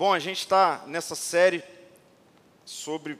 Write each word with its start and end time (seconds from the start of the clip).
Bom, 0.00 0.14
a 0.14 0.18
gente 0.18 0.38
está 0.38 0.82
nessa 0.86 1.14
série 1.14 1.62
sobre 2.64 3.18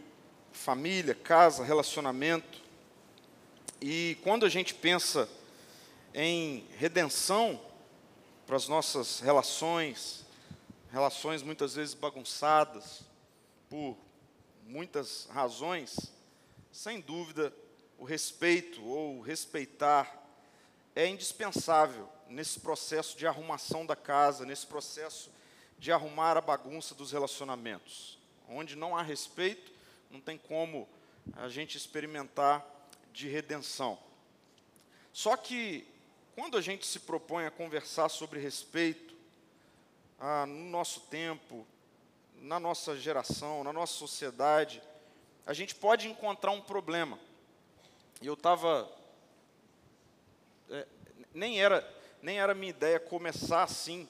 família, 0.51 1.15
casa, 1.15 1.63
relacionamento. 1.63 2.59
E 3.83 4.17
quando 4.22 4.46
a 4.46 4.49
gente 4.49 4.72
pensa 4.72 5.29
em 6.14 6.66
redenção 6.79 7.61
para 8.46 8.56
as 8.56 8.66
nossas 8.66 9.21
relações, 9.21 10.24
relações 10.90 11.43
muitas 11.43 11.74
vezes 11.74 11.93
bagunçadas 11.93 13.03
por 13.69 13.94
muitas 14.65 15.28
razões, 15.35 16.10
sem 16.72 16.98
dúvida, 16.98 17.52
o 17.98 18.04
respeito 18.06 18.82
ou 18.82 19.20
respeitar 19.20 20.18
é 20.96 21.06
indispensável 21.06 22.08
nesse 22.26 22.58
processo 22.58 23.18
de 23.18 23.26
arrumação 23.26 23.84
da 23.84 23.94
casa, 23.94 24.46
nesse 24.46 24.66
processo 24.66 25.30
de 25.80 25.90
arrumar 25.90 26.36
a 26.36 26.42
bagunça 26.42 26.94
dos 26.94 27.10
relacionamentos. 27.10 28.18
Onde 28.46 28.77
não 28.77 28.95
há 28.95 29.02
respeito, 29.02 29.73
não 30.10 30.20
tem 30.20 30.36
como 30.36 30.86
a 31.32 31.48
gente 31.48 31.77
experimentar 31.77 32.64
de 33.12 33.28
redenção. 33.28 33.98
Só 35.10 35.36
que, 35.36 35.86
quando 36.34 36.58
a 36.58 36.60
gente 36.60 36.86
se 36.86 37.00
propõe 37.00 37.46
a 37.46 37.50
conversar 37.50 38.10
sobre 38.10 38.38
respeito, 38.38 39.16
ah, 40.19 40.45
no 40.45 40.69
nosso 40.69 41.00
tempo, 41.00 41.66
na 42.36 42.60
nossa 42.60 42.94
geração, 42.94 43.64
na 43.64 43.72
nossa 43.72 43.94
sociedade, 43.94 44.83
a 45.47 45.55
gente 45.55 45.74
pode 45.74 46.06
encontrar 46.06 46.50
um 46.50 46.60
problema. 46.60 47.19
E 48.20 48.27
eu 48.27 48.34
estava. 48.34 48.91
É, 50.69 50.86
nem 51.33 51.60
era 51.60 52.00
nem 52.22 52.38
era 52.38 52.55
minha 52.55 52.70
ideia 52.70 53.00
começar 53.00 53.62
assim 53.62 54.06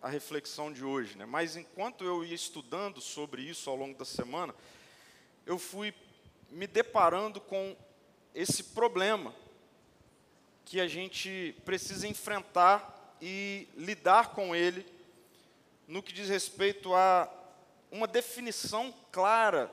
a 0.00 0.08
reflexão 0.08 0.72
de 0.72 0.84
hoje, 0.84 1.16
né? 1.16 1.24
mas 1.24 1.56
enquanto 1.56 2.04
eu 2.04 2.24
ia 2.24 2.34
estudando 2.34 3.00
sobre 3.00 3.42
isso 3.42 3.68
ao 3.68 3.76
longo 3.76 3.98
da 3.98 4.04
semana, 4.04 4.54
eu 5.44 5.58
fui 5.58 5.94
me 6.50 6.66
deparando 6.66 7.40
com 7.40 7.76
esse 8.34 8.62
problema 8.62 9.34
que 10.64 10.80
a 10.80 10.86
gente 10.88 11.54
precisa 11.64 12.06
enfrentar 12.06 13.16
e 13.20 13.68
lidar 13.76 14.34
com 14.34 14.54
ele 14.54 14.84
no 15.86 16.02
que 16.02 16.12
diz 16.12 16.28
respeito 16.28 16.94
a 16.94 17.32
uma 17.90 18.06
definição 18.06 18.94
clara 19.12 19.72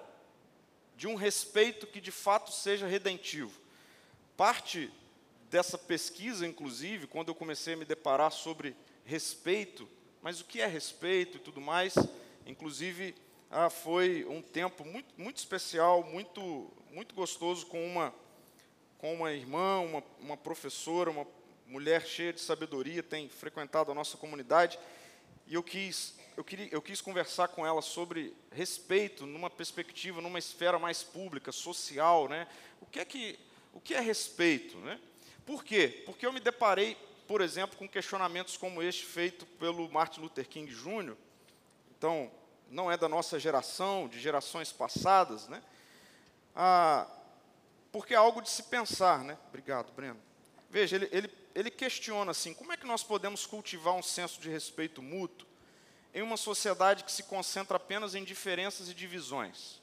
de 0.95 1.07
um 1.07 1.15
respeito 1.15 1.87
que 1.87 1.99
de 1.99 2.11
fato 2.11 2.51
seja 2.51 2.87
redentivo. 2.87 3.59
Parte 4.37 4.91
dessa 5.49 5.77
pesquisa, 5.77 6.47
inclusive, 6.47 7.07
quando 7.07 7.29
eu 7.29 7.35
comecei 7.35 7.73
a 7.73 7.77
me 7.77 7.85
deparar 7.85 8.31
sobre 8.31 8.75
respeito, 9.03 9.89
mas 10.23 10.39
o 10.39 10.45
que 10.45 10.61
é 10.61 10.65
respeito 10.65 11.35
e 11.35 11.39
tudo 11.41 11.59
mais, 11.59 11.95
inclusive 12.47 13.13
ah, 13.51 13.69
foi 13.69 14.25
um 14.25 14.41
tempo 14.41 14.85
muito, 14.85 15.13
muito 15.17 15.37
especial, 15.37 16.01
muito, 16.01 16.71
muito 16.89 17.13
gostoso 17.13 17.65
com 17.65 17.85
uma, 17.85 18.15
com 18.97 19.13
uma 19.13 19.33
irmã, 19.33 19.79
uma, 19.79 20.03
uma 20.21 20.37
professora, 20.37 21.11
uma 21.11 21.27
mulher 21.67 22.07
cheia 22.07 22.31
de 22.31 22.39
sabedoria, 22.39 23.03
tem 23.03 23.27
frequentado 23.27 23.91
a 23.91 23.93
nossa 23.93 24.15
comunidade, 24.15 24.79
e 25.45 25.55
eu 25.55 25.61
quis, 25.61 26.17
eu, 26.37 26.43
queria, 26.43 26.69
eu 26.71 26.81
quis 26.81 27.01
conversar 27.01 27.49
com 27.49 27.67
ela 27.67 27.81
sobre 27.81 28.33
respeito 28.49 29.25
numa 29.25 29.49
perspectiva, 29.49 30.21
numa 30.21 30.39
esfera 30.39 30.79
mais 30.79 31.03
pública, 31.03 31.51
social, 31.51 32.29
né? 32.29 32.47
O 32.79 32.85
que 32.85 33.01
é 33.01 33.03
que, 33.03 33.37
o 33.73 33.81
que 33.81 33.93
é 33.93 33.99
respeito, 33.99 34.77
né? 34.77 34.97
Por 35.45 35.65
quê? 35.65 36.01
Porque 36.05 36.25
eu 36.25 36.31
me 36.31 36.39
deparei 36.39 36.95
por 37.27 37.41
exemplo, 37.41 37.77
com 37.77 37.87
questionamentos 37.87 38.57
como 38.57 38.81
este 38.81 39.05
feito 39.05 39.45
pelo 39.45 39.89
Martin 39.91 40.21
Luther 40.21 40.47
King 40.47 40.73
Jr. 40.73 41.15
Então, 41.97 42.31
não 42.69 42.91
é 42.91 42.97
da 42.97 43.07
nossa 43.07 43.39
geração, 43.39 44.07
de 44.07 44.19
gerações 44.19 44.71
passadas, 44.71 45.47
né? 45.47 45.63
Ah, 46.55 47.07
porque 47.91 48.13
é 48.13 48.17
algo 48.17 48.41
de 48.41 48.49
se 48.49 48.63
pensar, 48.63 49.23
né? 49.23 49.37
Obrigado, 49.49 49.91
Breno. 49.93 50.19
Veja, 50.69 50.95
ele, 50.95 51.07
ele, 51.11 51.29
ele 51.53 51.69
questiona 51.69 52.31
assim: 52.31 52.53
como 52.53 52.73
é 52.73 52.77
que 52.77 52.85
nós 52.85 53.03
podemos 53.03 53.45
cultivar 53.45 53.93
um 53.93 54.03
senso 54.03 54.41
de 54.41 54.49
respeito 54.49 55.01
mútuo 55.01 55.47
em 56.13 56.21
uma 56.21 56.37
sociedade 56.37 57.03
que 57.03 57.11
se 57.11 57.23
concentra 57.23 57.77
apenas 57.77 58.15
em 58.15 58.23
diferenças 58.23 58.89
e 58.89 58.93
divisões? 58.93 59.81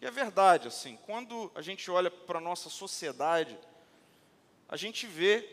E 0.00 0.06
é 0.06 0.10
verdade, 0.10 0.68
assim, 0.68 0.98
quando 1.06 1.50
a 1.54 1.62
gente 1.62 1.90
olha 1.90 2.10
para 2.10 2.38
a 2.38 2.42
nossa 2.42 2.68
sociedade, 2.68 3.58
a 4.68 4.76
gente 4.76 5.06
vê 5.06 5.48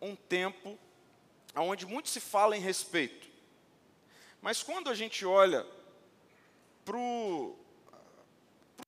um 0.00 0.14
tempo 0.14 0.78
onde 1.54 1.86
muito 1.86 2.08
se 2.08 2.20
fala 2.20 2.56
em 2.56 2.60
respeito. 2.60 3.28
Mas 4.40 4.62
quando 4.62 4.88
a 4.88 4.94
gente 4.94 5.24
olha 5.24 5.66
para 6.84 6.96
o 6.96 7.56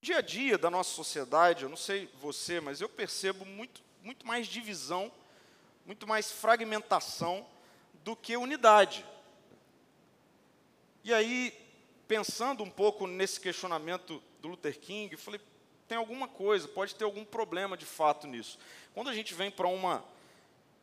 dia 0.01 0.17
a 0.17 0.21
dia 0.21 0.57
da 0.57 0.69
nossa 0.69 0.91
sociedade, 0.91 1.63
eu 1.63 1.69
não 1.69 1.77
sei 1.77 2.09
você, 2.19 2.59
mas 2.59 2.81
eu 2.81 2.89
percebo 2.89 3.45
muito, 3.45 3.81
muito 4.01 4.25
mais 4.25 4.47
divisão, 4.47 5.11
muito 5.85 6.07
mais 6.07 6.31
fragmentação 6.31 7.45
do 8.03 8.15
que 8.15 8.35
unidade. 8.35 9.05
E 11.03 11.13
aí, 11.13 11.53
pensando 12.07 12.63
um 12.63 12.69
pouco 12.69 13.07
nesse 13.07 13.39
questionamento 13.39 14.21
do 14.41 14.47
Luther 14.47 14.79
King, 14.79 15.13
eu 15.13 15.19
falei, 15.19 15.39
tem 15.93 15.97
alguma 15.99 16.27
coisa, 16.27 16.67
pode 16.67 16.95
ter 16.95 17.03
algum 17.03 17.23
problema 17.23 17.77
de 17.77 17.85
fato 17.85 18.25
nisso. 18.25 18.57
Quando 18.95 19.11
a 19.11 19.13
gente 19.13 19.31
vem 19.35 19.51
para 19.51 19.67
uma. 19.67 20.03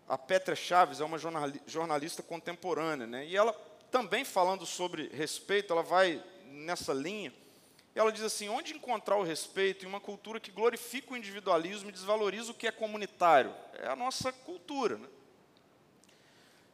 A 0.08 0.16
Petra 0.16 0.54
Chaves 0.54 1.00
é 1.00 1.04
uma 1.04 1.18
jornalista 1.66 2.22
contemporânea, 2.22 3.06
né? 3.06 3.26
e 3.26 3.36
ela 3.36 3.52
também 3.90 4.24
falando 4.24 4.64
sobre 4.64 5.08
respeito, 5.08 5.72
ela 5.72 5.82
vai 5.82 6.22
nessa 6.46 6.92
linha, 6.92 7.32
e 7.94 7.98
ela 7.98 8.12
diz 8.12 8.22
assim: 8.22 8.48
onde 8.48 8.72
encontrar 8.72 9.16
o 9.16 9.24
respeito 9.24 9.84
em 9.84 9.88
uma 9.88 10.00
cultura 10.00 10.38
que 10.38 10.52
glorifica 10.52 11.12
o 11.12 11.16
individualismo 11.16 11.88
e 11.88 11.92
desvaloriza 11.92 12.52
o 12.52 12.54
que 12.54 12.68
é 12.68 12.72
comunitário? 12.72 13.52
É 13.74 13.88
a 13.88 13.96
nossa 13.96 14.32
cultura. 14.32 14.96
Né? 14.96 15.08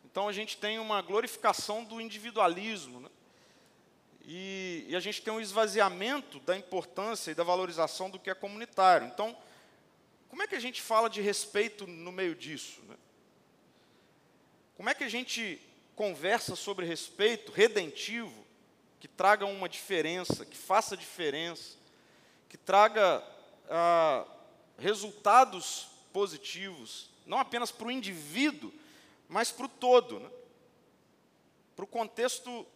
Então 0.04 0.28
a 0.28 0.32
gente 0.32 0.58
tem 0.58 0.78
uma 0.78 1.00
glorificação 1.00 1.84
do 1.84 2.00
individualismo, 2.02 3.00
né? 3.00 3.08
E, 4.28 4.84
e, 4.88 4.96
a 4.96 5.00
gente 5.00 5.22
tem 5.22 5.32
um 5.32 5.40
esvaziamento 5.40 6.40
da 6.40 6.56
importância 6.56 7.30
e 7.30 7.34
da 7.34 7.44
valorização 7.44 8.10
do 8.10 8.18
que 8.18 8.28
é 8.28 8.34
comunitário. 8.34 9.06
Então, 9.06 9.36
como 10.28 10.42
é 10.42 10.48
que 10.48 10.56
a 10.56 10.60
gente 10.60 10.82
fala 10.82 11.08
de 11.08 11.20
respeito 11.20 11.86
no 11.86 12.10
meio 12.10 12.34
disso? 12.34 12.82
Né? 12.88 12.96
Como 14.76 14.90
é 14.90 14.94
que 14.94 15.04
a 15.04 15.08
gente 15.08 15.60
conversa 15.94 16.56
sobre 16.56 16.84
respeito 16.84 17.52
redentivo, 17.52 18.44
que 18.98 19.06
traga 19.06 19.46
uma 19.46 19.68
diferença, 19.68 20.44
que 20.44 20.56
faça 20.56 20.96
diferença, 20.96 21.76
que 22.48 22.58
traga 22.58 23.22
ah, 23.70 24.26
resultados 24.76 25.88
positivos, 26.12 27.08
não 27.24 27.38
apenas 27.38 27.70
para 27.70 27.86
o 27.86 27.92
indivíduo, 27.92 28.72
mas 29.28 29.52
para 29.52 29.66
o 29.66 29.68
todo, 29.68 30.18
né? 30.18 30.30
para 31.76 31.84
o 31.84 31.88
contexto 31.88 32.66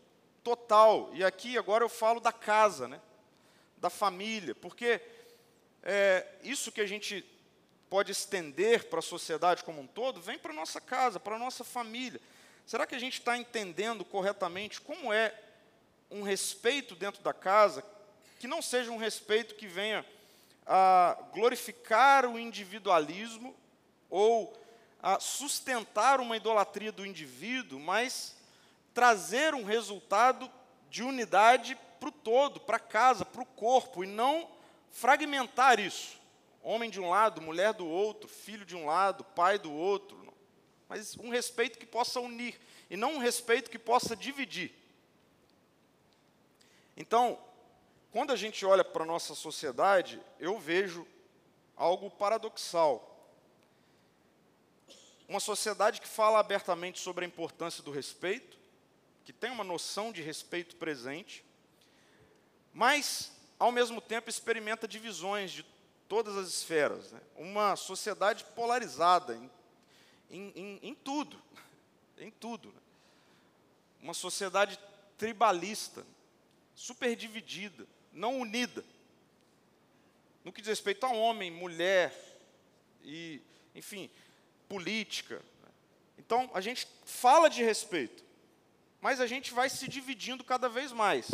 total. 0.43 1.11
E 1.13 1.25
aqui 1.25 1.57
agora 1.57 1.85
eu 1.85 1.89
falo 1.89 2.21
da 2.21 2.33
casa, 2.33 2.89
né? 2.89 3.01
da 3.81 3.89
família, 3.89 4.55
porque 4.55 5.01
é, 5.83 6.27
isso 6.43 6.71
que 6.71 6.81
a 6.81 6.87
gente 6.87 7.25
pode 7.89 8.13
estender 8.13 8.89
para 8.89 8.99
a 8.99 9.03
sociedade 9.03 9.65
como 9.65 9.81
um 9.81 9.87
todo, 9.87 10.21
vem 10.21 10.39
para 10.39 10.53
a 10.53 10.55
nossa 10.55 10.81
casa, 10.81 11.19
para 11.19 11.37
a 11.37 11.39
nossa 11.39 11.65
família. 11.65 12.21
Será 12.67 12.87
que 12.87 12.95
a 12.95 12.99
gente 12.99 13.19
está 13.19 13.37
entendendo 13.37 14.05
corretamente 14.05 14.81
como 14.81 15.13
é 15.13 15.35
um 16.11 16.23
respeito 16.23 16.95
dentro 16.95 17.23
da 17.23 17.33
casa, 17.33 17.83
que 18.39 18.47
não 18.47 18.61
seja 18.61 18.91
um 18.91 18.97
respeito 18.97 19.55
que 19.55 19.67
venha 19.67 20.05
a 20.67 21.17
glorificar 21.33 22.27
o 22.27 22.39
individualismo 22.39 23.57
ou 24.09 24.57
a 25.03 25.19
sustentar 25.19 26.21
uma 26.21 26.37
idolatria 26.37 26.93
do 26.93 27.07
indivíduo, 27.07 27.81
mas 27.81 28.37
trazer 29.01 29.55
um 29.55 29.65
resultado 29.65 30.53
de 30.91 31.03
unidade 31.03 31.75
para 31.99 32.11
o 32.11 32.13
todo, 32.13 32.61
para 32.61 32.79
casa, 32.79 33.25
para 33.25 33.41
o 33.41 33.47
corpo, 33.47 34.05
e 34.05 34.07
não 34.07 34.47
fragmentar 34.91 35.81
isso. 35.81 36.21
Homem 36.63 36.91
de 36.91 37.01
um 37.01 37.09
lado, 37.09 37.41
mulher 37.41 37.73
do 37.73 37.89
outro, 37.89 38.29
filho 38.29 38.63
de 38.63 38.77
um 38.77 38.85
lado, 38.85 39.25
pai 39.25 39.59
do 39.59 39.73
outro. 39.73 40.31
Mas 40.87 41.17
um 41.17 41.31
respeito 41.31 41.79
que 41.79 41.87
possa 41.87 42.21
unir, 42.21 42.61
e 42.91 42.97
não 42.97 43.15
um 43.15 43.19
respeito 43.19 43.71
que 43.71 43.79
possa 43.79 44.15
dividir. 44.15 44.71
Então, 46.95 47.39
quando 48.13 48.35
a 48.35 48.37
gente 48.37 48.67
olha 48.67 48.85
para 48.85 49.03
a 49.03 49.07
nossa 49.07 49.35
sociedade, 49.35 50.21
eu 50.39 50.59
vejo 50.59 51.07
algo 51.75 52.11
paradoxal. 52.11 53.19
Uma 55.27 55.41
sociedade 55.41 56.03
que 56.03 56.07
fala 56.07 56.39
abertamente 56.39 56.99
sobre 56.99 57.25
a 57.25 57.29
importância 57.29 57.83
do 57.83 57.91
respeito, 57.91 58.60
que 59.31 59.39
tem 59.39 59.53
uma 59.53 59.63
noção 59.63 60.11
de 60.11 60.21
respeito 60.21 60.75
presente, 60.75 61.45
mas, 62.75 63.31
ao 63.61 63.71
mesmo 63.71 64.01
tempo, 64.01 64.29
experimenta 64.29 64.89
divisões 64.89 65.53
de 65.53 65.65
todas 66.09 66.37
as 66.37 66.49
esferas. 66.49 67.13
Né? 67.13 67.21
Uma 67.37 67.77
sociedade 67.77 68.45
polarizada 68.57 69.37
em, 70.29 70.53
em, 70.57 70.81
em, 70.83 70.95
tudo, 70.97 71.41
em 72.19 72.29
tudo. 72.29 72.71
Né? 72.71 72.81
Uma 74.03 74.15
sociedade 74.15 74.77
tribalista, 75.17 76.05
super 76.75 77.15
dividida, 77.15 77.87
não 78.13 78.41
unida. 78.41 78.85
No 80.45 80.53
que 80.53 80.61
diz 80.61 80.71
respeito 80.71 81.07
a 81.07 81.13
homem, 81.13 81.53
mulher 81.53 82.13
e, 83.05 83.41
enfim, 83.77 84.11
política. 84.69 85.41
Então, 86.19 86.51
a 86.53 86.61
gente 86.61 86.89
fala 87.05 87.49
de 87.49 87.63
respeito, 87.63 88.25
mas 89.01 89.21
a 89.21 89.27
gente 89.27 89.53
vai 89.53 89.69
se 89.69 89.89
dividindo 89.89 90.45
cada 90.45 90.69
vez 90.69 90.93
mais. 90.93 91.31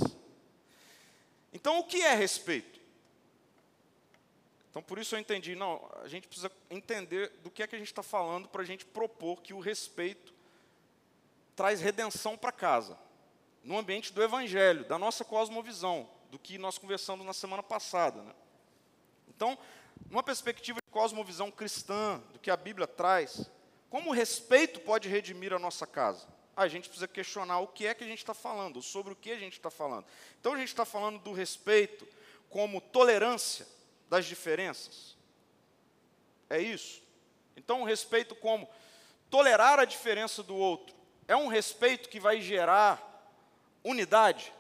Então, 1.53 1.79
o 1.79 1.85
que 1.85 2.03
é 2.03 2.15
respeito? 2.15 2.81
Então, 4.71 4.83
por 4.83 4.99
isso 4.99 5.15
eu 5.15 5.19
entendi, 5.19 5.55
não, 5.55 5.91
a 6.03 6.09
gente 6.09 6.29
precisa 6.29 6.53
entender 6.71 7.31
do 7.43 7.51
que 7.51 7.63
é 7.63 7.67
que 7.67 7.75
a 7.75 7.79
gente 7.79 7.89
está 7.89 8.03
falando 8.03 8.47
para 8.47 8.61
a 8.61 8.65
gente 8.65 8.85
propor 8.85 9.41
que 9.41 9.55
o 9.55 9.59
respeito 9.59 10.35
traz 11.57 11.81
redenção 11.81 12.37
para 12.37 12.53
casa, 12.53 12.99
no 13.65 13.79
ambiente 13.79 14.13
do 14.13 14.23
Evangelho, 14.23 14.85
da 14.85 14.99
nossa 14.99 15.25
cosmovisão, 15.25 16.07
do 16.31 16.39
que 16.39 16.59
nós 16.59 16.77
conversamos 16.77 17.25
na 17.25 17.33
semana 17.33 17.63
passada. 17.63 18.21
Né? 18.21 18.35
Então, 19.29 19.59
numa 20.11 20.23
perspectiva 20.23 20.79
de 20.85 20.93
cosmovisão 20.93 21.51
cristã, 21.51 22.23
do 22.35 22.39
que 22.39 22.51
a 22.51 22.57
Bíblia 22.57 22.87
traz, 22.87 23.51
como 23.89 24.11
o 24.11 24.13
respeito 24.13 24.81
pode 24.81 25.09
redimir 25.09 25.55
a 25.55 25.59
nossa 25.59 25.87
casa? 25.87 26.29
A 26.57 26.69
gente 26.69 26.89
precisa 26.89 27.07
questionar 27.07 27.61
o 27.61 27.69
que 27.69 27.87
é 27.87 27.95
que 27.95 28.03
a 28.03 28.07
gente 28.07 28.19
está 28.19 28.33
falando, 28.33 28.81
sobre 28.81 29.13
o 29.13 29.17
que 29.17 29.31
a 29.31 29.39
gente 29.39 29.53
está 29.53 29.71
falando. 29.71 30.07
Então, 30.41 30.55
a 30.55 30.57
gente 30.57 30.69
está 30.69 30.87
falando 30.87 31.19
do 31.19 31.33
respeito 31.33 32.09
como 32.49 32.81
tolerância 32.81 33.67
das 34.09 34.25
diferenças. 34.25 35.15
É 36.49 36.59
isso. 36.59 37.03
Então, 37.57 37.83
o 37.83 37.85
respeito 37.85 38.35
como 38.35 38.69
tolerar 39.29 39.79
a 39.79 39.85
diferença 39.85 40.43
do 40.43 40.57
outro 40.57 40.97
é 41.29 41.37
um 41.37 41.49
respeito 41.49 42.09
que 42.09 42.19
vai 42.19 42.41
gerar 42.41 43.03
unidade. 43.85 44.53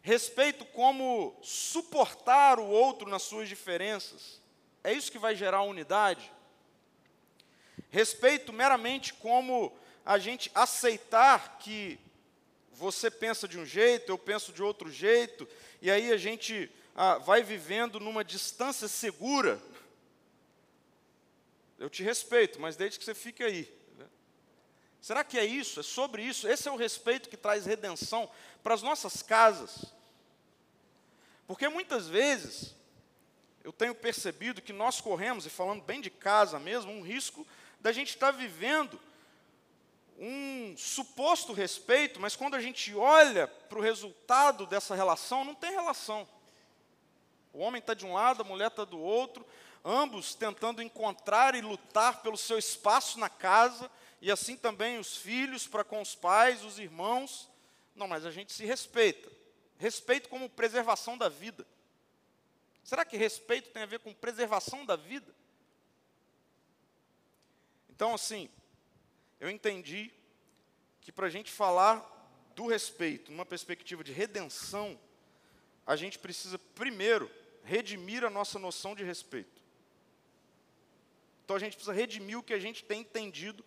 Respeito 0.00 0.64
como 0.64 1.36
suportar 1.42 2.58
o 2.58 2.66
outro 2.66 3.10
nas 3.10 3.22
suas 3.22 3.48
diferenças. 3.48 4.40
É 4.82 4.92
isso 4.92 5.12
que 5.12 5.18
vai 5.18 5.34
gerar 5.34 5.62
unidade. 5.62 6.32
Respeito 7.90 8.52
meramente 8.52 9.12
como 9.14 9.76
a 10.08 10.16
gente 10.18 10.50
aceitar 10.54 11.58
que 11.58 12.00
você 12.72 13.10
pensa 13.10 13.46
de 13.46 13.58
um 13.58 13.66
jeito, 13.66 14.10
eu 14.10 14.16
penso 14.16 14.54
de 14.54 14.62
outro 14.62 14.90
jeito, 14.90 15.46
e 15.82 15.90
aí 15.90 16.10
a 16.10 16.16
gente 16.16 16.72
ah, 16.96 17.18
vai 17.18 17.42
vivendo 17.42 18.00
numa 18.00 18.24
distância 18.24 18.88
segura. 18.88 19.60
Eu 21.78 21.90
te 21.90 22.02
respeito, 22.02 22.58
mas 22.58 22.74
desde 22.74 22.98
que 22.98 23.04
você 23.04 23.14
fique 23.14 23.44
aí. 23.44 23.70
Será 24.98 25.22
que 25.22 25.38
é 25.38 25.44
isso? 25.44 25.78
É 25.78 25.82
sobre 25.82 26.22
isso? 26.22 26.48
Esse 26.48 26.68
é 26.68 26.72
o 26.72 26.76
respeito 26.76 27.28
que 27.28 27.36
traz 27.36 27.66
redenção 27.66 28.30
para 28.62 28.72
as 28.72 28.80
nossas 28.80 29.22
casas. 29.22 29.84
Porque 31.46 31.68
muitas 31.68 32.08
vezes 32.08 32.74
eu 33.62 33.74
tenho 33.74 33.94
percebido 33.94 34.62
que 34.62 34.72
nós 34.72 35.02
corremos, 35.02 35.44
e 35.44 35.50
falando 35.50 35.82
bem 35.82 36.00
de 36.00 36.08
casa 36.08 36.58
mesmo, 36.58 36.92
um 36.92 37.02
risco 37.02 37.46
da 37.78 37.92
gente 37.92 38.08
estar 38.08 38.30
vivendo 38.30 38.98
um 40.18 40.74
suposto 40.76 41.52
respeito, 41.52 42.18
mas 42.18 42.34
quando 42.34 42.56
a 42.56 42.60
gente 42.60 42.94
olha 42.94 43.46
para 43.46 43.78
o 43.78 43.82
resultado 43.82 44.66
dessa 44.66 44.94
relação, 44.94 45.44
não 45.44 45.54
tem 45.54 45.70
relação. 45.70 46.28
O 47.52 47.60
homem 47.60 47.78
está 47.78 47.94
de 47.94 48.04
um 48.04 48.12
lado, 48.12 48.42
a 48.42 48.44
mulher 48.44 48.66
está 48.66 48.84
do 48.84 48.98
outro, 48.98 49.46
ambos 49.84 50.34
tentando 50.34 50.82
encontrar 50.82 51.54
e 51.54 51.60
lutar 51.60 52.20
pelo 52.20 52.36
seu 52.36 52.58
espaço 52.58 53.18
na 53.18 53.28
casa, 53.28 53.90
e 54.20 54.30
assim 54.30 54.56
também 54.56 54.98
os 54.98 55.16
filhos 55.16 55.66
para 55.66 55.84
com 55.84 56.02
os 56.02 56.14
pais, 56.14 56.64
os 56.64 56.78
irmãos. 56.78 57.48
Não, 57.94 58.08
mas 58.08 58.26
a 58.26 58.30
gente 58.30 58.52
se 58.52 58.64
respeita. 58.64 59.30
Respeito 59.78 60.28
como 60.28 60.50
preservação 60.50 61.16
da 61.16 61.28
vida. 61.28 61.64
Será 62.82 63.04
que 63.04 63.16
respeito 63.16 63.70
tem 63.70 63.84
a 63.84 63.86
ver 63.86 64.00
com 64.00 64.12
preservação 64.12 64.84
da 64.84 64.96
vida? 64.96 65.32
Então, 67.90 68.14
assim, 68.14 68.48
eu 69.40 69.50
entendi 69.50 70.10
que 71.00 71.12
para 71.12 71.26
a 71.26 71.30
gente 71.30 71.50
falar 71.50 72.16
do 72.54 72.66
respeito, 72.66 73.30
numa 73.30 73.46
perspectiva 73.46 74.02
de 74.02 74.12
redenção, 74.12 74.98
a 75.86 75.96
gente 75.96 76.18
precisa 76.18 76.58
primeiro 76.58 77.30
redimir 77.64 78.24
a 78.24 78.30
nossa 78.30 78.58
noção 78.58 78.94
de 78.94 79.04
respeito. 79.04 79.62
Então 81.44 81.56
a 81.56 81.58
gente 81.58 81.74
precisa 81.74 81.94
redimir 81.94 82.38
o 82.38 82.42
que 82.42 82.52
a 82.52 82.58
gente 82.58 82.84
tem 82.84 83.00
entendido 83.00 83.64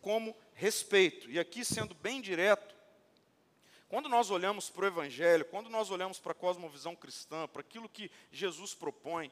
como 0.00 0.36
respeito. 0.54 1.30
E 1.30 1.38
aqui, 1.38 1.64
sendo 1.64 1.94
bem 1.94 2.20
direto, 2.20 2.74
quando 3.88 4.08
nós 4.08 4.30
olhamos 4.30 4.70
para 4.70 4.84
o 4.84 4.88
Evangelho, 4.88 5.44
quando 5.44 5.68
nós 5.68 5.90
olhamos 5.90 6.18
para 6.18 6.32
a 6.32 6.34
cosmovisão 6.34 6.96
cristã, 6.96 7.46
para 7.46 7.60
aquilo 7.60 7.88
que 7.88 8.10
Jesus 8.32 8.74
propõe, 8.74 9.30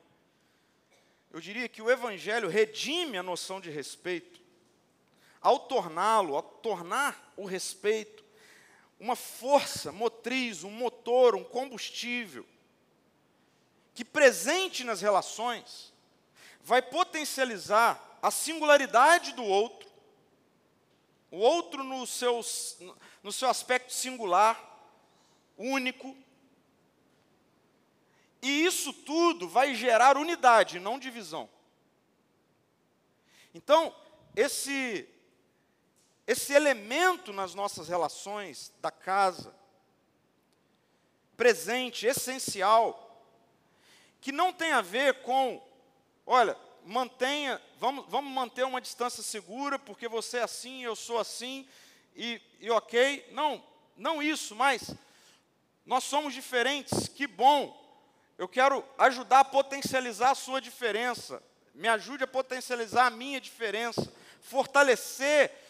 eu 1.31 1.41
diria 1.41 1.69
que 1.69 1.83
o 1.83 1.91
Evangelho 1.91 2.49
redime 2.49 3.19
a 3.19 3.23
noção 3.23 3.61
de 3.61 3.71
respeito, 3.71 4.41
ao 5.41 5.59
torná-lo, 5.61 6.37
ao 6.37 6.43
tornar 6.43 7.33
o 7.37 7.45
respeito 7.45 8.29
uma 9.01 9.15
força 9.15 9.93
motriz, 9.93 10.65
um 10.65 10.71
motor, 10.71 11.35
um 11.35 11.45
combustível, 11.45 12.45
que 13.95 14.05
presente 14.05 14.85
nas 14.85 15.01
relações, 15.01 15.93
vai 16.63 16.83
potencializar 16.83 18.19
a 18.21 18.31
singularidade 18.31 19.33
do 19.33 19.45
outro, 19.45 19.89
o 21.31 21.39
outro 21.39 21.85
no, 21.85 22.07
seus, 22.07 22.79
no 23.23 23.33
seu 23.33 23.49
aspecto 23.49 23.93
singular, 23.93 24.59
único. 25.57 26.17
E 28.41 28.65
isso 28.65 28.93
tudo 28.93 29.49
vai 29.49 29.75
gerar 29.75 30.17
unidade, 30.17 30.81
não 30.81 30.99
divisão. 30.99 31.49
Então, 33.55 33.95
esse, 34.35 35.09
esse 36.29 36.53
elemento 36.53 37.33
nas 37.33 37.55
nossas 37.55 37.89
relações 37.89 38.71
da 38.83 38.91
casa, 38.91 39.51
presente, 41.39 42.07
essencial, 42.07 43.27
que 44.21 44.31
não 44.31 44.53
tem 44.53 44.73
a 44.73 44.83
ver 44.83 45.23
com, 45.23 45.59
olha, 46.27 46.55
mantenha, 46.85 47.59
vamos, 47.81 48.05
vamos 48.11 48.31
manter 48.31 48.63
uma 48.65 48.79
distância 48.79 49.23
segura, 49.23 49.79
porque 49.79 50.07
você 50.07 50.37
é 50.37 50.43
assim, 50.43 50.85
eu 50.85 50.95
sou 50.95 51.19
assim, 51.19 51.67
e, 52.15 52.39
e 52.61 52.71
ok. 52.71 53.27
Não, 53.33 53.65
não 53.97 54.23
isso, 54.23 54.55
mas 54.55 54.95
nós 55.87 56.05
somos 56.05 56.35
diferentes, 56.35 57.09
que 57.09 57.27
bom. 57.27 57.75
Eu 58.37 58.47
quero 58.47 58.85
ajudar 58.99 59.41
a 59.41 59.45
potencializar 59.45 60.33
a 60.33 60.35
sua 60.35 60.61
diferença. 60.61 61.43
Me 61.75 61.89
ajude 61.89 62.25
a 62.25 62.29
potencializar 62.29 63.07
a 63.07 63.11
minha 63.11 63.41
diferença. 63.41 64.13
Fortalecer 64.43 65.68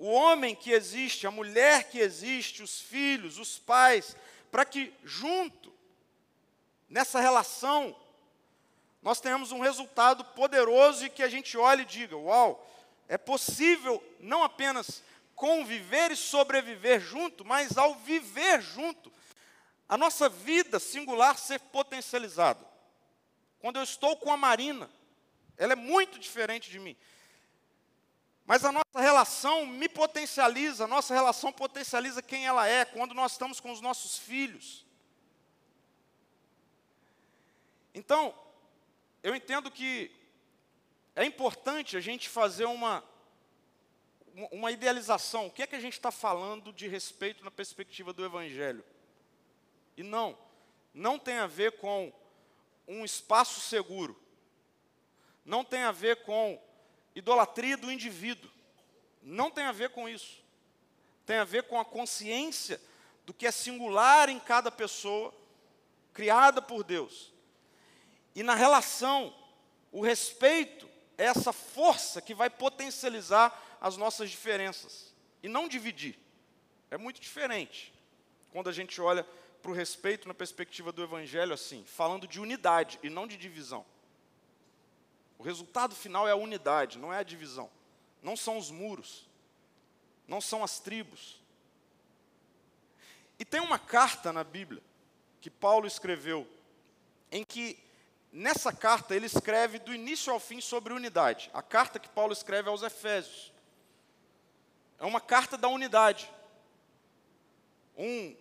o 0.00 0.10
homem 0.10 0.54
que 0.54 0.72
existe, 0.72 1.26
a 1.26 1.30
mulher 1.30 1.90
que 1.90 1.98
existe, 1.98 2.62
os 2.62 2.80
filhos, 2.80 3.38
os 3.38 3.58
pais, 3.58 4.16
para 4.50 4.64
que 4.64 4.94
junto, 5.04 5.70
nessa 6.88 7.20
relação, 7.20 7.94
nós 9.02 9.20
tenhamos 9.20 9.52
um 9.52 9.60
resultado 9.60 10.24
poderoso 10.24 11.04
e 11.04 11.10
que 11.10 11.22
a 11.22 11.28
gente 11.28 11.54
olhe 11.58 11.82
e 11.82 11.84
diga: 11.84 12.16
Uau, 12.16 12.66
é 13.08 13.18
possível 13.18 14.02
não 14.18 14.42
apenas 14.42 15.02
conviver 15.36 16.10
e 16.10 16.16
sobreviver 16.16 16.98
junto, 16.98 17.44
mas 17.44 17.76
ao 17.76 17.94
viver 17.96 18.62
junto, 18.62 19.12
a 19.86 19.98
nossa 19.98 20.30
vida 20.30 20.80
singular 20.80 21.36
ser 21.36 21.60
potencializada. 21.60 22.66
Quando 23.58 23.76
eu 23.76 23.82
estou 23.82 24.16
com 24.16 24.32
a 24.32 24.36
Marina, 24.38 24.88
ela 25.58 25.74
é 25.74 25.76
muito 25.76 26.18
diferente 26.18 26.70
de 26.70 26.78
mim. 26.78 26.96
Mas 28.50 28.64
a 28.64 28.72
nossa 28.72 28.98
relação 28.98 29.64
me 29.64 29.88
potencializa, 29.88 30.82
a 30.82 30.88
nossa 30.88 31.14
relação 31.14 31.52
potencializa 31.52 32.20
quem 32.20 32.48
ela 32.48 32.66
é, 32.66 32.84
quando 32.84 33.14
nós 33.14 33.30
estamos 33.30 33.60
com 33.60 33.70
os 33.70 33.80
nossos 33.80 34.18
filhos. 34.18 34.84
Então, 37.94 38.34
eu 39.22 39.36
entendo 39.36 39.70
que 39.70 40.10
é 41.14 41.24
importante 41.24 41.96
a 41.96 42.00
gente 42.00 42.28
fazer 42.28 42.64
uma, 42.64 43.04
uma 44.50 44.72
idealização. 44.72 45.46
O 45.46 45.50
que 45.52 45.62
é 45.62 45.66
que 45.68 45.76
a 45.76 45.80
gente 45.80 45.92
está 45.92 46.10
falando 46.10 46.72
de 46.72 46.88
respeito 46.88 47.44
na 47.44 47.52
perspectiva 47.52 48.12
do 48.12 48.24
Evangelho? 48.24 48.84
E 49.96 50.02
não, 50.02 50.36
não 50.92 51.20
tem 51.20 51.38
a 51.38 51.46
ver 51.46 51.78
com 51.78 52.12
um 52.88 53.04
espaço 53.04 53.60
seguro. 53.60 54.20
Não 55.44 55.64
tem 55.64 55.84
a 55.84 55.92
ver 55.92 56.24
com 56.24 56.60
idolatria 57.14 57.76
do 57.76 57.90
indivíduo. 57.90 58.50
Não 59.22 59.50
tem 59.50 59.64
a 59.64 59.72
ver 59.72 59.90
com 59.90 60.08
isso. 60.08 60.42
Tem 61.26 61.36
a 61.36 61.44
ver 61.44 61.64
com 61.64 61.78
a 61.78 61.84
consciência 61.84 62.80
do 63.24 63.34
que 63.34 63.46
é 63.46 63.50
singular 63.50 64.28
em 64.28 64.40
cada 64.40 64.70
pessoa, 64.70 65.34
criada 66.12 66.60
por 66.60 66.82
Deus. 66.82 67.32
E 68.34 68.42
na 68.42 68.54
relação, 68.54 69.34
o 69.92 70.00
respeito 70.00 70.88
é 71.18 71.24
essa 71.24 71.52
força 71.52 72.20
que 72.20 72.34
vai 72.34 72.48
potencializar 72.48 73.78
as 73.80 73.96
nossas 73.96 74.30
diferenças 74.30 75.14
e 75.42 75.48
não 75.48 75.68
dividir. 75.68 76.18
É 76.90 76.96
muito 76.96 77.20
diferente. 77.20 77.92
quando 78.52 78.68
a 78.68 78.72
gente 78.72 79.00
olha 79.00 79.24
para 79.62 79.70
o 79.70 79.74
respeito 79.74 80.26
na 80.26 80.34
perspectiva 80.34 80.90
do 80.90 81.04
Evangelho 81.04 81.52
assim, 81.52 81.84
falando 81.84 82.26
de 82.26 82.40
unidade 82.40 82.98
e 83.00 83.08
não 83.08 83.26
de 83.26 83.36
divisão. 83.36 83.86
O 85.40 85.42
resultado 85.42 85.94
final 85.94 86.28
é 86.28 86.32
a 86.32 86.36
unidade, 86.36 86.98
não 86.98 87.10
é 87.10 87.16
a 87.16 87.22
divisão. 87.22 87.70
Não 88.22 88.36
são 88.36 88.58
os 88.58 88.70
muros, 88.70 89.26
não 90.28 90.38
são 90.38 90.62
as 90.62 90.80
tribos. 90.80 91.40
E 93.38 93.44
tem 93.46 93.58
uma 93.58 93.78
carta 93.78 94.34
na 94.34 94.44
Bíblia 94.44 94.82
que 95.40 95.48
Paulo 95.48 95.86
escreveu, 95.86 96.46
em 97.32 97.42
que 97.42 97.82
nessa 98.30 98.70
carta 98.70 99.16
ele 99.16 99.24
escreve 99.24 99.78
do 99.78 99.94
início 99.94 100.30
ao 100.30 100.38
fim 100.38 100.60
sobre 100.60 100.92
unidade. 100.92 101.50
A 101.54 101.62
carta 101.62 101.98
que 101.98 102.10
Paulo 102.10 102.34
escreve 102.34 102.68
aos 102.68 102.82
Efésios. 102.82 103.50
É 104.98 105.06
uma 105.06 105.22
carta 105.22 105.56
da 105.56 105.68
unidade. 105.68 106.30
Um 107.96 108.36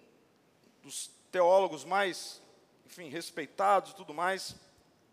dos 0.84 1.10
teólogos 1.32 1.86
mais, 1.86 2.41
enfim, 2.86 3.08
respeitados 3.08 3.91
e 3.91 3.96
tudo 3.96 4.13
mais, 4.13 4.53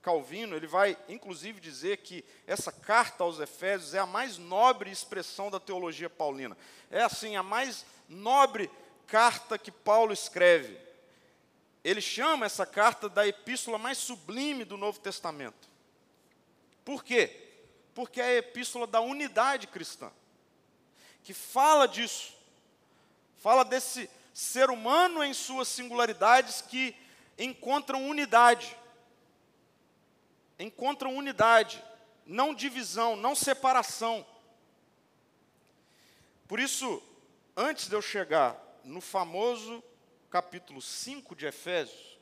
Calvino, 0.07 0.55
ele 0.55 0.69
vai 0.69 0.97
inclusive 1.09 1.59
dizer 1.59 1.97
que 1.97 2.25
essa 2.47 2.71
carta 2.71 3.25
aos 3.25 3.41
Efésios 3.41 3.93
é 3.93 3.99
a 3.99 4.07
mais 4.07 4.39
nobre 4.39 4.89
expressão 4.89 5.51
da 5.51 5.59
teologia 5.59 6.09
paulina. 6.09 6.57
É 6.93 7.03
assim, 7.03 7.35
a 7.35 7.43
mais 7.43 7.85
nobre 8.09 8.71
carta 9.09 9.59
que 9.59 9.73
Paulo 9.73 10.13
escreve. 10.13 10.79
Ele 11.83 12.01
chama 12.01 12.47
essa 12.47 12.65
carta 12.65 13.09
da 13.09 13.27
epístola 13.27 13.79
mais 13.79 13.99
sublime 13.99 14.65
do 14.65 14.77
Novo 14.77 15.01
Testamento. 15.01 15.69
Por 16.85 17.03
quê? 17.03 17.49
Porque 17.93 18.21
é 18.21 18.27
a 18.27 18.35
epístola 18.37 18.87
da 18.87 19.01
unidade 19.01 19.67
cristã, 19.67 20.13
que 21.25 21.35
fala 21.35 21.89
disso, 21.89 22.33
fala 23.39 23.65
desse 23.65 24.09
ser 24.33 24.71
humano 24.71 25.25
em 25.25 25.35
suas 25.35 25.67
singularidades 25.67 26.63
que 26.63 26.95
encontram 27.37 28.09
unidade. 28.09 28.77
Encontram 30.59 31.17
unidade, 31.17 31.83
não 32.25 32.55
divisão, 32.55 33.15
não 33.15 33.35
separação. 33.35 34.27
Por 36.49 36.59
isso, 36.61 37.03
antes 37.57 37.89
de 37.89 37.95
eu 37.95 38.03
chegar 38.03 38.57
no 38.85 39.01
famoso 39.01 39.83
capítulo 40.31 40.81
5 40.81 41.35
de 41.35 41.47
Efésios, 41.47 42.19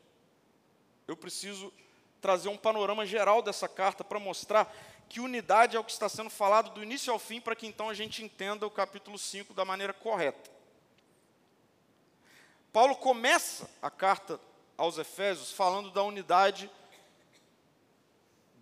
eu 1.07 1.17
preciso 1.17 1.73
trazer 2.21 2.49
um 2.49 2.57
panorama 2.57 3.05
geral 3.05 3.43
dessa 3.43 3.69
carta 3.69 4.03
para 4.03 4.19
mostrar 4.19 4.75
que 5.09 5.21
unidade 5.21 5.77
é 5.77 5.81
o 5.81 5.85
que 5.85 5.93
está 5.93 6.09
sendo 6.09 6.31
falado 6.31 6.71
do 6.71 6.83
início 6.83 7.13
ao 7.13 7.19
fim, 7.19 7.41
para 7.41 7.55
que 7.55 7.67
então 7.67 7.91
a 7.91 7.95
gente 7.95 8.25
entenda 8.25 8.67
o 8.67 8.71
capítulo 8.71 9.19
5 9.19 9.53
da 9.53 9.65
maneira 9.65 9.93
correta. 9.93 10.51
Paulo 12.73 12.97
começa 12.97 13.71
a 13.81 13.91
carta 13.91 14.41
aos 14.77 14.99
Efésios 14.99 15.53
falando 15.53 15.91
da 15.91 16.03
unidade 16.03 16.71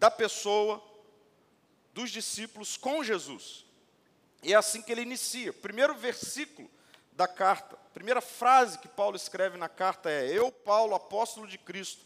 da 0.02 0.10
pessoa, 0.10 0.82
dos 1.94 2.10
discípulos 2.10 2.76
com 2.76 3.04
Jesus. 3.04 3.64
E 4.42 4.52
é 4.52 4.56
assim 4.56 4.82
que 4.82 4.90
ele 4.90 5.02
inicia. 5.02 5.52
Primeiro 5.52 5.94
versículo 5.94 6.68
da 7.12 7.28
carta, 7.28 7.76
primeira 7.94 8.20
frase 8.20 8.80
que 8.80 8.88
Paulo 8.88 9.14
escreve 9.14 9.56
na 9.56 9.68
carta 9.68 10.10
é: 10.10 10.26
Eu, 10.36 10.50
Paulo, 10.50 10.96
apóstolo 10.96 11.46
de 11.46 11.56
Cristo, 11.56 12.04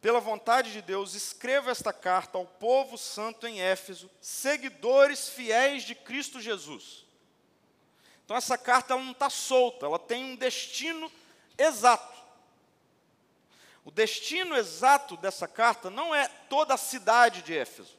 pela 0.00 0.18
vontade 0.18 0.72
de 0.72 0.82
Deus, 0.82 1.14
escrevo 1.14 1.70
esta 1.70 1.92
carta 1.92 2.36
ao 2.36 2.46
povo 2.46 2.98
santo 2.98 3.46
em 3.46 3.60
Éfeso, 3.60 4.10
seguidores 4.20 5.28
fiéis 5.28 5.84
de 5.84 5.94
Cristo 5.94 6.40
Jesus 6.40 7.06
então 8.32 8.36
essa 8.38 8.56
carta 8.56 8.94
ela 8.94 9.02
não 9.02 9.12
está 9.12 9.28
solta, 9.28 9.84
ela 9.84 9.98
tem 9.98 10.24
um 10.24 10.36
destino 10.36 11.12
exato. 11.58 12.21
O 13.84 13.90
destino 13.90 14.56
exato 14.56 15.16
dessa 15.16 15.48
carta 15.48 15.90
não 15.90 16.14
é 16.14 16.28
toda 16.48 16.74
a 16.74 16.78
cidade 16.78 17.42
de 17.42 17.56
Éfeso. 17.56 17.98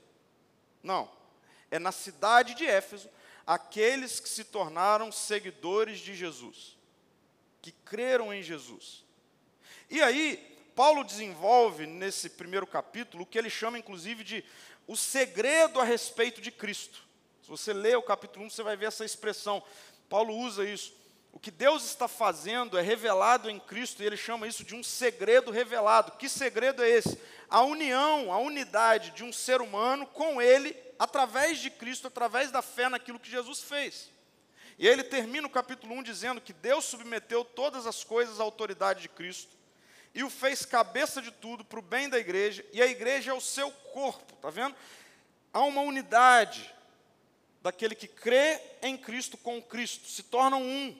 Não. 0.81 1.09
É 1.69 1.77
na 1.77 1.91
cidade 1.91 2.53
de 2.53 2.65
Éfeso 2.65 3.09
aqueles 3.45 4.19
que 4.19 4.29
se 4.29 4.45
tornaram 4.45 5.11
seguidores 5.11 5.99
de 5.99 6.15
Jesus, 6.15 6.77
que 7.61 7.71
creram 7.71 8.33
em 8.33 8.41
Jesus. 8.41 9.03
E 9.89 10.01
aí, 10.01 10.37
Paulo 10.75 11.03
desenvolve 11.03 11.85
nesse 11.85 12.29
primeiro 12.29 12.65
capítulo 12.65 13.23
o 13.23 13.25
que 13.25 13.37
ele 13.37 13.49
chama 13.49 13.77
inclusive 13.77 14.23
de 14.23 14.45
o 14.87 14.95
segredo 14.95 15.79
a 15.79 15.83
respeito 15.83 16.41
de 16.41 16.51
Cristo. 16.51 17.03
Se 17.41 17.49
você 17.49 17.73
ler 17.73 17.97
o 17.97 18.01
capítulo 18.01 18.45
1, 18.45 18.49
você 18.49 18.63
vai 18.63 18.75
ver 18.75 18.85
essa 18.87 19.03
expressão. 19.03 19.61
Paulo 20.09 20.35
usa 20.35 20.67
isso. 20.67 20.93
O 21.33 21.39
que 21.39 21.51
Deus 21.51 21.83
está 21.83 22.07
fazendo 22.07 22.77
é 22.77 22.81
revelado 22.81 23.49
em 23.49 23.59
Cristo 23.59 24.01
e 24.01 24.05
ele 24.05 24.15
chama 24.15 24.47
isso 24.47 24.63
de 24.63 24.73
um 24.73 24.81
segredo 24.81 25.51
revelado. 25.51 26.13
Que 26.13 26.29
segredo 26.29 26.81
é 26.81 26.89
esse? 26.89 27.19
A 27.49 27.61
união, 27.61 28.31
a 28.31 28.37
unidade 28.37 29.11
de 29.11 29.23
um 29.23 29.33
ser 29.33 29.59
humano 29.59 30.05
com 30.05 30.41
ele, 30.41 30.73
através 30.97 31.59
de 31.59 31.69
Cristo, 31.69 32.07
através 32.07 32.51
da 32.51 32.61
fé 32.61 32.87
naquilo 32.87 33.19
que 33.19 33.29
Jesus 33.29 33.61
fez. 33.61 34.09
E 34.79 34.87
ele 34.87 35.03
termina 35.03 35.45
o 35.45 35.51
capítulo 35.51 35.93
1 35.95 36.03
dizendo 36.03 36.39
que 36.39 36.53
Deus 36.53 36.85
submeteu 36.85 37.43
todas 37.43 37.85
as 37.85 38.03
coisas 38.03 38.39
à 38.39 38.43
autoridade 38.43 39.01
de 39.01 39.09
Cristo 39.09 39.51
e 40.13 40.23
o 40.23 40.29
fez 40.29 40.65
cabeça 40.65 41.21
de 41.21 41.31
tudo 41.31 41.65
para 41.65 41.79
o 41.79 41.81
bem 41.81 42.07
da 42.07 42.19
igreja, 42.19 42.63
e 42.71 42.81
a 42.81 42.85
igreja 42.85 43.31
é 43.31 43.33
o 43.33 43.41
seu 43.41 43.71
corpo, 43.71 44.35
está 44.35 44.49
vendo? 44.49 44.75
Há 45.51 45.61
uma 45.61 45.81
unidade, 45.81 46.71
daquele 47.61 47.95
que 47.95 48.07
crê 48.07 48.59
em 48.81 48.95
Cristo 48.95 49.37
com 49.37 49.61
Cristo, 49.61 50.07
se 50.07 50.23
tornam 50.23 50.61
um. 50.61 50.95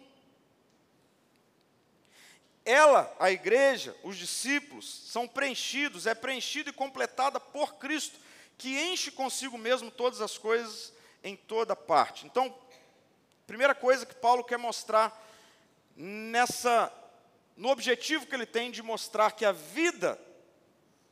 Ela, 2.65 3.13
a 3.19 3.29
igreja, 3.29 3.95
os 4.03 4.17
discípulos, 4.17 4.87
são 5.07 5.27
preenchidos, 5.27 6.07
é 6.07 6.15
preenchida 6.15 6.69
e 6.69 6.73
completada 6.73 7.39
por 7.39 7.75
Cristo, 7.75 8.19
que 8.57 8.79
enche 8.79 9.11
consigo 9.11 9.57
mesmo 9.57 9.91
todas 9.91 10.21
as 10.21 10.37
coisas 10.37 10.93
em 11.23 11.35
toda 11.35 11.75
parte. 11.75 12.25
Então, 12.25 12.55
primeira 13.45 13.75
coisa 13.75 14.05
que 14.05 14.15
Paulo 14.15 14.43
quer 14.43 14.57
mostrar 14.57 15.21
nessa 15.95 16.91
no 17.55 17.69
objetivo 17.69 18.25
que 18.25 18.33
ele 18.33 18.45
tem 18.45 18.71
de 18.71 18.81
mostrar 18.81 19.31
que 19.31 19.45
a 19.45 19.51
vida 19.51 20.19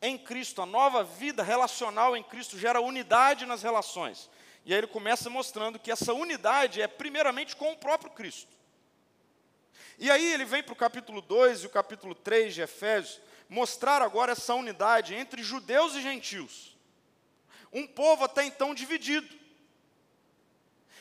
em 0.01 0.17
Cristo, 0.17 0.61
a 0.61 0.65
nova 0.65 1.03
vida 1.03 1.43
relacional 1.43 2.17
em 2.17 2.23
Cristo 2.23 2.57
gera 2.57 2.81
unidade 2.81 3.45
nas 3.45 3.61
relações. 3.61 4.29
E 4.65 4.73
aí 4.73 4.79
ele 4.79 4.87
começa 4.87 5.29
mostrando 5.29 5.77
que 5.77 5.91
essa 5.91 6.13
unidade 6.13 6.81
é 6.81 6.87
primeiramente 6.87 7.55
com 7.55 7.71
o 7.71 7.77
próprio 7.77 8.11
Cristo. 8.11 8.57
E 10.01 10.09
aí 10.09 10.33
ele 10.33 10.45
vem 10.45 10.63
para 10.63 10.73
o 10.73 10.75
capítulo 10.75 11.21
2 11.21 11.61
e 11.61 11.67
o 11.67 11.69
capítulo 11.69 12.15
3 12.15 12.55
de 12.55 12.61
Efésios, 12.63 13.21
mostrar 13.47 14.01
agora 14.01 14.31
essa 14.31 14.55
unidade 14.55 15.13
entre 15.13 15.43
judeus 15.43 15.93
e 15.93 16.01
gentios. 16.01 16.75
Um 17.71 17.85
povo 17.85 18.23
até 18.23 18.43
então 18.43 18.73
dividido. 18.73 19.29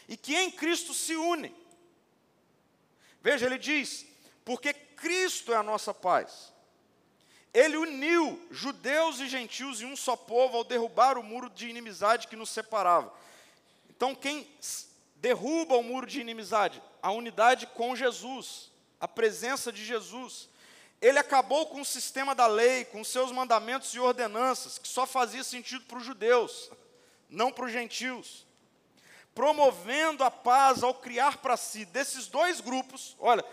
E 0.07 0.19
que 0.19 0.37
em 0.37 0.50
Cristo 0.50 0.92
se 0.92 1.16
unem. 1.16 1.57
Veja, 3.23 3.47
ele 3.47 3.57
diz: 3.57 4.04
porque 4.45 4.75
Cristo 4.75 5.50
é 5.54 5.57
a 5.57 5.62
nossa 5.62 5.95
paz. 5.95 6.52
Ele 7.54 7.78
uniu 7.78 8.47
judeus 8.50 9.19
e 9.19 9.30
gentios 9.30 9.80
em 9.80 9.87
um 9.87 9.97
só 9.97 10.14
povo 10.14 10.59
ao 10.59 10.64
derrubar 10.64 11.16
o 11.16 11.23
muro 11.23 11.49
de 11.49 11.71
inimizade 11.71 12.28
que 12.28 12.37
nos 12.37 12.50
separava. 12.50 13.11
Então, 13.88 14.14
quem 14.14 14.47
derruba 15.16 15.78
o 15.78 15.83
muro 15.83 16.07
de 16.07 16.21
inimizade? 16.21 16.83
A 17.00 17.11
unidade 17.12 17.66
com 17.66 17.97
Jesus, 17.97 18.69
a 19.00 19.09
presença 19.09 19.73
de 19.73 19.85
Jesus. 19.85 20.49
Ele 21.00 21.19
acabou 21.19 21.66
com 21.66 21.80
o 21.80 21.85
sistema 21.85 22.35
da 22.35 22.47
lei, 22.47 22.85
com 22.85 23.02
seus 23.02 23.33
mandamentos 23.33 23.95
e 23.95 24.00
ordenanças, 24.00 24.78
que 24.78 24.87
só 24.87 25.07
fazia 25.07 25.42
sentido 25.42 25.85
para 25.87 25.99
os 25.99 26.04
judeus, 26.04 26.71
não 27.28 27.50
para 27.50 27.64
os 27.64 27.73
gentios. 27.73 28.47
Promovendo 29.35 30.23
a 30.23 30.30
paz 30.30 30.83
ao 30.83 30.92
criar 30.92 31.38
para 31.38 31.57
si 31.57 31.85
desses 31.87 32.26
dois 32.26 32.61
grupos, 32.61 33.16
olha, 33.19 33.45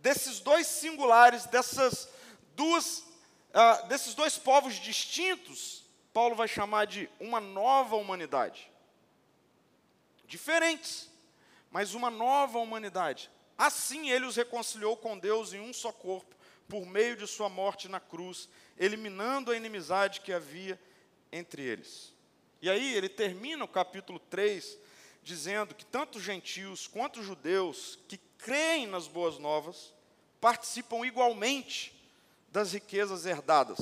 desses 0.00 0.40
dois 0.40 0.66
singulares, 0.66 1.46
dessas 1.46 2.08
duas, 2.56 2.98
uh, 2.98 3.86
desses 3.88 4.14
dois 4.14 4.36
povos 4.36 4.74
distintos, 4.74 5.84
Paulo 6.12 6.34
vai 6.34 6.48
chamar 6.48 6.86
de 6.86 7.08
uma 7.20 7.38
nova 7.38 7.94
humanidade 7.94 8.68
diferentes, 10.28 11.10
mas 11.70 11.94
uma 11.94 12.10
nova 12.10 12.58
humanidade. 12.58 13.30
Assim 13.58 14.10
ele 14.10 14.24
os 14.24 14.36
reconciliou 14.36 14.96
com 14.96 15.18
Deus 15.18 15.52
em 15.52 15.58
um 15.58 15.72
só 15.72 15.90
corpo, 15.90 16.36
por 16.68 16.86
meio 16.86 17.16
de 17.16 17.26
sua 17.26 17.48
morte 17.48 17.88
na 17.88 17.98
cruz, 17.98 18.48
eliminando 18.78 19.50
a 19.50 19.56
inimizade 19.56 20.20
que 20.20 20.32
havia 20.32 20.80
entre 21.32 21.62
eles. 21.62 22.14
E 22.62 22.70
aí 22.70 22.94
ele 22.94 23.08
termina 23.08 23.64
o 23.64 23.68
capítulo 23.68 24.20
3 24.30 24.78
dizendo 25.24 25.74
que 25.74 25.84
tanto 25.84 26.20
gentios 26.20 26.86
quanto 26.86 27.22
judeus 27.22 27.98
que 28.08 28.18
creem 28.38 28.86
nas 28.86 29.08
boas 29.08 29.38
novas 29.38 29.92
participam 30.40 31.04
igualmente 31.04 31.92
das 32.50 32.72
riquezas 32.72 33.26
herdadas. 33.26 33.78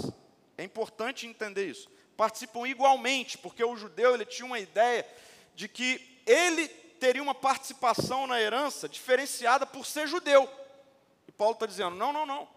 É 0.57 0.65
importante 0.65 1.27
entender 1.27 1.69
isso. 1.69 1.89
Participam 2.17 2.67
igualmente, 2.67 3.37
porque 3.37 3.63
o 3.63 3.77
judeu 3.77 4.15
ele 4.15 4.25
tinha 4.25 4.47
uma 4.47 4.59
ideia 4.59 5.07
de 5.55 5.69
que 5.69 6.21
ele 6.27 6.69
teria 6.97 7.23
uma 7.23 7.35
participação 7.35 8.27
na 8.27 8.41
herança 8.41 8.89
diferenciada 8.89 9.67
por 9.67 9.87
ser 9.87 10.07
judeu. 10.07 10.51
E 11.29 11.33
Paulo 11.33 11.55
está 11.55 11.67
dizendo: 11.67 11.97
não, 11.97 12.13
não, 12.13 12.27
não. 12.27 12.49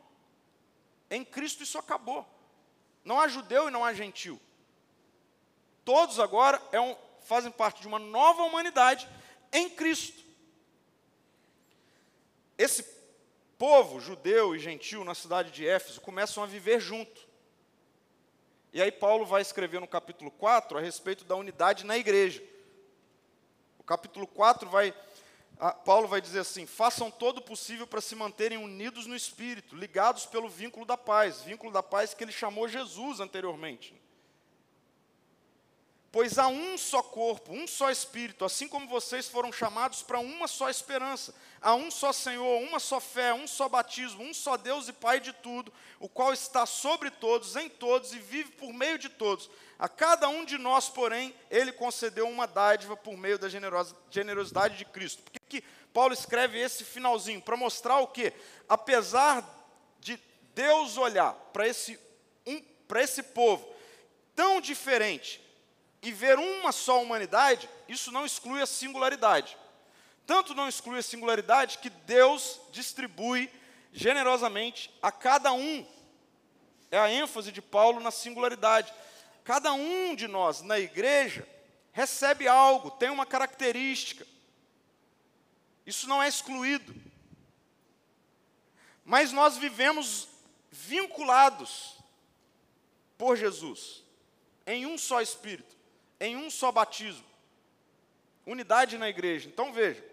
Em 1.09 1.23
Cristo 1.23 1.63
isso 1.63 1.77
acabou. 1.77 2.25
Não 3.03 3.19
há 3.19 3.27
judeu 3.27 3.67
e 3.67 3.71
não 3.71 3.83
há 3.83 3.93
gentil. 3.93 4.39
Todos 5.83 6.19
agora 6.19 6.61
é 6.71 6.79
um, 6.79 6.95
fazem 7.21 7.51
parte 7.51 7.81
de 7.81 7.87
uma 7.87 7.99
nova 7.99 8.43
humanidade 8.43 9.09
em 9.51 9.69
Cristo. 9.69 10.23
Esse 12.57 12.83
povo 13.57 13.99
judeu 13.99 14.55
e 14.55 14.59
gentil 14.59 15.03
na 15.03 15.15
cidade 15.15 15.51
de 15.51 15.67
Éfeso 15.67 16.01
começam 16.01 16.43
a 16.43 16.47
viver 16.47 16.79
junto. 16.79 17.27
E 18.71 18.81
aí 18.81 18.91
Paulo 18.91 19.25
vai 19.25 19.41
escrever 19.41 19.79
no 19.79 19.87
capítulo 19.87 20.29
4 20.29 20.77
a 20.77 20.81
respeito 20.81 21.25
da 21.25 21.35
unidade 21.35 21.85
na 21.85 21.97
igreja. 21.97 22.43
Capítulo 23.89 24.27
4 24.27 24.69
vai 24.69 24.93
Paulo 25.83 26.07
vai 26.07 26.21
dizer 26.21 26.41
assim: 26.41 26.67
façam 26.67 27.09
todo 27.09 27.39
o 27.39 27.41
possível 27.41 27.87
para 27.87 27.99
se 27.99 28.15
manterem 28.15 28.59
unidos 28.59 29.07
no 29.07 29.15
espírito, 29.15 29.75
ligados 29.75 30.27
pelo 30.27 30.47
vínculo 30.47 30.85
da 30.85 30.95
paz, 30.95 31.41
vínculo 31.41 31.73
da 31.73 31.81
paz 31.81 32.13
que 32.13 32.23
ele 32.23 32.31
chamou 32.31 32.67
Jesus 32.67 33.19
anteriormente. 33.19 33.99
Pois 36.11 36.39
há 36.39 36.47
um 36.47 36.75
só 36.75 37.03
corpo, 37.03 37.53
um 37.53 37.67
só 37.67 37.91
espírito, 37.91 38.43
assim 38.43 38.67
como 38.67 38.87
vocês 38.87 39.27
foram 39.27 39.51
chamados 39.51 40.01
para 40.01 40.19
uma 40.19 40.47
só 40.47 40.67
esperança. 40.67 41.35
Há 41.61 41.75
um 41.75 41.91
só 41.91 42.11
Senhor, 42.11 42.63
uma 42.63 42.79
só 42.79 42.99
fé, 42.99 43.31
um 43.31 43.45
só 43.45 43.69
batismo, 43.69 44.23
um 44.23 44.33
só 44.33 44.57
Deus 44.57 44.87
e 44.87 44.93
Pai 44.93 45.19
de 45.19 45.31
tudo, 45.33 45.71
o 45.99 46.09
qual 46.09 46.33
está 46.33 46.65
sobre 46.65 47.11
todos, 47.11 47.55
em 47.55 47.69
todos 47.69 48.11
e 48.11 48.17
vive 48.17 48.51
por 48.53 48.73
meio 48.73 48.97
de 48.97 49.07
todos. 49.07 49.51
A 49.77 49.87
cada 49.87 50.27
um 50.27 50.43
de 50.43 50.57
nós, 50.57 50.89
porém, 50.89 51.33
ele 51.51 51.71
concedeu 51.71 52.27
uma 52.27 52.47
dádiva 52.47 52.97
por 52.97 53.15
meio 53.15 53.37
da 53.37 53.47
generosidade 53.47 54.77
de 54.77 54.85
Cristo. 54.85 55.21
Por 55.21 55.31
que, 55.31 55.39
que 55.47 55.67
Paulo 55.93 56.13
escreve 56.13 56.59
esse 56.59 56.83
finalzinho? 56.83 57.41
Para 57.41 57.55
mostrar 57.55 57.99
o 57.99 58.07
que? 58.07 58.33
Apesar 58.67 59.47
de 59.99 60.19
Deus 60.55 60.97
olhar 60.97 61.33
para 61.53 61.67
esse, 61.67 61.99
um, 62.47 62.59
esse 62.95 63.21
povo 63.21 63.67
tão 64.35 64.59
diferente, 64.59 65.48
e 66.01 66.11
ver 66.11 66.37
uma 66.39 66.71
só 66.71 67.01
humanidade, 67.01 67.69
isso 67.87 68.11
não 68.11 68.25
exclui 68.25 68.61
a 68.61 68.65
singularidade. 68.65 69.57
Tanto 70.25 70.55
não 70.55 70.67
exclui 70.67 70.99
a 70.99 71.03
singularidade 71.03 71.79
que 71.79 71.89
Deus 71.89 72.59
distribui 72.71 73.51
generosamente 73.91 74.89
a 75.01 75.11
cada 75.11 75.51
um. 75.51 75.85
É 76.91 76.97
a 76.97 77.11
ênfase 77.11 77.51
de 77.51 77.61
Paulo 77.61 77.99
na 77.99 78.11
singularidade. 78.11 78.93
Cada 79.43 79.73
um 79.73 80.15
de 80.15 80.27
nós 80.27 80.61
na 80.61 80.79
igreja 80.79 81.47
recebe 81.91 82.47
algo, 82.47 82.91
tem 82.91 83.09
uma 83.09 83.25
característica. 83.25 84.25
Isso 85.85 86.07
não 86.07 86.21
é 86.21 86.27
excluído. 86.27 86.95
Mas 89.03 89.31
nós 89.31 89.57
vivemos 89.57 90.27
vinculados 90.71 91.97
por 93.17 93.35
Jesus, 93.35 94.03
em 94.65 94.85
um 94.85 94.97
só 94.97 95.19
Espírito 95.19 95.78
em 96.19 96.35
um 96.35 96.49
só 96.49 96.71
batismo. 96.71 97.25
Unidade 98.45 98.97
na 98.97 99.07
igreja. 99.07 99.47
Então 99.47 99.71
veja, 99.71 100.03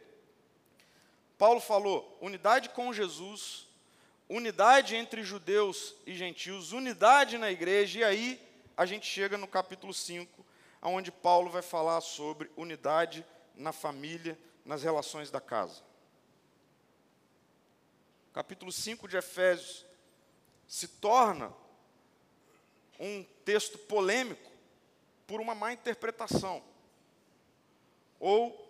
Paulo 1.38 1.60
falou: 1.60 2.16
unidade 2.20 2.68
com 2.70 2.92
Jesus, 2.92 3.66
unidade 4.28 4.94
entre 4.94 5.22
judeus 5.22 5.94
e 6.06 6.14
gentios, 6.14 6.72
unidade 6.72 7.38
na 7.38 7.50
igreja, 7.50 8.00
e 8.00 8.04
aí 8.04 8.48
a 8.76 8.84
gente 8.84 9.06
chega 9.06 9.36
no 9.38 9.48
capítulo 9.48 9.92
5, 9.92 10.44
onde 10.82 11.10
Paulo 11.10 11.50
vai 11.50 11.62
falar 11.62 12.00
sobre 12.00 12.50
unidade 12.56 13.24
na 13.54 13.72
família, 13.72 14.38
nas 14.64 14.82
relações 14.82 15.30
da 15.30 15.40
casa. 15.40 15.82
Capítulo 18.32 18.70
5 18.70 19.08
de 19.08 19.16
Efésios 19.16 19.86
se 20.68 20.88
torna 20.88 21.52
um 22.98 23.24
texto 23.44 23.78
polêmico, 23.78 24.50
por 25.26 25.40
uma 25.40 25.54
má 25.54 25.72
interpretação, 25.72 26.62
ou 28.20 28.64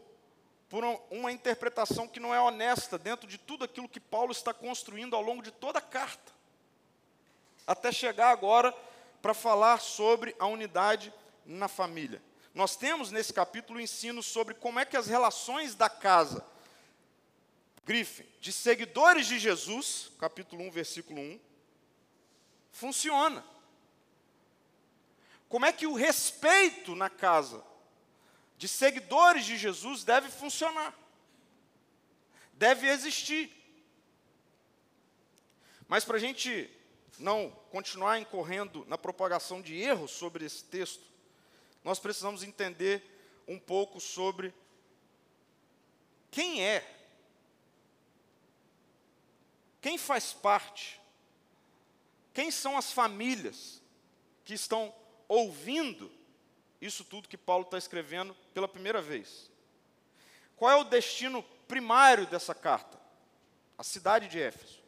por 0.68 0.82
uma 1.10 1.30
interpretação 1.30 2.08
que 2.08 2.18
não 2.18 2.34
é 2.34 2.40
honesta 2.40 2.98
dentro 2.98 3.28
de 3.28 3.38
tudo 3.38 3.64
aquilo 3.64 3.88
que 3.88 4.00
Paulo 4.00 4.32
está 4.32 4.52
construindo 4.52 5.14
ao 5.14 5.22
longo 5.22 5.42
de 5.42 5.50
toda 5.50 5.78
a 5.78 5.82
carta, 5.82 6.32
até 7.66 7.92
chegar 7.92 8.30
agora 8.30 8.72
para 9.22 9.34
falar 9.34 9.80
sobre 9.80 10.34
a 10.38 10.46
unidade 10.46 11.12
na 11.44 11.68
família. 11.68 12.22
Nós 12.54 12.74
temos 12.74 13.10
nesse 13.10 13.32
capítulo 13.32 13.80
ensino 13.80 14.22
sobre 14.22 14.54
como 14.54 14.80
é 14.80 14.84
que 14.84 14.96
as 14.96 15.06
relações 15.06 15.74
da 15.74 15.90
casa, 15.90 16.44
grife, 17.84 18.24
de 18.40 18.50
seguidores 18.50 19.26
de 19.26 19.38
Jesus, 19.38 20.10
capítulo 20.18 20.64
1, 20.64 20.70
versículo 20.70 21.20
1, 21.20 21.40
funciona. 22.72 23.44
Como 25.48 25.64
é 25.64 25.72
que 25.72 25.86
o 25.86 25.94
respeito 25.94 26.94
na 26.94 27.08
casa 27.08 27.64
de 28.58 28.66
seguidores 28.66 29.44
de 29.44 29.56
Jesus 29.56 30.02
deve 30.02 30.28
funcionar? 30.28 30.94
Deve 32.54 32.88
existir. 32.88 33.52
Mas 35.88 36.04
para 36.04 36.16
a 36.16 36.20
gente 36.20 36.70
não 37.18 37.50
continuar 37.70 38.18
incorrendo 38.18 38.84
na 38.86 38.98
propagação 38.98 39.62
de 39.62 39.74
erros 39.76 40.10
sobre 40.10 40.44
esse 40.44 40.64
texto, 40.64 41.04
nós 41.84 41.98
precisamos 41.98 42.42
entender 42.42 43.02
um 43.46 43.58
pouco 43.58 44.00
sobre 44.00 44.52
quem 46.30 46.64
é, 46.64 46.84
quem 49.80 49.96
faz 49.96 50.32
parte, 50.32 51.00
quem 52.34 52.50
são 52.50 52.76
as 52.76 52.92
famílias 52.92 53.80
que 54.44 54.52
estão 54.52 54.92
ouvindo 55.28 56.10
isso 56.80 57.04
tudo 57.04 57.28
que 57.28 57.36
Paulo 57.36 57.64
está 57.64 57.78
escrevendo 57.78 58.36
pela 58.52 58.68
primeira 58.68 59.00
vez. 59.00 59.50
Qual 60.56 60.70
é 60.70 60.76
o 60.76 60.84
destino 60.84 61.42
primário 61.68 62.26
dessa 62.26 62.54
carta? 62.54 62.98
A 63.76 63.82
cidade 63.82 64.28
de 64.28 64.40
Éfeso. 64.40 64.80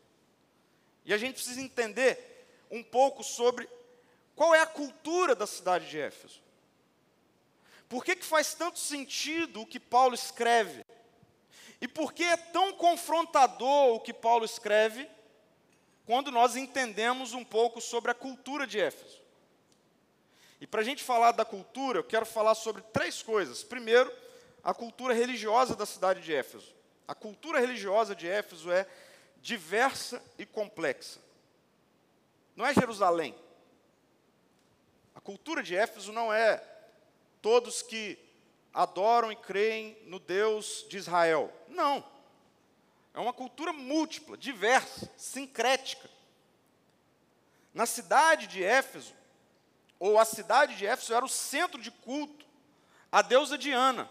E 1.05 1.12
a 1.12 1.18
gente 1.18 1.35
precisa 1.35 1.61
entender 1.61 2.46
um 2.70 2.83
pouco 2.83 3.22
sobre 3.22 3.68
qual 4.35 4.55
é 4.55 4.61
a 4.61 4.66
cultura 4.66 5.35
da 5.35 5.46
cidade 5.46 5.88
de 5.88 5.98
Éfeso. 5.98 6.40
Por 7.88 8.05
que, 8.05 8.14
que 8.14 8.24
faz 8.24 8.55
tanto 8.55 8.79
sentido 8.79 9.62
o 9.62 9.66
que 9.66 9.81
Paulo 9.81 10.14
escreve? 10.14 10.85
E 11.81 11.88
por 11.88 12.12
que 12.12 12.24
é 12.24 12.37
tão 12.37 12.72
confrontador 12.72 13.94
o 13.94 14.01
que 14.01 14.12
Paulo 14.12 14.44
escreve 14.44 15.09
quando 16.05 16.31
nós 16.31 16.57
entendemos 16.57 17.33
um 17.33 17.44
pouco 17.44 17.81
sobre 17.81 18.11
a 18.11 18.14
cultura 18.14 18.66
de 18.66 18.79
Éfeso? 18.79 19.17
E 20.61 20.66
para 20.66 20.81
a 20.81 20.85
gente 20.85 21.05
falar 21.05 21.33
da 21.33 21.44
cultura, 21.44 21.99
eu 21.99 22.05
quero 22.05 22.27
falar 22.27 22.55
sobre 22.55 22.83
três 22.92 23.23
coisas. 23.23 23.62
Primeiro, 23.62 24.12
a 24.62 24.75
cultura 24.75 25.14
religiosa 25.14 25.77
da 25.77 25.87
cidade 25.87 26.21
de 26.21 26.35
Éfeso. 26.35 26.75
A 27.07 27.14
cultura 27.14 27.61
religiosa 27.61 28.14
de 28.14 28.29
Éfeso 28.29 28.71
é 28.71 28.87
diversa 29.40 30.23
e 30.37 30.44
complexa. 30.44 31.21
Não 32.57 32.66
é 32.66 32.75
Jerusalém. 32.75 33.35
A 35.14 35.21
cultura 35.21 35.62
de 35.62 35.77
Éfeso 35.77 36.12
não 36.12 36.33
é 36.33 36.62
todos 37.40 37.83
que 37.83 38.18
adoram 38.75 39.31
e 39.31 39.37
creem 39.37 39.97
no 40.07 40.18
Deus 40.18 40.85
de 40.88 40.97
Israel. 40.97 41.53
Não. 41.68 42.05
É 43.14 43.21
uma 43.21 43.33
cultura 43.33 43.73
múltipla, 43.73 44.37
diversa, 44.37 45.11
sincrética. 45.16 46.09
Na 47.73 47.87
cidade 47.87 48.47
de 48.47 48.62
Éfeso, 48.62 49.14
ou 49.98 50.18
a 50.18 50.24
cidade 50.24 50.76
de 50.76 50.87
Éfeso 50.87 51.14
era 51.14 51.24
o 51.24 51.28
centro 51.28 51.80
de 51.80 51.90
culto 51.90 52.46
à 53.11 53.22
deusa 53.22 53.58
Diana. 53.58 54.08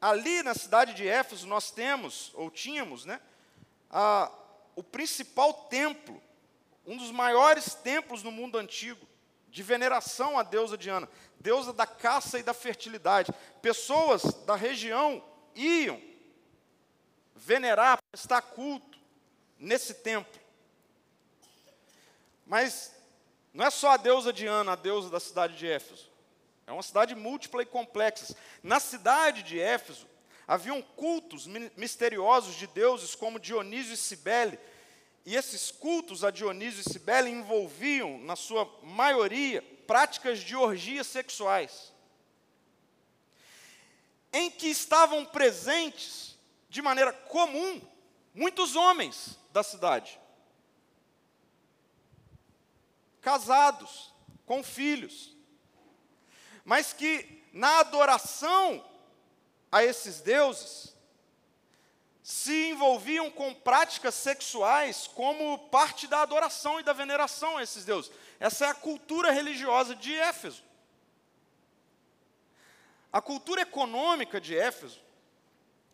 Ali 0.00 0.42
na 0.42 0.54
cidade 0.54 0.92
de 0.94 1.06
Éfeso 1.08 1.46
nós 1.46 1.70
temos, 1.70 2.30
ou 2.34 2.50
tínhamos, 2.50 3.04
né, 3.04 3.20
a, 3.90 4.30
o 4.76 4.82
principal 4.82 5.52
templo, 5.68 6.22
um 6.86 6.96
dos 6.96 7.10
maiores 7.10 7.74
templos 7.74 8.22
no 8.22 8.30
mundo 8.30 8.58
antigo, 8.58 9.06
de 9.48 9.62
veneração 9.62 10.38
à 10.38 10.42
deusa 10.42 10.76
Diana, 10.76 11.08
deusa 11.38 11.72
da 11.72 11.86
caça 11.86 12.38
e 12.38 12.42
da 12.42 12.52
fertilidade. 12.52 13.32
Pessoas 13.62 14.22
da 14.44 14.56
região 14.56 15.24
iam 15.54 16.02
venerar, 17.34 17.98
prestar 18.10 18.42
culto 18.42 18.98
nesse 19.58 19.94
templo. 19.94 20.40
Mas 22.46 22.94
não 23.54 23.64
é 23.64 23.70
só 23.70 23.92
a 23.92 23.96
deusa 23.96 24.32
Diana, 24.32 24.72
a 24.72 24.76
deusa 24.76 25.08
da 25.08 25.20
cidade 25.20 25.56
de 25.56 25.64
Éfeso. 25.64 26.10
É 26.66 26.72
uma 26.72 26.82
cidade 26.82 27.14
múltipla 27.14 27.62
e 27.62 27.66
complexa. 27.66 28.36
Na 28.60 28.80
cidade 28.80 29.44
de 29.44 29.60
Éfeso, 29.60 30.08
haviam 30.46 30.82
cultos 30.82 31.46
misteriosos 31.76 32.56
de 32.56 32.66
deuses 32.66 33.14
como 33.14 33.38
Dionísio 33.38 33.94
e 33.94 33.96
Cibele. 33.96 34.58
E 35.24 35.36
esses 35.36 35.70
cultos 35.70 36.24
a 36.24 36.32
Dionísio 36.32 36.80
e 36.80 36.92
Cibele 36.92 37.30
envolviam, 37.30 38.18
na 38.18 38.34
sua 38.34 38.68
maioria, 38.82 39.62
práticas 39.86 40.40
de 40.40 40.56
orgias 40.56 41.06
sexuais. 41.06 41.92
Em 44.32 44.50
que 44.50 44.66
estavam 44.66 45.24
presentes, 45.24 46.36
de 46.68 46.82
maneira 46.82 47.12
comum, 47.12 47.80
muitos 48.34 48.74
homens 48.74 49.38
da 49.52 49.62
cidade, 49.62 50.18
casados, 53.24 54.12
com 54.44 54.62
filhos, 54.62 55.34
mas 56.64 56.92
que 56.92 57.42
na 57.52 57.80
adoração 57.80 58.84
a 59.72 59.82
esses 59.82 60.20
deuses 60.20 60.94
se 62.22 62.70
envolviam 62.70 63.30
com 63.30 63.54
práticas 63.54 64.14
sexuais 64.14 65.06
como 65.06 65.58
parte 65.70 66.06
da 66.06 66.20
adoração 66.20 66.78
e 66.78 66.82
da 66.82 66.92
veneração 66.92 67.56
a 67.56 67.62
esses 67.62 67.84
deuses. 67.84 68.12
Essa 68.38 68.66
é 68.66 68.68
a 68.68 68.74
cultura 68.74 69.30
religiosa 69.30 69.94
de 69.94 70.14
Éfeso. 70.14 70.62
A 73.12 73.20
cultura 73.22 73.62
econômica 73.62 74.40
de 74.40 74.56
Éfeso 74.56 75.00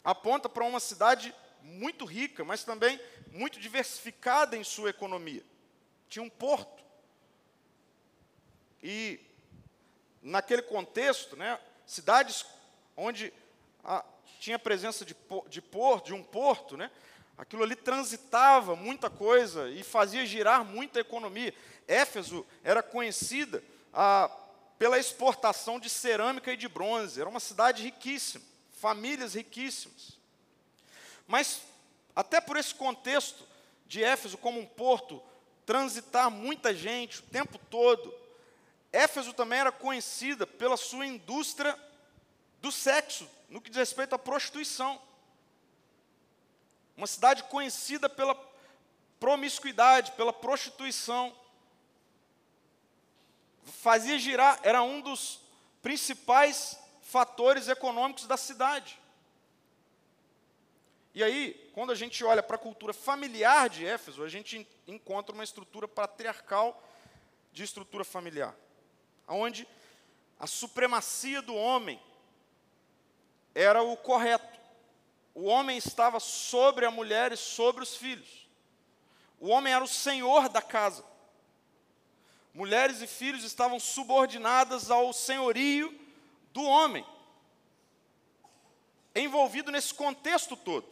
aponta 0.03 0.49
para 0.49 0.65
uma 0.65 0.81
cidade 0.81 1.35
muito 1.63 2.05
rica, 2.05 2.45
mas 2.45 2.65
também 2.65 3.01
muito 3.33 3.61
diversificada 3.61 4.57
em 4.57 4.65
sua 4.65 4.91
economia. 4.91 5.45
Tinha 6.09 6.23
um 6.25 6.31
porto. 6.31 6.90
E, 8.83 9.21
naquele 10.23 10.63
contexto, 10.63 11.37
né, 11.37 11.59
cidades 11.87 12.45
onde 12.97 13.33
a, 13.85 14.05
tinha 14.39 14.59
presença 14.59 15.05
de, 15.05 15.15
de 15.49 15.61
porto, 15.61 16.07
de 16.07 16.15
um 16.15 16.23
porto, 16.23 16.77
né, 16.77 16.91
aquilo 17.37 17.63
ali 17.63 17.77
transitava 17.77 18.77
muita 18.77 19.09
coisa 19.09 19.69
e 19.71 19.83
fazia 19.83 20.27
girar 20.27 20.65
muita 20.65 21.01
economia. 21.01 21.55
Éfeso 21.87 22.47
era 22.63 22.83
conhecida 22.83 23.63
a, 23.93 24.31
pela 24.79 24.99
exportação 24.99 25.79
de 25.79 25.91
cerâmica 25.91 26.53
e 26.53 26.57
de 26.57 26.69
bronze. 26.69 27.21
Era 27.21 27.29
uma 27.29 27.41
cidade 27.41 27.83
riquíssima, 27.83 28.45
famílias 28.79 29.35
riquíssimas. 29.35 30.19
Mas, 31.27 31.63
até 32.15 32.41
por 32.41 32.57
esse 32.57 32.75
contexto 32.75 33.47
de 33.87 34.03
Éfeso 34.03 34.39
como 34.39 34.61
um 34.61 34.67
porto, 34.67 35.23
transitar 35.65 36.31
muita 36.31 36.75
gente 36.75 37.21
o 37.21 37.23
tempo 37.23 37.59
todo, 37.71 38.15
Éfeso 38.93 39.33
também 39.33 39.59
era 39.61 39.71
conhecida 39.71 40.47
pela 40.47 40.77
sua 40.77 41.07
indústria 41.07 41.79
do 42.61 42.73
sexo, 42.73 43.29
no 43.49 43.61
que 43.61 43.71
diz 43.71 43.79
respeito 43.79 44.15
à 44.15 44.19
prostituição. 44.19 45.01
Uma 46.97 47.07
cidade 47.07 47.45
conhecida 47.45 48.09
pela 48.09 48.35
promiscuidade, 49.19 50.13
pela 50.13 50.33
prostituição 50.33 51.35
fazia 53.65 54.19
girar, 54.19 54.59
era 54.63 54.83
um 54.83 55.01
dos 55.01 55.41
principais 55.83 56.79
fatores 57.03 57.69
econômicos 57.69 58.27
da 58.27 58.37
cidade. 58.37 58.99
E 61.15 61.25
aí, 61.25 61.71
quando 61.75 61.91
a 61.91 61.95
gente 61.95 62.25
olha 62.25 62.43
para 62.43 62.57
a 62.57 62.59
cultura 62.59 62.93
familiar 62.93 63.69
de 63.69 63.85
Éfeso, 63.85 64.23
a 64.23 64.29
gente 64.29 64.67
encontra 64.87 65.35
uma 65.35 65.43
estrutura 65.43 65.89
patriarcal 65.89 66.81
de 67.53 67.65
estrutura 67.65 68.05
familiar, 68.05 68.55
onde 69.35 69.67
a 70.39 70.47
supremacia 70.47 71.41
do 71.41 71.55
homem 71.55 72.01
era 73.55 73.83
o 73.83 73.97
correto. 73.97 74.59
O 75.35 75.45
homem 75.45 75.79
estava 75.79 76.21
sobre 76.21 76.85
a 76.85 76.91
mulher 76.91 77.33
e 77.33 77.37
sobre 77.37 77.83
os 77.83 77.97
filhos. 77.97 78.49
O 79.39 79.49
homem 79.49 79.73
era 79.73 79.85
o 79.85 79.89
senhor 79.89 80.49
da 80.49 80.61
casa 80.61 81.05
mulheres 82.53 83.01
e 83.01 83.07
filhos 83.07 83.45
estavam 83.45 83.79
subordinadas 83.79 84.91
ao 84.91 85.13
senhorio 85.13 85.99
do 86.53 86.63
homem, 86.63 87.07
envolvido 89.15 89.71
nesse 89.71 89.95
contexto 89.95 90.57
todo. 90.57 90.87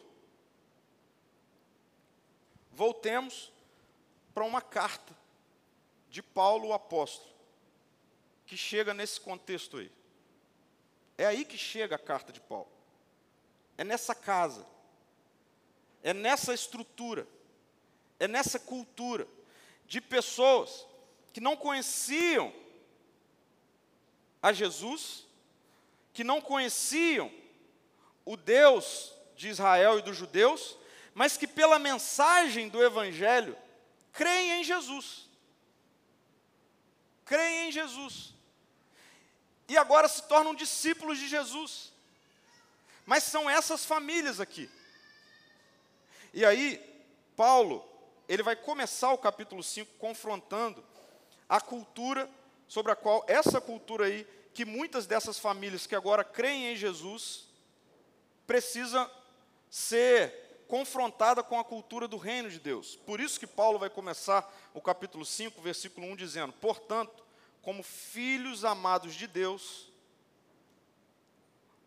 Voltemos 2.73 3.53
para 4.33 4.45
uma 4.45 4.63
carta 4.63 5.17
de 6.09 6.23
Paulo 6.23 6.69
o 6.69 6.73
apóstolo, 6.73 7.35
que 8.49 8.57
chega 8.57 8.95
nesse 8.95 9.21
contexto 9.21 9.77
aí. 9.77 9.93
É 11.19 11.27
aí 11.27 11.45
que 11.45 11.59
chega 11.59 11.97
a 11.97 11.99
carta 11.99 12.33
de 12.33 12.41
Paulo. 12.41 12.71
É 13.77 13.85
nessa 13.85 14.15
casa, 14.15 14.67
é 16.03 16.15
nessa 16.15 16.55
estrutura, 16.55 17.29
é 18.19 18.27
nessa 18.27 18.59
cultura 18.59 19.29
de 19.87 20.01
pessoas 20.01 20.87
que 21.31 21.41
não 21.41 21.57
conheciam 21.57 22.51
a 24.43 24.51
Jesus, 24.51 25.27
que 26.15 26.25
não 26.25 26.41
conheciam 26.41 27.31
o 28.25 28.35
Deus 28.35 29.13
de 29.37 29.49
Israel 29.49 29.99
e 29.99 30.03
dos 30.03 30.17
judeus, 30.17 30.77
mas 31.15 31.37
que 31.37 31.47
pela 31.47 31.79
mensagem 31.79 32.69
do 32.69 32.83
Evangelho 32.83 33.57
creem 34.11 34.61
em 34.61 34.65
Jesus. 34.65 35.29
Creem 37.27 37.69
em 37.69 37.73
Jesus. 37.73 38.38
E 39.69 39.77
agora 39.77 40.09
se 40.09 40.23
tornam 40.23 40.55
discípulos 40.55 41.19
de 41.19 41.29
Jesus. 41.29 41.93
Mas 43.05 43.25
são 43.25 43.49
essas 43.49 43.85
famílias 43.85 44.41
aqui. 44.41 44.71
E 46.33 46.45
aí, 46.45 46.79
Paulo, 47.37 47.87
ele 48.29 48.43
vai 48.43 48.57
começar 48.57 49.13
o 49.13 49.19
capítulo 49.19 49.63
5 49.63 49.93
confrontando 49.99 50.85
a 51.49 51.61
cultura 51.61 52.29
sobre 52.67 52.93
a 52.93 52.97
qual, 52.97 53.25
essa 53.27 53.61
cultura 53.61 54.07
aí, 54.07 54.27
que 54.53 54.65
muitas 54.65 55.07
dessas 55.07 55.39
famílias 55.39 55.87
que 55.87 55.95
agora 55.95 56.25
creem 56.25 56.73
em 56.73 56.77
Jesus, 56.77 57.47
precisa 58.47 59.11
ser 59.71 60.65
confrontada 60.67 61.43
com 61.43 61.59
a 61.59 61.65
cultura 61.65 62.09
do 62.09 62.17
reino 62.17 62.51
de 62.51 62.59
Deus. 62.59 62.97
Por 62.97 63.21
isso 63.21 63.39
que 63.41 63.47
Paulo 63.47 63.79
vai 63.79 63.89
começar 63.89 64.51
o 64.75 64.81
capítulo 64.81 65.25
5, 65.25 65.61
versículo 65.63 66.07
1, 66.09 66.17
dizendo: 66.17 66.53
Portanto, 66.55 67.25
como 67.63 67.83
filhos 67.83 68.65
amados 68.65 69.15
de 69.15 69.27
Deus, 69.27 69.93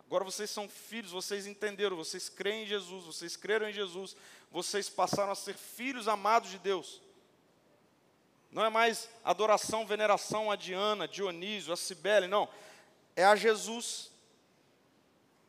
agora 0.06 0.24
vocês 0.24 0.50
são 0.50 0.68
filhos, 0.68 1.10
vocês 1.10 1.46
entenderam, 1.46 1.96
vocês 1.96 2.28
creem 2.28 2.64
em 2.64 2.66
Jesus, 2.66 3.04
vocês 3.04 3.36
creram 3.36 3.68
em 3.68 3.72
Jesus, 3.72 4.16
vocês 4.50 4.88
passaram 4.88 5.32
a 5.32 5.36
ser 5.36 5.54
filhos 5.54 6.06
amados 6.06 6.50
de 6.50 6.58
Deus. 6.58 7.00
Não 8.50 8.62
é 8.62 8.68
mais 8.68 9.08
adoração, 9.24 9.86
veneração 9.86 10.50
a 10.50 10.56
Diana, 10.56 11.08
Dionísio, 11.08 11.72
a 11.72 11.76
Cibele, 11.76 12.26
não. 12.26 12.46
É 13.16 13.24
a 13.24 13.34
Jesus. 13.34 14.10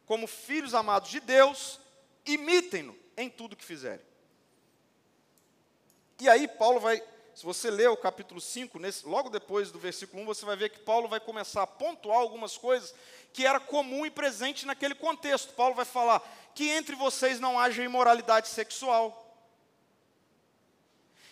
Como 0.05 0.25
filhos 0.25 0.73
amados 0.73 1.09
de 1.09 1.19
Deus, 1.19 1.81
imitem-no 2.25 2.97
em 3.17 3.29
tudo 3.29 3.57
que 3.57 3.65
fizerem. 3.65 4.05
E 6.21 6.29
aí 6.29 6.47
Paulo 6.47 6.79
vai, 6.79 7.03
se 7.35 7.43
você 7.43 7.71
ler 7.71 7.89
o 7.89 7.97
capítulo 7.97 8.39
5, 8.39 8.77
nesse, 8.77 9.05
logo 9.07 9.29
depois 9.29 9.71
do 9.71 9.79
versículo 9.79 10.21
1, 10.21 10.25
você 10.25 10.45
vai 10.45 10.55
ver 10.55 10.69
que 10.69 10.79
Paulo 10.79 11.07
vai 11.07 11.19
começar 11.19 11.63
a 11.63 11.67
pontuar 11.67 12.19
algumas 12.19 12.57
coisas 12.57 12.93
que 13.33 13.45
era 13.45 13.59
comum 13.59 14.05
e 14.05 14.11
presente 14.11 14.65
naquele 14.67 14.93
contexto. 14.93 15.53
Paulo 15.53 15.73
vai 15.73 15.85
falar 15.85 16.21
que 16.53 16.69
entre 16.69 16.95
vocês 16.95 17.39
não 17.39 17.59
haja 17.59 17.83
imoralidade 17.83 18.47
sexual. 18.47 19.19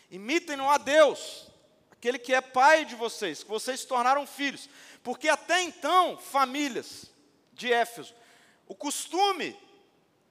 Imitem-no 0.10 0.68
a 0.70 0.80
Deus, 0.80 1.48
aquele 1.92 2.18
que 2.18 2.34
é 2.34 2.42
pai 2.42 2.84
de 2.84 2.96
vocês, 2.96 3.44
que 3.44 3.50
vocês 3.50 3.82
se 3.82 3.88
tornaram 3.88 4.26
filhos. 4.26 4.68
Porque 5.04 5.30
até 5.30 5.62
então, 5.62 6.18
famílias 6.18 7.12
de 7.54 7.72
Éfeso, 7.72 8.16
o 8.68 8.74
costume 8.74 9.58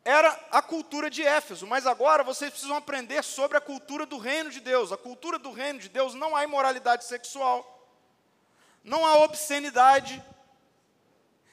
era 0.04 0.28
a 0.50 0.62
cultura 0.62 1.10
de 1.10 1.22
Éfeso, 1.22 1.66
mas 1.66 1.86
agora 1.86 2.24
vocês 2.24 2.50
precisam 2.50 2.76
aprender 2.76 3.22
sobre 3.22 3.58
a 3.58 3.60
cultura 3.60 4.06
do 4.06 4.18
reino 4.18 4.50
de 4.50 4.60
Deus. 4.60 4.92
A 4.92 4.96
cultura 4.96 5.38
do 5.38 5.52
reino 5.52 5.78
de 5.78 5.88
Deus 5.88 6.14
não 6.14 6.34
há 6.34 6.44
imoralidade 6.44 7.04
sexual, 7.04 7.88
não 8.82 9.04
há 9.04 9.18
obscenidade. 9.18 10.22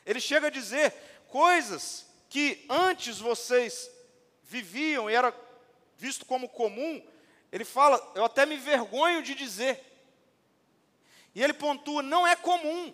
Ele 0.05 0.19
chega 0.21 0.47
a 0.47 0.51
dizer 0.51 0.93
coisas 1.27 2.05
que 2.29 2.65
antes 2.69 3.19
vocês 3.19 3.91
viviam 4.43 5.09
e 5.09 5.13
era 5.13 5.33
visto 5.97 6.25
como 6.25 6.47
comum, 6.47 7.03
ele 7.51 7.65
fala, 7.65 8.01
eu 8.15 8.23
até 8.23 8.45
me 8.45 8.57
vergonho 8.57 9.21
de 9.23 9.35
dizer. 9.35 9.83
E 11.33 11.43
ele 11.43 11.53
pontua: 11.53 12.01
não 12.01 12.25
é 12.25 12.35
comum. 12.35 12.93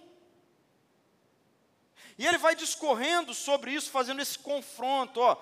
E 2.18 2.26
ele 2.26 2.38
vai 2.38 2.56
discorrendo 2.56 3.34
sobre 3.34 3.72
isso, 3.72 3.90
fazendo 3.90 4.22
esse 4.22 4.38
confronto, 4.38 5.20
ó, 5.20 5.38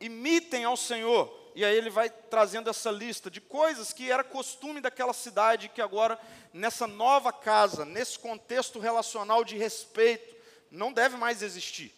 imitem 0.00 0.64
ao 0.64 0.76
Senhor. 0.76 1.42
E 1.54 1.64
aí 1.64 1.76
ele 1.76 1.90
vai 1.90 2.10
trazendo 2.10 2.68
essa 2.68 2.90
lista 2.90 3.30
de 3.30 3.40
coisas 3.40 3.92
que 3.92 4.10
era 4.10 4.24
costume 4.24 4.80
daquela 4.80 5.12
cidade, 5.12 5.68
que 5.68 5.80
agora, 5.80 6.18
nessa 6.52 6.86
nova 6.86 7.32
casa, 7.32 7.84
nesse 7.84 8.18
contexto 8.18 8.78
relacional 8.78 9.44
de 9.44 9.56
respeito, 9.56 10.34
não 10.70 10.92
deve 10.92 11.16
mais 11.16 11.42
existir. 11.42 11.94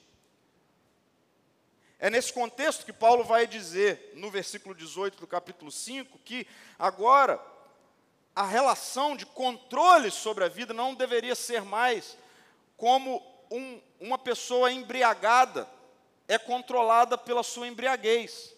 É 1.99 2.11
nesse 2.11 2.33
contexto 2.33 2.85
que 2.85 2.93
Paulo 2.93 3.25
vai 3.25 3.47
dizer, 3.47 4.13
no 4.15 4.31
versículo 4.31 4.75
18 4.75 5.19
do 5.19 5.27
capítulo 5.27 5.73
5, 5.73 6.19
que 6.19 6.47
agora 6.79 7.41
a 8.35 8.45
relação 8.45 9.17
de 9.17 9.25
controle 9.25 10.11
sobre 10.11 10.45
a 10.45 10.49
vida 10.49 10.75
não 10.75 10.95
deveria 10.95 11.35
ser 11.35 11.63
mais 11.63 12.19
como 12.77 13.23
um, 13.51 13.81
uma 14.01 14.19
pessoa 14.19 14.73
embriagada 14.73 15.69
é 16.29 16.39
controlada 16.39 17.17
pela 17.17 17.43
sua 17.43 17.69
embriaguez. 17.69 18.55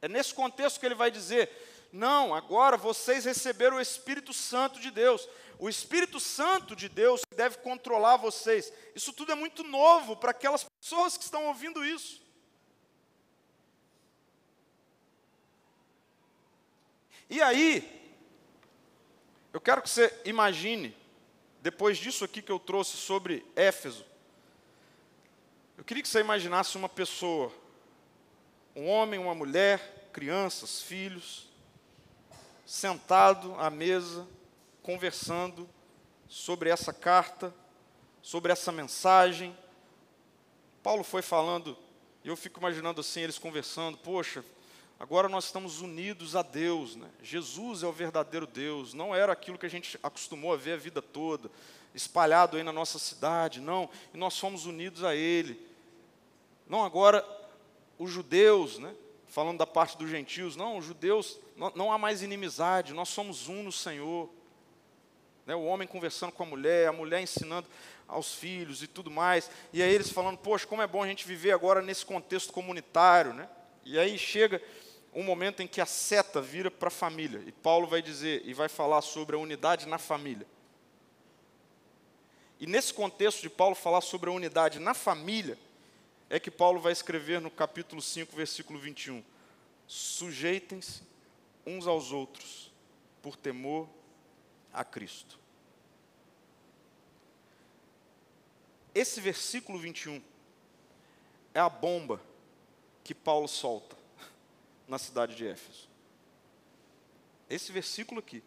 É 0.00 0.08
nesse 0.08 0.34
contexto 0.34 0.78
que 0.78 0.86
ele 0.86 0.94
vai 0.94 1.10
dizer: 1.10 1.50
não, 1.92 2.34
agora 2.34 2.76
vocês 2.76 3.24
receberam 3.24 3.76
o 3.76 3.80
Espírito 3.80 4.32
Santo 4.32 4.80
de 4.80 4.90
Deus. 4.90 5.28
O 5.58 5.68
Espírito 5.68 6.18
Santo 6.18 6.74
de 6.74 6.88
Deus 6.88 7.22
deve 7.36 7.58
controlar 7.58 8.16
vocês. 8.16 8.72
Isso 8.94 9.12
tudo 9.12 9.32
é 9.32 9.34
muito 9.34 9.62
novo 9.62 10.16
para 10.16 10.32
aquelas 10.32 10.64
pessoas 10.64 11.16
que 11.16 11.24
estão 11.24 11.46
ouvindo 11.46 11.84
isso. 11.84 12.22
E 17.30 17.40
aí, 17.40 18.12
eu 19.52 19.60
quero 19.60 19.80
que 19.80 19.88
você 19.88 20.12
imagine, 20.24 20.94
depois 21.62 21.96
disso 21.96 22.24
aqui 22.24 22.42
que 22.42 22.52
eu 22.52 22.58
trouxe 22.58 22.96
sobre 22.96 23.46
Éfeso, 23.56 24.04
eu 25.76 25.82
queria 25.82 26.02
que 26.02 26.08
você 26.08 26.20
imaginasse 26.20 26.76
uma 26.76 26.88
pessoa, 26.88 27.52
um 28.76 28.88
homem, 28.88 29.18
uma 29.18 29.34
mulher, 29.34 30.08
crianças, 30.12 30.80
filhos, 30.80 31.48
sentado 32.64 33.54
à 33.58 33.68
mesa, 33.70 34.26
conversando 34.82 35.68
sobre 36.28 36.70
essa 36.70 36.92
carta, 36.92 37.52
sobre 38.22 38.52
essa 38.52 38.70
mensagem. 38.70 39.56
Paulo 40.82 41.02
foi 41.02 41.22
falando, 41.22 41.76
e 42.22 42.28
eu 42.28 42.36
fico 42.36 42.60
imaginando 42.60 43.00
assim, 43.00 43.20
eles 43.20 43.38
conversando, 43.38 43.98
poxa, 43.98 44.44
agora 44.98 45.28
nós 45.28 45.46
estamos 45.46 45.80
unidos 45.80 46.36
a 46.36 46.42
Deus, 46.42 46.94
né? 46.94 47.10
Jesus 47.20 47.82
é 47.82 47.86
o 47.86 47.92
verdadeiro 47.92 48.46
Deus, 48.46 48.94
não 48.94 49.12
era 49.14 49.32
aquilo 49.32 49.58
que 49.58 49.66
a 49.66 49.70
gente 49.70 49.98
acostumou 50.02 50.52
a 50.52 50.56
ver 50.56 50.74
a 50.74 50.76
vida 50.76 51.02
toda, 51.02 51.50
espalhado 51.94 52.56
aí 52.56 52.62
na 52.62 52.72
nossa 52.72 52.98
cidade, 52.98 53.60
não, 53.60 53.88
e 54.12 54.16
nós 54.16 54.34
somos 54.34 54.66
unidos 54.66 55.04
a 55.04 55.14
Ele. 55.14 55.60
Não 56.68 56.84
agora 56.84 57.24
os 57.98 58.10
judeus, 58.10 58.78
né? 58.78 58.94
falando 59.34 59.58
da 59.58 59.66
parte 59.66 59.98
dos 59.98 60.08
gentios, 60.08 60.54
não, 60.54 60.78
os 60.78 60.84
judeus, 60.84 61.40
não, 61.56 61.72
não 61.74 61.92
há 61.92 61.98
mais 61.98 62.22
inimizade, 62.22 62.94
nós 62.94 63.08
somos 63.08 63.48
um 63.48 63.64
no 63.64 63.72
Senhor. 63.72 64.30
Né, 65.44 65.54
o 65.54 65.64
homem 65.64 65.88
conversando 65.88 66.30
com 66.30 66.44
a 66.44 66.46
mulher, 66.46 66.88
a 66.88 66.92
mulher 66.92 67.20
ensinando 67.20 67.66
aos 68.06 68.34
filhos 68.34 68.82
e 68.82 68.86
tudo 68.86 69.10
mais. 69.10 69.50
E 69.72 69.82
aí 69.82 69.92
eles 69.92 70.08
falando, 70.08 70.38
poxa, 70.38 70.66
como 70.66 70.82
é 70.82 70.86
bom 70.86 71.02
a 71.02 71.06
gente 71.06 71.26
viver 71.26 71.50
agora 71.50 71.82
nesse 71.82 72.06
contexto 72.06 72.52
comunitário. 72.52 73.34
Né? 73.34 73.48
E 73.84 73.98
aí 73.98 74.16
chega 74.16 74.62
um 75.12 75.22
momento 75.22 75.62
em 75.62 75.66
que 75.66 75.80
a 75.80 75.86
seta 75.86 76.40
vira 76.40 76.70
para 76.70 76.88
a 76.88 76.90
família. 76.90 77.42
E 77.44 77.52
Paulo 77.52 77.86
vai 77.86 78.00
dizer 78.00 78.42
e 78.44 78.54
vai 78.54 78.68
falar 78.68 79.02
sobre 79.02 79.36
a 79.36 79.38
unidade 79.38 79.86
na 79.86 79.98
família. 79.98 80.46
E 82.60 82.66
nesse 82.66 82.94
contexto 82.94 83.42
de 83.42 83.50
Paulo 83.50 83.74
falar 83.74 84.00
sobre 84.00 84.30
a 84.30 84.32
unidade 84.32 84.78
na 84.78 84.94
família, 84.94 85.58
é 86.30 86.38
que 86.40 86.50
Paulo 86.50 86.80
vai 86.80 86.92
escrever 86.92 87.40
no 87.40 87.50
capítulo 87.50 88.00
5, 88.00 88.34
versículo 88.34 88.78
21. 88.78 89.22
Sujeitem-se 89.86 91.02
uns 91.66 91.86
aos 91.86 92.12
outros 92.12 92.70
por 93.22 93.36
temor 93.36 93.88
a 94.72 94.84
Cristo. 94.84 95.38
Esse 98.94 99.20
versículo 99.20 99.78
21 99.78 100.22
é 101.52 101.60
a 101.60 101.68
bomba 101.68 102.20
que 103.02 103.14
Paulo 103.14 103.48
solta 103.48 103.96
na 104.86 104.98
cidade 104.98 105.34
de 105.34 105.46
Éfeso. 105.46 105.88
Esse 107.50 107.72
versículo 107.72 108.20
aqui 108.20 108.42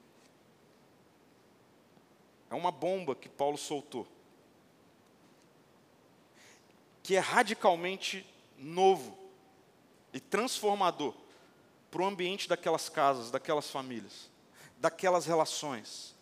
é 2.50 2.56
uma 2.56 2.72
bomba 2.72 3.16
que 3.16 3.28
Paulo 3.28 3.58
soltou, 3.58 4.08
que 7.04 7.16
é 7.16 7.20
radicalmente 7.20 8.26
novo 8.58 9.18
e 10.14 10.20
transformador 10.20 11.14
para 11.92 12.02
o 12.02 12.06
ambiente 12.06 12.48
daquelas 12.48 12.90
casas, 12.90 13.32
daquelas 13.32 13.70
famílias, 13.70 14.30
daquelas 14.78 15.26
relações. 15.26 16.16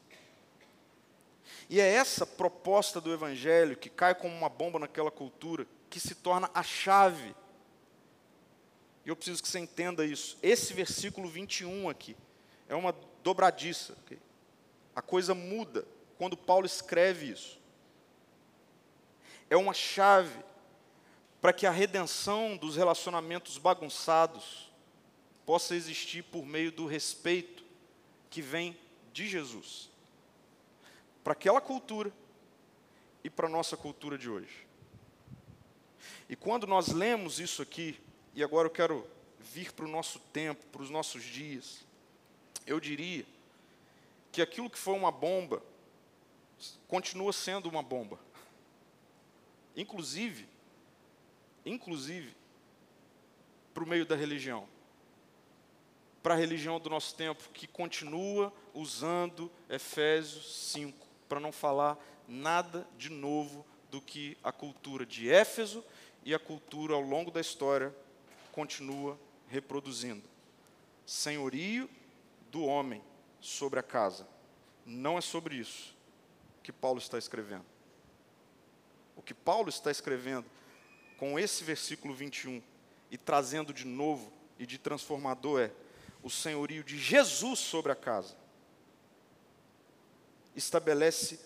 E 1.70 1.80
é 1.80 1.88
essa 1.88 2.26
proposta 2.26 3.02
do 3.02 3.12
Evangelho 3.12 3.78
que 3.78 3.90
cai 3.90 4.14
como 4.14 4.36
uma 4.36 4.50
bomba 4.50 4.80
naquela 4.80 5.10
cultura, 5.10 5.66
que 5.90 6.00
se 6.00 6.16
torna 6.16 6.50
a 6.54 6.62
chave. 6.62 7.36
E 9.06 9.10
eu 9.10 9.16
preciso 9.16 9.42
que 9.42 9.50
você 9.50 9.60
entenda 9.60 10.06
isso. 10.06 10.38
Esse 10.42 10.74
versículo 10.74 11.28
21 11.28 11.90
aqui 11.90 12.16
é 12.68 12.76
uma 12.76 12.96
dobradiça. 13.24 13.94
Okay? 14.04 14.20
A 14.96 15.02
coisa 15.02 15.34
muda 15.34 15.86
quando 16.18 16.38
Paulo 16.38 16.66
escreve 16.66 17.30
isso. 17.32 17.60
É 19.50 19.56
uma 19.56 19.74
chave 19.74 20.38
para 21.42 21.54
que 21.54 21.68
a 21.68 21.72
redenção 21.72 22.58
dos 22.58 22.76
relacionamentos 22.76 23.58
bagunçados 23.58 24.72
possa 25.46 25.76
existir 25.76 26.24
por 26.24 26.46
meio 26.46 26.72
do 26.72 26.88
respeito 26.88 27.64
que 28.30 28.42
vem 28.42 28.78
de 29.14 29.28
Jesus 29.28 29.90
para 31.26 31.34
aquela 31.34 31.60
cultura 31.60 32.14
e 33.24 33.32
para 33.32 33.48
a 33.48 33.50
nossa 33.50 33.76
cultura 33.76 34.16
de 34.16 34.30
hoje. 34.30 34.68
E 36.30 36.36
quando 36.36 36.68
nós 36.68 36.90
lemos 36.90 37.40
isso 37.40 37.64
aqui, 37.64 38.00
e 38.36 38.44
agora 38.44 38.68
eu 38.68 38.72
quero 38.72 39.08
vir 39.40 39.72
para 39.72 39.86
o 39.86 39.90
nosso 39.90 40.20
tempo, 40.32 40.64
para 40.68 40.84
os 40.84 40.92
nossos 40.92 41.24
dias, 41.24 41.84
eu 42.68 42.80
diria 42.80 43.26
que 44.32 44.40
aquilo 44.40 44.70
que 44.70 44.78
foi 44.78 44.94
uma 44.94 45.12
bomba 45.12 45.64
continua 46.88 47.34
sendo 47.34 47.68
uma 47.68 47.84
bomba. 47.84 48.20
Inclusive, 49.76 50.48
inclusive, 51.66 52.36
para 53.74 53.84
o 53.84 53.88
meio 53.88 54.06
da 54.06 54.16
religião. 54.16 54.68
Para 56.24 56.34
a 56.34 56.38
religião 56.38 56.80
do 56.80 56.90
nosso 56.90 57.16
tempo, 57.16 57.50
que 57.54 57.68
continua 57.68 58.54
usando 58.74 59.52
Efésios 59.70 60.72
5 60.72 61.06
para 61.28 61.40
não 61.40 61.52
falar 61.52 61.98
nada 62.28 62.88
de 62.98 63.10
novo 63.10 63.66
do 63.92 64.02
que 64.02 64.38
a 64.44 64.52
cultura 64.52 65.06
de 65.06 65.30
Éfeso 65.30 65.84
e 66.24 66.34
a 66.34 66.40
cultura 66.40 66.96
ao 66.96 67.02
longo 67.02 67.30
da 67.30 67.42
história 67.42 67.96
continua 68.52 69.20
reproduzindo. 69.48 70.24
Senhorio 71.06 71.90
do 72.52 72.64
homem 72.64 73.04
sobre 73.40 73.80
a 73.80 73.84
casa. 73.84 74.28
Não 74.86 75.18
é 75.18 75.22
sobre 75.22 75.56
isso 75.56 75.95
que 76.66 76.72
Paulo 76.72 77.00
está 77.00 77.18
escrevendo. 77.18 77.66
O 79.16 79.22
que 79.22 79.34
Paulo 79.34 79.70
está 79.70 79.92
escrevendo 79.92 80.46
com 81.18 81.38
esse 81.38 81.64
versículo 81.64 82.14
21 82.14 82.62
e 83.12 83.18
trazendo 83.18 83.72
de 83.72 83.86
novo 83.86 84.34
e 84.58 84.66
de 84.66 84.78
transformador 84.78 85.62
é 85.62 85.72
o 86.24 86.30
senhorio 86.30 86.84
de 86.84 86.98
Jesus 86.98 87.60
sobre 87.60 87.92
a 87.92 87.96
casa 87.96 88.36
estabelece, 90.56 91.40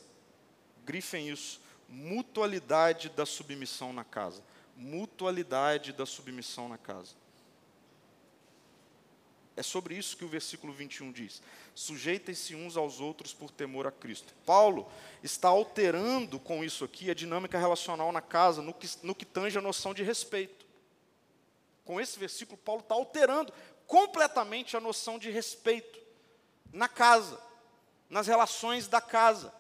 grifem 0.86 1.30
isso, 1.30 1.60
mutualidade 1.88 3.10
da 3.10 3.26
submissão 3.26 3.92
na 3.92 4.04
casa. 4.04 4.44
Mutualidade 4.78 5.92
da 5.92 6.06
submissão 6.06 6.70
na 6.70 6.78
casa. 6.78 7.16
É 9.60 9.64
sobre 9.64 9.94
isso 9.94 10.16
que 10.16 10.24
o 10.24 10.30
versículo 10.30 10.72
21 10.72 11.12
diz: 11.12 11.42
sujeitem-se 11.76 12.56
uns 12.56 12.78
aos 12.78 13.02
outros 13.02 13.34
por 13.34 13.52
temor 13.52 13.86
a 13.86 13.92
Cristo. 13.92 14.34
Paulo 14.46 14.90
está 15.22 15.50
alterando 15.50 16.40
com 16.40 16.64
isso 16.64 16.86
aqui 16.86 17.12
a 17.12 17.14
dinâmica 17.14 17.60
relacional 17.60 18.10
na 18.14 18.22
casa, 18.22 18.62
no 18.62 18.74
que, 18.74 18.88
no 19.04 19.14
que 19.14 19.26
tange 19.26 19.58
a 19.58 19.62
noção 19.62 19.94
de 19.94 20.02
respeito. 20.02 20.66
Com 21.84 22.00
esse 22.00 22.18
versículo, 22.18 22.58
Paulo 22.58 22.80
está 22.80 22.96
alterando 22.96 23.52
completamente 23.86 24.78
a 24.78 24.80
noção 24.80 25.20
de 25.20 25.30
respeito 25.30 26.00
na 26.72 26.88
casa 26.88 27.38
nas 28.10 28.28
relações 28.28 28.88
da 28.88 29.02
casa. 29.02 29.54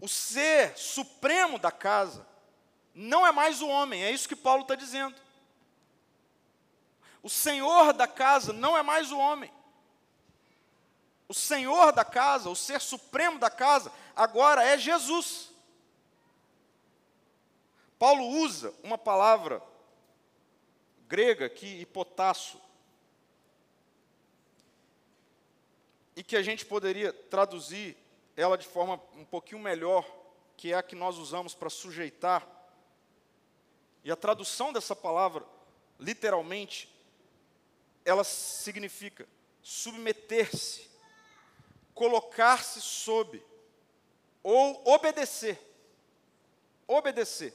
O 0.00 0.08
ser 0.08 0.76
supremo 0.76 1.56
da 1.56 1.70
casa 1.70 2.26
não 2.92 3.24
é 3.24 3.30
mais 3.30 3.62
o 3.62 3.68
homem, 3.68 4.02
é 4.02 4.10
isso 4.10 4.28
que 4.28 4.34
Paulo 4.34 4.62
está 4.62 4.74
dizendo. 4.74 5.27
O 7.22 7.28
senhor 7.28 7.92
da 7.92 8.06
casa 8.06 8.52
não 8.52 8.76
é 8.76 8.82
mais 8.82 9.10
o 9.10 9.18
homem. 9.18 9.52
O 11.28 11.34
senhor 11.34 11.92
da 11.92 12.04
casa, 12.04 12.48
o 12.48 12.56
ser 12.56 12.80
supremo 12.80 13.38
da 13.38 13.50
casa, 13.50 13.92
agora 14.16 14.64
é 14.64 14.78
Jesus. 14.78 15.50
Paulo 17.98 18.26
usa 18.26 18.72
uma 18.82 18.96
palavra 18.96 19.62
grega 21.06 21.46
aqui, 21.46 21.80
hipotasso, 21.80 22.60
e 26.14 26.22
que 26.22 26.36
a 26.36 26.42
gente 26.42 26.66
poderia 26.66 27.12
traduzir 27.12 27.96
ela 28.36 28.56
de 28.56 28.66
forma 28.66 29.00
um 29.14 29.24
pouquinho 29.24 29.60
melhor, 29.60 30.06
que 30.56 30.72
é 30.72 30.76
a 30.76 30.82
que 30.82 30.94
nós 30.94 31.16
usamos 31.16 31.54
para 31.54 31.70
sujeitar. 31.70 32.46
E 34.04 34.10
a 34.10 34.16
tradução 34.16 34.72
dessa 34.72 34.94
palavra, 34.94 35.44
literalmente, 35.98 36.88
ela 38.08 38.24
significa 38.24 39.28
submeter-se, 39.62 40.88
colocar-se 41.92 42.80
sob, 42.80 43.42
ou 44.42 44.82
obedecer. 44.86 45.58
Obedecer. 46.86 47.52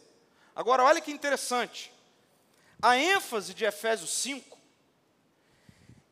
Agora, 0.55 0.83
olha 0.83 1.01
que 1.01 1.11
interessante. 1.11 1.91
A 2.79 2.95
ênfase 2.97 3.53
de 3.53 3.65
Efésios 3.65 4.11
5 4.11 4.59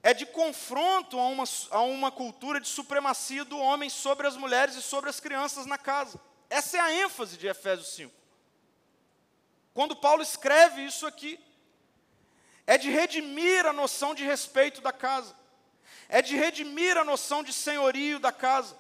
é 0.02 0.14
de 0.14 0.26
confronto 0.26 1.20
a 1.20 1.28
uma, 1.28 1.44
a 1.70 1.82
uma 1.82 2.12
cultura 2.12 2.60
de 2.60 2.68
supremacia 2.68 3.46
do 3.46 3.60
homem 3.60 3.92
sobre 3.92 4.26
as 4.26 4.36
mulheres 4.36 4.76
e 4.76 4.82
sobre 4.82 5.10
as 5.12 5.20
crianças 5.20 5.68
na 5.68 5.78
casa. 5.78 6.20
Essa 6.50 6.78
é 6.78 6.80
a 6.80 6.94
ênfase 6.94 7.38
de 7.38 7.46
Efésios 7.46 7.94
5. 7.94 8.12
Quando 9.72 9.96
Paulo 9.96 10.24
escreve 10.24 10.84
isso 10.84 11.06
aqui, 11.06 11.40
é 12.66 12.78
de 12.78 12.90
redimir 12.90 13.66
a 13.66 13.74
noção 13.74 14.14
de 14.14 14.24
respeito 14.24 14.82
da 14.82 14.92
casa, 14.92 15.36
é 16.08 16.22
de 16.22 16.36
redimir 16.36 16.98
a 16.98 17.04
noção 17.04 17.44
de 17.44 17.54
senhorio 17.54 18.20
da 18.20 18.32
casa. 18.32 18.76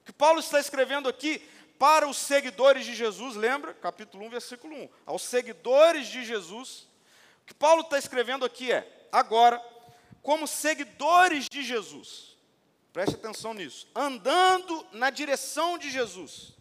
O 0.00 0.04
que 0.04 0.12
Paulo 0.12 0.40
está 0.40 0.58
escrevendo 0.58 1.08
aqui 1.08 1.38
para 1.78 2.08
os 2.08 2.16
seguidores 2.16 2.84
de 2.84 2.94
Jesus, 2.94 3.34
lembra? 3.34 3.74
Capítulo 3.74 4.24
1, 4.26 4.30
versículo 4.30 4.74
1. 4.74 4.88
Aos 5.06 5.22
seguidores 5.22 6.06
de 6.08 6.24
Jesus, 6.24 6.88
o 7.42 7.46
que 7.46 7.54
Paulo 7.54 7.82
está 7.82 7.98
escrevendo 7.98 8.44
aqui 8.44 8.70
é: 8.72 9.08
agora, 9.10 9.60
como 10.22 10.46
seguidores 10.46 11.48
de 11.48 11.62
Jesus, 11.62 12.36
preste 12.92 13.16
atenção 13.16 13.52
nisso, 13.52 13.88
andando 13.94 14.86
na 14.92 15.10
direção 15.10 15.76
de 15.76 15.90
Jesus, 15.90 16.52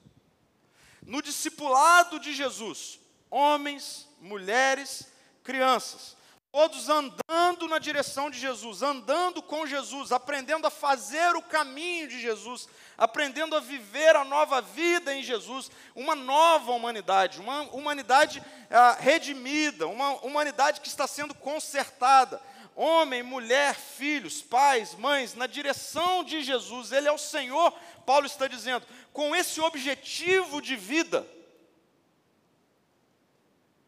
no 1.05 1.21
discipulado 1.21 2.19
de 2.19 2.33
Jesus, 2.33 2.99
homens, 3.29 4.07
mulheres, 4.19 5.10
crianças, 5.43 6.15
todos 6.51 6.89
andando 6.89 7.67
na 7.69 7.79
direção 7.79 8.29
de 8.29 8.37
Jesus, 8.37 8.81
andando 8.81 9.41
com 9.41 9.65
Jesus, 9.65 10.11
aprendendo 10.11 10.67
a 10.67 10.69
fazer 10.69 11.35
o 11.35 11.41
caminho 11.41 12.09
de 12.09 12.19
Jesus, 12.19 12.67
aprendendo 12.97 13.55
a 13.55 13.59
viver 13.61 14.15
a 14.17 14.25
nova 14.25 14.61
vida 14.61 15.15
em 15.15 15.23
Jesus, 15.23 15.71
uma 15.95 16.13
nova 16.13 16.71
humanidade, 16.73 17.39
uma 17.39 17.61
humanidade 17.71 18.43
ah, 18.69 18.97
redimida, 18.99 19.87
uma 19.87 20.15
humanidade 20.25 20.81
que 20.81 20.87
está 20.87 21.07
sendo 21.07 21.33
consertada. 21.33 22.41
Homem, 22.75 23.21
mulher, 23.21 23.75
filhos, 23.75 24.41
pais, 24.41 24.95
mães, 24.95 25.35
na 25.35 25.45
direção 25.45 26.23
de 26.23 26.41
Jesus, 26.41 26.91
Ele 26.91 27.07
é 27.07 27.11
o 27.11 27.17
Senhor, 27.17 27.73
Paulo 28.05 28.25
está 28.25 28.47
dizendo, 28.47 28.85
com 29.13 29.35
esse 29.35 29.59
objetivo 29.61 30.61
de 30.61 30.75
vida. 30.75 31.27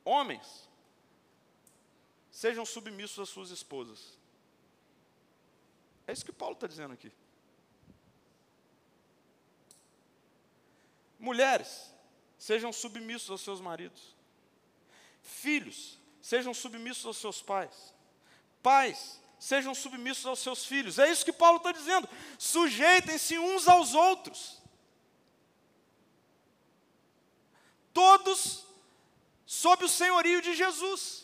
Homens, 0.06 0.63
sejam 2.44 2.66
submissos 2.66 3.20
às 3.20 3.30
suas 3.30 3.52
esposas. 3.52 4.02
É 6.06 6.12
isso 6.12 6.26
que 6.26 6.34
Paulo 6.34 6.56
está 6.56 6.68
dizendo 6.68 6.94
aqui. 6.94 7.10
Mulheres, 11.18 11.90
sejam 12.38 12.74
submissos 12.74 13.30
aos 13.30 13.40
seus 13.40 13.62
maridos. 13.62 14.14
Filhos, 15.22 15.98
sejam 16.22 16.54
submissos 16.54 17.06
aos 17.06 17.16
seus 17.16 17.42
pais. 17.42 17.94
Pais, 18.62 19.22
sejam 19.40 19.74
submissos 19.74 20.26
aos 20.26 20.40
seus 20.40 20.66
filhos. 20.66 21.00
É 21.00 21.10
isso 21.10 21.24
que 21.24 21.32
Paulo 21.32 21.60
está 21.60 21.72
dizendo. 21.72 22.10
Sujeitem-se 22.38 23.40
uns 23.40 23.70
aos 23.70 23.94
outros. 23.94 24.62
Todos 27.94 28.66
sob 29.46 29.86
o 29.86 29.88
senhorio 29.88 30.42
de 30.42 30.54
Jesus 30.54 31.23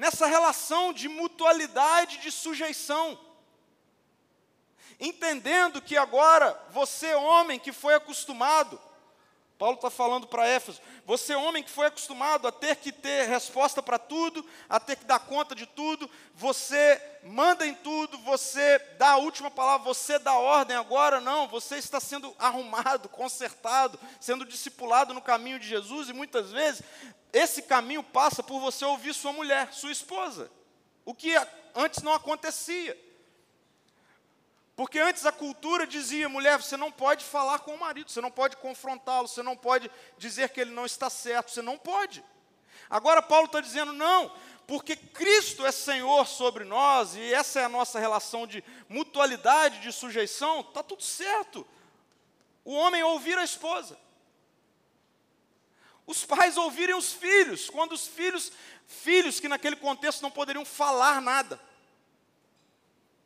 nessa 0.00 0.26
relação 0.26 0.94
de 0.94 1.10
mutualidade, 1.10 2.16
de 2.16 2.32
sujeição. 2.32 3.20
Entendendo 4.98 5.82
que 5.82 5.94
agora, 5.94 6.58
você, 6.70 7.14
homem 7.14 7.58
que 7.58 7.70
foi 7.70 7.92
acostumado, 7.92 8.80
Paulo 9.60 9.74
está 9.74 9.90
falando 9.90 10.26
para 10.26 10.48
Éfeso, 10.48 10.80
você, 11.04 11.34
homem 11.34 11.62
que 11.62 11.68
foi 11.70 11.88
acostumado 11.88 12.48
a 12.48 12.50
ter 12.50 12.76
que 12.76 12.90
ter 12.90 13.28
resposta 13.28 13.82
para 13.82 13.98
tudo, 13.98 14.42
a 14.66 14.80
ter 14.80 14.96
que 14.96 15.04
dar 15.04 15.18
conta 15.18 15.54
de 15.54 15.66
tudo, 15.66 16.08
você 16.34 16.98
manda 17.22 17.66
em 17.66 17.74
tudo, 17.74 18.16
você 18.20 18.78
dá 18.96 19.10
a 19.10 19.16
última 19.18 19.50
palavra, 19.50 19.84
você 19.84 20.18
dá 20.18 20.32
ordem 20.32 20.74
agora, 20.74 21.20
não, 21.20 21.46
você 21.46 21.76
está 21.76 22.00
sendo 22.00 22.34
arrumado, 22.38 23.06
consertado, 23.12 24.00
sendo 24.18 24.46
discipulado 24.46 25.12
no 25.12 25.20
caminho 25.20 25.58
de 25.58 25.68
Jesus, 25.68 26.08
e 26.08 26.14
muitas 26.14 26.50
vezes 26.50 26.82
esse 27.30 27.60
caminho 27.60 28.02
passa 28.02 28.42
por 28.42 28.60
você 28.60 28.82
ouvir 28.86 29.12
sua 29.12 29.34
mulher, 29.34 29.74
sua 29.74 29.92
esposa, 29.92 30.50
o 31.04 31.14
que 31.14 31.34
antes 31.74 32.02
não 32.02 32.14
acontecia. 32.14 33.09
Porque 34.76 34.98
antes 34.98 35.26
a 35.26 35.32
cultura 35.32 35.86
dizia, 35.86 36.28
mulher, 36.28 36.60
você 36.60 36.76
não 36.76 36.90
pode 36.90 37.24
falar 37.24 37.58
com 37.60 37.74
o 37.74 37.78
marido, 37.78 38.10
você 38.10 38.20
não 38.20 38.30
pode 38.30 38.56
confrontá-lo, 38.56 39.28
você 39.28 39.42
não 39.42 39.56
pode 39.56 39.90
dizer 40.16 40.48
que 40.50 40.60
ele 40.60 40.70
não 40.70 40.86
está 40.86 41.10
certo, 41.10 41.50
você 41.50 41.60
não 41.60 41.76
pode. 41.76 42.24
Agora 42.88 43.20
Paulo 43.20 43.46
está 43.46 43.60
dizendo, 43.60 43.92
não, 43.92 44.32
porque 44.66 44.96
Cristo 44.96 45.66
é 45.66 45.72
Senhor 45.72 46.26
sobre 46.26 46.64
nós, 46.64 47.14
e 47.14 47.34
essa 47.34 47.60
é 47.60 47.64
a 47.64 47.68
nossa 47.68 47.98
relação 47.98 48.46
de 48.46 48.64
mutualidade, 48.88 49.80
de 49.80 49.92
sujeição, 49.92 50.60
está 50.60 50.82
tudo 50.82 51.02
certo. 51.02 51.66
O 52.64 52.72
homem 52.72 53.02
ouvir 53.02 53.36
a 53.38 53.44
esposa. 53.44 53.98
Os 56.06 56.24
pais 56.24 56.56
ouvirem 56.56 56.94
os 56.94 57.12
filhos, 57.12 57.70
quando 57.70 57.92
os 57.92 58.06
filhos, 58.06 58.50
filhos 58.86 59.38
que 59.38 59.48
naquele 59.48 59.76
contexto 59.76 60.22
não 60.22 60.30
poderiam 60.30 60.64
falar 60.64 61.20
nada. 61.20 61.60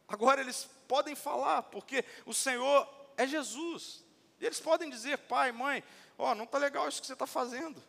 Agora 0.06 0.40
eles 0.40 0.68
podem 0.88 1.14
falar, 1.14 1.62
porque 1.64 2.04
o 2.24 2.34
Senhor 2.34 2.88
é 3.16 3.26
Jesus. 3.26 4.04
E 4.40 4.46
eles 4.46 4.60
podem 4.60 4.90
dizer, 4.90 5.18
pai, 5.18 5.52
mãe, 5.52 5.82
ó, 6.18 6.34
não 6.34 6.44
está 6.44 6.58
legal 6.58 6.88
isso 6.88 7.00
que 7.00 7.06
você 7.06 7.12
está 7.12 7.26
fazendo. 7.26 7.82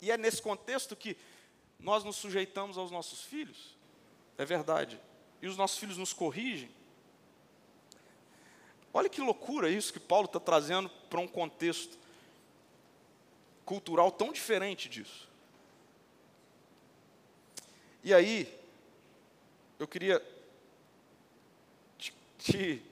E 0.00 0.10
é 0.10 0.16
nesse 0.16 0.42
contexto 0.42 0.96
que 0.96 1.16
nós 1.78 2.04
nos 2.04 2.16
sujeitamos 2.16 2.76
aos 2.78 2.90
nossos 2.90 3.22
filhos. 3.22 3.76
É 4.36 4.44
verdade. 4.44 5.00
E 5.40 5.46
os 5.46 5.56
nossos 5.56 5.78
filhos 5.78 5.96
nos 5.96 6.12
corrigem. 6.12 6.70
Olha 8.94 9.08
que 9.08 9.20
loucura 9.20 9.70
isso 9.70 9.92
que 9.92 10.00
Paulo 10.00 10.26
está 10.26 10.38
trazendo 10.38 10.88
para 11.08 11.20
um 11.20 11.28
contexto 11.28 11.98
cultural 13.64 14.10
tão 14.10 14.32
diferente 14.32 14.88
disso. 14.88 15.28
E 18.04 18.12
aí, 18.12 18.52
eu 19.78 19.86
queria 19.86 20.20
te. 22.42 22.82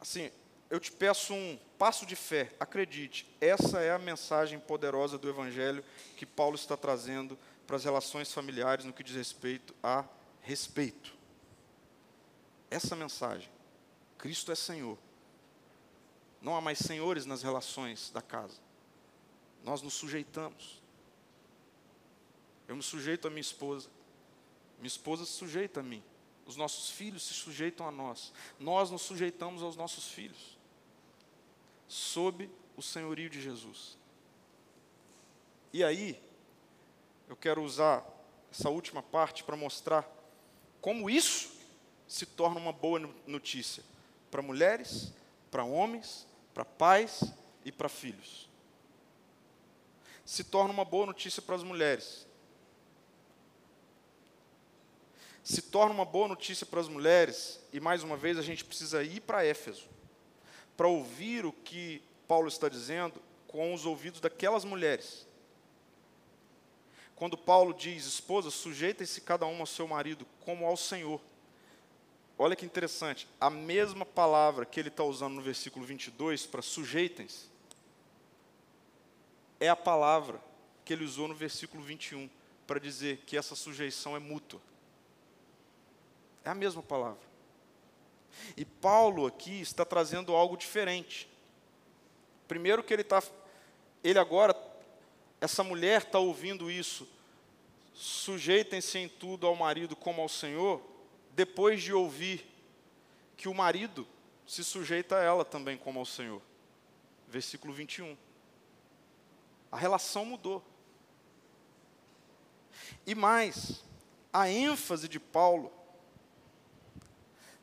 Assim, 0.00 0.30
eu 0.70 0.78
te 0.78 0.92
peço 0.92 1.32
um 1.32 1.58
passo 1.78 2.04
de 2.04 2.16
fé, 2.16 2.52
acredite, 2.58 3.26
essa 3.40 3.80
é 3.80 3.92
a 3.92 3.98
mensagem 3.98 4.58
poderosa 4.58 5.16
do 5.16 5.28
Evangelho 5.28 5.84
que 6.16 6.26
Paulo 6.26 6.56
está 6.56 6.76
trazendo 6.76 7.38
para 7.66 7.76
as 7.76 7.84
relações 7.84 8.32
familiares 8.32 8.84
no 8.84 8.92
que 8.92 9.02
diz 9.02 9.14
respeito 9.14 9.74
a 9.82 10.04
respeito. 10.42 11.16
Essa 12.70 12.94
mensagem, 12.94 13.50
Cristo 14.18 14.52
é 14.52 14.54
Senhor. 14.54 14.98
Não 16.40 16.56
há 16.56 16.60
mais 16.60 16.78
senhores 16.78 17.26
nas 17.26 17.42
relações 17.42 18.10
da 18.10 18.22
casa. 18.22 18.60
Nós 19.64 19.82
nos 19.82 19.94
sujeitamos. 19.94 20.82
Eu 22.68 22.76
me 22.76 22.82
sujeito 22.82 23.26
a 23.26 23.30
minha 23.30 23.40
esposa. 23.40 23.88
Minha 24.78 24.86
esposa 24.88 25.24
se 25.24 25.32
sujeita 25.32 25.80
a 25.80 25.82
mim. 25.82 26.02
Os 26.48 26.56
nossos 26.56 26.88
filhos 26.88 27.24
se 27.24 27.34
sujeitam 27.34 27.86
a 27.86 27.90
nós. 27.90 28.32
Nós 28.58 28.90
nos 28.90 29.02
sujeitamos 29.02 29.62
aos 29.62 29.76
nossos 29.76 30.08
filhos. 30.08 30.56
Sob 31.86 32.48
o 32.74 32.80
senhorio 32.80 33.28
de 33.28 33.38
Jesus. 33.38 33.98
E 35.74 35.84
aí, 35.84 36.18
eu 37.28 37.36
quero 37.36 37.62
usar 37.62 38.02
essa 38.50 38.70
última 38.70 39.02
parte 39.02 39.44
para 39.44 39.58
mostrar 39.58 40.10
como 40.80 41.10
isso 41.10 41.52
se 42.06 42.24
torna 42.24 42.58
uma 42.58 42.72
boa 42.72 42.98
notícia 43.26 43.84
para 44.30 44.40
mulheres, 44.40 45.12
para 45.50 45.64
homens, 45.64 46.26
para 46.54 46.64
pais 46.64 47.24
e 47.62 47.70
para 47.70 47.90
filhos. 47.90 48.48
Se 50.24 50.44
torna 50.44 50.72
uma 50.72 50.84
boa 50.86 51.04
notícia 51.04 51.42
para 51.42 51.56
as 51.56 51.62
mulheres, 51.62 52.26
se 55.48 55.62
torna 55.62 55.94
uma 55.94 56.04
boa 56.04 56.28
notícia 56.28 56.66
para 56.66 56.78
as 56.78 56.88
mulheres, 56.88 57.58
e 57.72 57.80
mais 57.80 58.02
uma 58.02 58.18
vez 58.18 58.36
a 58.36 58.42
gente 58.42 58.62
precisa 58.62 59.02
ir 59.02 59.20
para 59.20 59.46
Éfeso, 59.46 59.88
para 60.76 60.86
ouvir 60.86 61.46
o 61.46 61.52
que 61.52 62.02
Paulo 62.28 62.48
está 62.48 62.68
dizendo 62.68 63.18
com 63.46 63.72
os 63.72 63.86
ouvidos 63.86 64.20
daquelas 64.20 64.62
mulheres. 64.62 65.26
Quando 67.16 67.34
Paulo 67.34 67.72
diz, 67.72 68.04
esposa, 68.04 68.50
sujeitem-se 68.50 69.22
cada 69.22 69.46
um 69.46 69.60
ao 69.60 69.66
seu 69.66 69.88
marido 69.88 70.26
como 70.40 70.66
ao 70.66 70.76
Senhor. 70.76 71.18
Olha 72.36 72.54
que 72.54 72.66
interessante, 72.66 73.26
a 73.40 73.48
mesma 73.48 74.04
palavra 74.04 74.66
que 74.66 74.78
ele 74.78 74.90
está 74.90 75.02
usando 75.02 75.36
no 75.36 75.40
versículo 75.40 75.86
22 75.86 76.44
para 76.44 76.60
sujeitem-se, 76.60 77.46
é 79.58 79.70
a 79.70 79.74
palavra 79.74 80.42
que 80.84 80.92
ele 80.92 81.06
usou 81.06 81.26
no 81.26 81.34
versículo 81.34 81.82
21 81.82 82.28
para 82.66 82.78
dizer 82.78 83.22
que 83.24 83.34
essa 83.34 83.56
sujeição 83.56 84.14
é 84.14 84.18
mútua. 84.18 84.60
É 86.44 86.50
a 86.50 86.54
mesma 86.54 86.82
palavra. 86.82 87.28
E 88.56 88.64
Paulo 88.64 89.26
aqui 89.26 89.60
está 89.60 89.84
trazendo 89.84 90.34
algo 90.34 90.56
diferente. 90.56 91.28
Primeiro 92.46 92.82
que 92.82 92.92
ele 92.92 93.02
está, 93.02 93.22
ele 94.02 94.18
agora, 94.18 94.56
essa 95.40 95.62
mulher 95.62 96.02
está 96.02 96.18
ouvindo 96.18 96.70
isso. 96.70 97.06
sujeitem-se 97.94 98.96
em 98.96 99.08
tudo 99.08 99.46
ao 99.46 99.56
marido 99.56 99.96
como 99.96 100.22
ao 100.22 100.28
Senhor, 100.28 100.80
depois 101.32 101.82
de 101.82 101.92
ouvir 101.92 102.46
que 103.36 103.48
o 103.48 103.54
marido 103.54 104.06
se 104.46 104.62
sujeita 104.62 105.16
a 105.16 105.22
ela 105.22 105.44
também 105.44 105.76
como 105.76 105.98
ao 105.98 106.06
Senhor. 106.06 106.40
Versículo 107.26 107.72
21. 107.72 108.16
A 109.70 109.76
relação 109.76 110.24
mudou. 110.24 110.64
E 113.06 113.14
mais, 113.14 113.84
a 114.32 114.48
ênfase 114.48 115.08
de 115.08 115.20
Paulo 115.20 115.70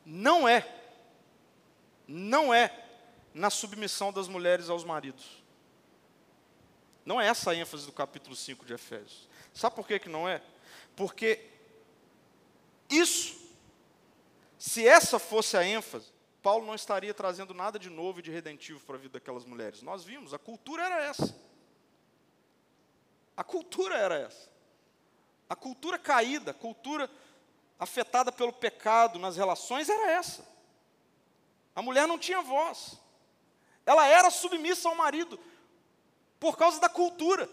não 0.06 0.46
é, 0.46 0.64
não 2.06 2.54
é 2.54 2.72
na 3.34 3.50
submissão 3.50 4.12
das 4.12 4.28
mulheres 4.28 4.70
aos 4.70 4.84
maridos. 4.84 5.42
Não 7.04 7.20
é 7.20 7.26
essa 7.26 7.50
a 7.50 7.54
ênfase 7.56 7.84
do 7.84 7.92
capítulo 7.92 8.36
5 8.36 8.64
de 8.64 8.72
Efésios. 8.72 9.28
Sabe 9.52 9.74
por 9.74 9.86
que, 9.86 9.98
que 9.98 10.08
não 10.08 10.28
é? 10.28 10.40
Porque 10.94 11.44
isso, 12.88 13.36
se 14.56 14.86
essa 14.86 15.18
fosse 15.18 15.56
a 15.56 15.64
ênfase, 15.64 16.06
Paulo 16.40 16.64
não 16.64 16.74
estaria 16.76 17.12
trazendo 17.12 17.52
nada 17.52 17.76
de 17.76 17.90
novo 17.90 18.20
e 18.20 18.22
de 18.22 18.30
redentivo 18.30 18.78
para 18.86 18.94
a 18.94 18.98
vida 18.98 19.14
daquelas 19.14 19.44
mulheres. 19.44 19.82
Nós 19.82 20.04
vimos, 20.04 20.32
a 20.32 20.38
cultura 20.38 20.84
era 20.84 21.04
essa. 21.04 21.34
A 23.36 23.42
cultura 23.42 23.96
era 23.96 24.16
essa. 24.16 24.48
A 25.48 25.56
cultura 25.56 25.98
caída, 25.98 26.52
a 26.52 26.54
cultura 26.54 27.10
afetada 27.78 28.32
pelo 28.32 28.52
pecado 28.52 29.18
nas 29.18 29.36
relações 29.36 29.88
era 29.88 30.12
essa. 30.12 30.46
A 31.74 31.82
mulher 31.82 32.06
não 32.06 32.18
tinha 32.18 32.40
voz. 32.40 32.98
Ela 33.84 34.06
era 34.06 34.30
submissa 34.30 34.88
ao 34.88 34.94
marido 34.94 35.38
por 36.40 36.56
causa 36.56 36.80
da 36.80 36.88
cultura. 36.88 37.48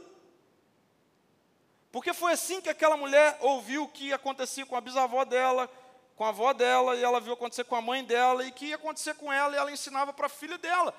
Porque 1.91 2.13
foi 2.13 2.31
assim 2.31 2.59
que 2.59 2.69
aquela 2.69 2.97
mulher 2.97 3.37
ouviu 3.41 3.83
o 3.83 3.87
que 3.87 4.11
acontecia 4.11 4.65
com 4.65 4.75
a 4.75 4.81
bisavó 4.81 5.23
dela, 5.23 5.69
com 6.15 6.25
a 6.25 6.29
avó 6.29 6.53
dela, 6.53 6.95
e 6.95 7.03
ela 7.03 7.19
viu 7.19 7.33
acontecer 7.33 7.65
com 7.65 7.75
a 7.75 7.81
mãe 7.81 8.03
dela, 8.03 8.43
e 8.43 8.51
que 8.51 8.67
ia 8.67 8.75
acontecer 8.75 9.13
com 9.15 9.31
ela, 9.31 9.53
e 9.53 9.57
ela 9.57 9.71
ensinava 9.71 10.11
para 10.11 10.25
a 10.25 10.29
filha 10.29 10.57
dela 10.57 10.93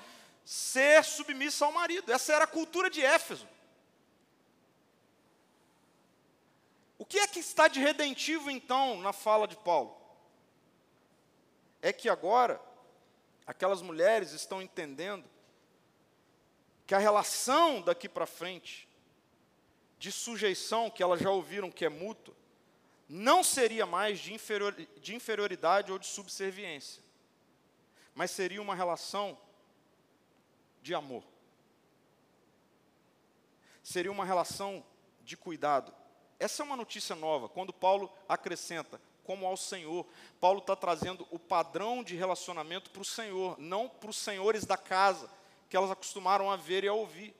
ser 0.44 1.02
submissa 1.02 1.64
ao 1.64 1.72
marido. 1.72 2.12
Essa 2.12 2.34
era 2.34 2.44
a 2.44 2.48
cultura 2.48 2.90
de 2.90 3.02
Éfeso. 3.02 3.48
O 6.96 7.04
que 7.04 7.18
é 7.18 7.26
que 7.26 7.40
está 7.40 7.68
de 7.68 7.80
redentivo, 7.80 8.50
então, 8.50 9.00
na 9.00 9.12
fala 9.12 9.48
de 9.48 9.56
Paulo? 9.56 9.96
É 11.82 11.92
que 11.92 12.08
agora, 12.08 12.60
aquelas 13.46 13.82
mulheres 13.82 14.32
estão 14.32 14.62
entendendo 14.62 15.28
que 16.86 16.94
a 16.94 16.98
relação 16.98 17.80
daqui 17.80 18.08
para 18.08 18.26
frente, 18.26 18.88
de 19.98 20.12
sujeição, 20.12 20.90
que 20.90 21.02
elas 21.02 21.20
já 21.20 21.30
ouviram 21.30 21.70
que 21.70 21.84
é 21.84 21.88
mútua, 21.88 22.34
não 23.08 23.42
seria 23.42 23.86
mais 23.86 24.18
de, 24.18 24.32
inferior, 24.32 24.74
de 24.74 25.14
inferioridade 25.14 25.90
ou 25.90 25.98
de 25.98 26.06
subserviência, 26.06 27.02
mas 28.14 28.30
seria 28.30 28.62
uma 28.62 28.74
relação 28.74 29.38
de 30.82 30.94
amor. 30.94 31.24
Seria 33.82 34.12
uma 34.12 34.24
relação 34.24 34.84
de 35.22 35.36
cuidado. 35.36 35.94
Essa 36.38 36.62
é 36.62 36.66
uma 36.66 36.76
notícia 36.76 37.14
nova, 37.14 37.48
quando 37.48 37.72
Paulo 37.72 38.12
acrescenta, 38.28 39.00
como 39.24 39.46
ao 39.46 39.56
Senhor. 39.56 40.06
Paulo 40.40 40.58
está 40.58 40.74
trazendo 40.74 41.26
o 41.30 41.38
padrão 41.38 42.02
de 42.02 42.16
relacionamento 42.16 42.90
para 42.90 43.02
o 43.02 43.04
Senhor, 43.04 43.58
não 43.58 43.88
para 43.88 44.10
os 44.10 44.16
senhores 44.16 44.64
da 44.64 44.76
casa, 44.76 45.30
que 45.68 45.76
elas 45.76 45.90
acostumaram 45.90 46.50
a 46.50 46.56
ver 46.56 46.84
e 46.84 46.88
a 46.88 46.92
ouvir. 46.92 47.34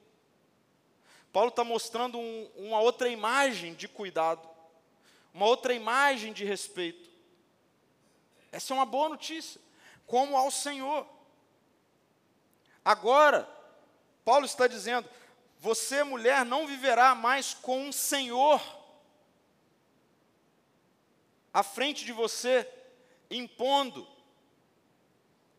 Paulo 1.32 1.48
está 1.48 1.64
mostrando 1.64 2.18
um, 2.18 2.50
uma 2.56 2.80
outra 2.80 3.08
imagem 3.08 3.74
de 3.74 3.88
cuidado, 3.88 4.48
uma 5.32 5.46
outra 5.46 5.74
imagem 5.74 6.32
de 6.32 6.44
respeito. 6.44 7.10
Essa 8.52 8.72
é 8.72 8.76
uma 8.76 8.86
boa 8.86 9.08
notícia, 9.08 9.60
como 10.06 10.36
ao 10.36 10.50
Senhor. 10.50 11.04
Agora, 12.84 13.48
Paulo 14.24 14.46
está 14.46 14.68
dizendo: 14.68 15.08
você, 15.58 16.04
mulher, 16.04 16.44
não 16.44 16.68
viverá 16.68 17.16
mais 17.16 17.52
com 17.52 17.88
um 17.88 17.92
Senhor 17.92 18.62
à 21.54 21.62
frente 21.62 22.04
de 22.04 22.12
você, 22.12 22.68
impondo 23.30 24.06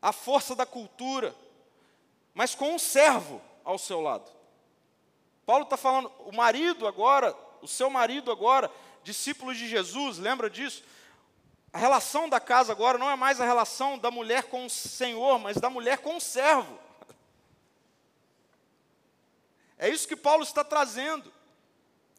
a 0.02 0.12
força 0.12 0.54
da 0.54 0.66
cultura, 0.66 1.34
mas 2.34 2.54
com 2.54 2.76
um 2.76 2.78
servo 2.78 3.41
ao 3.64 3.78
seu 3.78 4.02
lado. 4.02 4.30
Paulo 5.46 5.64
está 5.64 5.78
falando, 5.78 6.12
o 6.20 6.36
marido 6.36 6.86
agora, 6.86 7.34
o 7.62 7.68
seu 7.68 7.89
marido 7.89 8.30
agora, 8.30 8.70
discípulo 9.04 9.56
de 9.56 9.70
Jesus, 9.70 10.18
lembra 10.18 10.50
disso? 10.50 10.84
A 11.72 11.78
relação 11.78 12.28
da 12.28 12.41
casa 12.41 12.74
agora 12.74 12.98
não 12.98 13.10
é 13.10 13.16
mais 13.16 13.39
a 13.39 13.46
relação 13.46 13.98
da 13.98 14.12
mulher 14.12 14.43
com 14.43 14.66
o 14.66 14.70
Senhor, 14.70 15.39
mas 15.39 15.58
da 15.58 15.70
mulher 15.70 16.00
com 16.00 16.18
o 16.18 16.22
servo. 16.22 16.78
É 19.78 19.88
isso 19.88 20.08
que 20.08 20.16
Paulo 20.16 20.43
está 20.43 20.64
trazendo. 20.64 21.32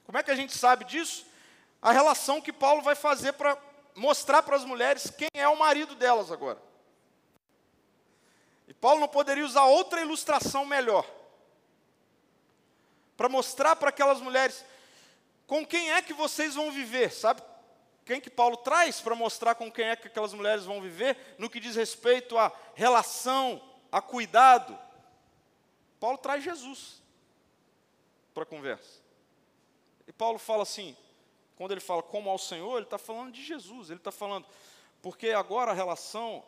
Como 0.05 0.17
é 0.17 0.23
que 0.23 0.31
a 0.31 0.37
gente 0.37 0.57
sabe 0.57 0.85
disso? 0.85 1.27
A 1.81 1.93
relação 1.93 2.41
que 2.41 2.53
Paulo 2.53 2.83
vai 2.83 2.95
fazer 2.95 3.33
para 3.33 3.57
mostrar 3.97 4.43
para 4.43 4.57
as 4.57 4.65
mulheres 4.65 5.11
quem 5.11 5.29
é 5.35 5.49
o 5.49 5.59
marido 5.59 5.95
delas 5.95 6.31
agora. 6.31 6.63
E 8.69 8.75
Paulo 8.75 9.01
não 9.01 9.09
poderia 9.09 9.45
usar 9.45 9.65
outra 9.65 10.01
ilustração 10.01 10.67
melhor 10.67 11.05
para 13.17 13.29
mostrar 13.29 13.75
para 13.77 13.89
aquelas 13.89 14.21
mulheres 14.21 14.65
com 15.47 15.65
quem 15.65 15.93
é 15.93 16.03
que 16.03 16.13
vocês 16.13 16.55
vão 16.55 16.71
viver, 16.71 17.11
sabe? 17.11 17.41
Quem 18.05 18.21
que 18.21 18.31
Paulo 18.31 18.57
traz 18.59 19.01
para 19.01 19.15
mostrar 19.15 19.55
com 19.55 19.73
quem 19.73 19.87
é 19.87 19.97
que 19.97 20.09
aquelas 20.09 20.35
mulheres 20.35 20.65
vão 20.65 20.81
viver 20.81 21.17
no 21.39 21.49
que 21.49 21.59
diz 21.59 21.75
respeito 21.75 22.37
à 22.37 22.53
relação, 22.75 23.63
a 23.91 24.03
cuidado? 24.03 24.79
Paulo 25.99 26.19
traz 26.19 26.45
Jesus 26.45 27.03
para 28.35 28.43
a 28.43 28.47
conversa. 28.47 29.01
E 30.07 30.13
Paulo 30.13 30.39
fala 30.39 30.63
assim: 30.63 30.97
quando 31.57 31.73
ele 31.73 31.81
fala 31.81 32.03
como 32.03 32.29
ao 32.29 32.39
Senhor, 32.39 32.77
ele 32.77 32.85
está 32.85 32.99
falando 32.99 33.33
de 33.33 33.43
Jesus, 33.43 33.89
ele 33.89 33.99
está 33.99 34.13
falando, 34.13 34.47
porque 35.03 35.31
agora 35.31 35.71
a 35.71 35.75
relação, 35.75 36.45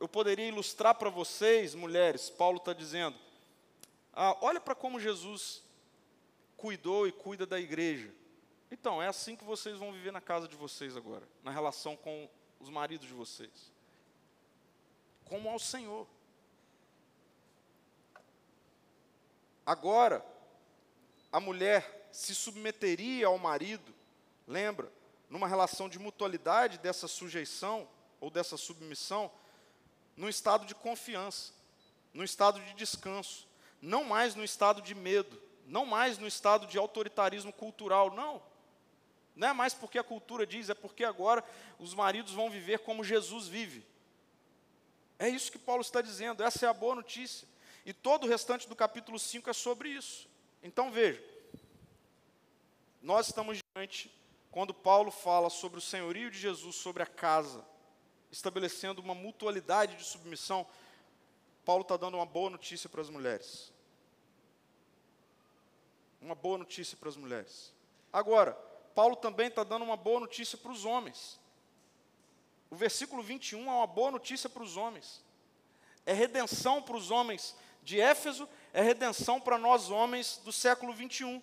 eu 0.00 0.08
poderia 0.08 0.48
ilustrar 0.48 0.96
para 0.96 1.08
vocês, 1.08 1.74
mulheres, 1.74 2.28
Paulo 2.28 2.58
está 2.58 2.72
dizendo, 2.72 3.16
ah, 4.12 4.36
olha 4.40 4.60
para 4.60 4.74
como 4.74 4.98
Jesus 4.98 5.62
cuidou 6.56 7.06
e 7.06 7.12
cuida 7.12 7.46
da 7.46 7.60
igreja. 7.60 8.12
Então, 8.70 9.00
é 9.00 9.06
assim 9.06 9.36
que 9.36 9.44
vocês 9.44 9.78
vão 9.78 9.92
viver 9.92 10.12
na 10.12 10.20
casa 10.20 10.48
de 10.48 10.56
vocês 10.56 10.96
agora, 10.96 11.26
na 11.42 11.52
relação 11.52 11.96
com 11.96 12.28
os 12.58 12.68
maridos 12.68 13.06
de 13.06 13.14
vocês. 13.14 13.72
Como 15.24 15.48
ao 15.48 15.58
Senhor. 15.58 16.06
Agora, 19.64 20.24
a 21.30 21.38
mulher 21.38 22.08
se 22.10 22.34
submeteria 22.34 23.28
ao 23.28 23.38
marido 23.38 23.97
Lembra? 24.48 24.90
Numa 25.28 25.46
relação 25.46 25.90
de 25.90 25.98
mutualidade 25.98 26.78
dessa 26.78 27.06
sujeição 27.06 27.86
ou 28.18 28.30
dessa 28.30 28.56
submissão, 28.56 29.30
num 30.16 30.28
estado 30.28 30.64
de 30.64 30.74
confiança, 30.74 31.52
num 32.14 32.24
estado 32.24 32.58
de 32.58 32.72
descanso, 32.72 33.46
não 33.80 34.02
mais 34.02 34.34
no 34.34 34.42
estado 34.42 34.80
de 34.80 34.94
medo, 34.94 35.40
não 35.66 35.84
mais 35.84 36.16
no 36.16 36.26
estado 36.26 36.66
de 36.66 36.78
autoritarismo 36.78 37.52
cultural, 37.52 38.10
não. 38.10 38.42
Não 39.36 39.48
é 39.48 39.52
mais 39.52 39.74
porque 39.74 39.98
a 39.98 40.02
cultura 40.02 40.46
diz, 40.46 40.70
é 40.70 40.74
porque 40.74 41.04
agora 41.04 41.44
os 41.78 41.94
maridos 41.94 42.32
vão 42.32 42.50
viver 42.50 42.78
como 42.78 43.04
Jesus 43.04 43.46
vive. 43.46 43.84
É 45.18 45.28
isso 45.28 45.52
que 45.52 45.58
Paulo 45.58 45.82
está 45.82 46.00
dizendo, 46.00 46.42
essa 46.42 46.64
é 46.64 46.68
a 46.68 46.72
boa 46.72 46.94
notícia. 46.94 47.46
E 47.84 47.92
todo 47.92 48.24
o 48.24 48.28
restante 48.28 48.66
do 48.66 48.74
capítulo 48.74 49.18
5 49.18 49.50
é 49.50 49.52
sobre 49.52 49.90
isso. 49.90 50.26
Então 50.62 50.90
veja, 50.90 51.22
nós 53.02 53.26
estamos 53.26 53.58
diante 53.76 54.10
quando 54.50 54.72
Paulo 54.72 55.10
fala 55.10 55.50
sobre 55.50 55.78
o 55.78 55.82
senhorio 55.82 56.30
de 56.30 56.38
Jesus 56.38 56.76
sobre 56.76 57.02
a 57.02 57.06
casa, 57.06 57.64
estabelecendo 58.30 59.00
uma 59.00 59.14
mutualidade 59.14 59.96
de 59.96 60.04
submissão, 60.04 60.66
Paulo 61.64 61.82
está 61.82 61.96
dando 61.96 62.16
uma 62.16 62.26
boa 62.26 62.50
notícia 62.50 62.88
para 62.88 63.00
as 63.00 63.10
mulheres. 63.10 63.72
Uma 66.20 66.34
boa 66.34 66.58
notícia 66.58 66.96
para 66.96 67.08
as 67.08 67.16
mulheres. 67.16 67.72
Agora, 68.12 68.52
Paulo 68.94 69.16
também 69.16 69.48
está 69.48 69.62
dando 69.62 69.84
uma 69.84 69.96
boa 69.96 70.20
notícia 70.20 70.58
para 70.58 70.72
os 70.72 70.84
homens. 70.84 71.38
O 72.70 72.76
versículo 72.76 73.22
21 73.22 73.68
é 73.68 73.72
uma 73.72 73.86
boa 73.86 74.10
notícia 74.10 74.48
para 74.48 74.62
os 74.62 74.76
homens. 74.76 75.22
É 76.04 76.12
redenção 76.12 76.82
para 76.82 76.96
os 76.96 77.10
homens 77.10 77.54
de 77.82 78.00
Éfeso, 78.00 78.48
é 78.72 78.82
redenção 78.82 79.40
para 79.40 79.58
nós 79.58 79.90
homens 79.90 80.40
do 80.44 80.52
século 80.52 80.92
21. 80.92 81.40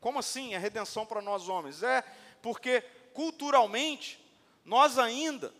Como 0.00 0.18
assim 0.18 0.54
é 0.54 0.58
redenção 0.58 1.04
para 1.04 1.20
nós 1.20 1.48
homens? 1.48 1.82
É 1.82 2.02
porque 2.40 2.80
culturalmente 3.12 4.18
nós 4.64 4.98
ainda 4.98 5.52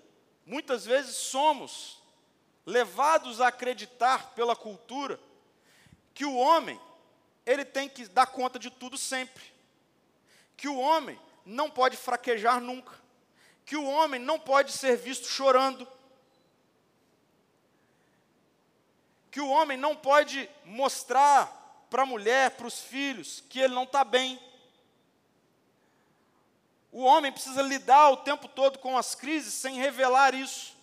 muitas 0.46 0.84
vezes 0.84 1.16
somos 1.16 2.02
levados 2.64 3.40
a 3.40 3.48
acreditar 3.48 4.34
pela 4.34 4.56
cultura 4.56 5.20
que 6.14 6.24
o 6.24 6.34
homem 6.34 6.80
ele 7.44 7.64
tem 7.64 7.88
que 7.88 8.06
dar 8.06 8.26
conta 8.26 8.58
de 8.58 8.70
tudo 8.70 8.96
sempre. 8.96 9.44
que 10.56 10.68
o 10.68 10.78
homem 10.78 11.18
não 11.46 11.70
pode 11.70 11.96
fraquejar 11.96 12.60
nunca, 12.60 12.92
que 13.64 13.76
o 13.76 13.84
homem 13.86 14.20
não 14.20 14.38
pode 14.38 14.72
ser 14.72 14.94
visto 14.94 15.26
chorando, 15.26 15.88
que 19.30 19.40
o 19.40 19.48
homem 19.48 19.78
não 19.78 19.96
pode 19.96 20.50
mostrar 20.66 21.59
para 21.90 22.04
a 22.04 22.06
mulher, 22.06 22.52
para 22.52 22.66
os 22.66 22.80
filhos, 22.80 23.42
que 23.50 23.58
ele 23.58 23.74
não 23.74 23.82
está 23.82 24.04
bem. 24.04 24.40
O 26.92 27.02
homem 27.02 27.32
precisa 27.32 27.60
lidar 27.60 28.10
o 28.10 28.18
tempo 28.18 28.48
todo 28.48 28.78
com 28.78 28.96
as 28.96 29.14
crises 29.14 29.52
sem 29.52 29.74
revelar 29.76 30.34
isso. 30.34 30.74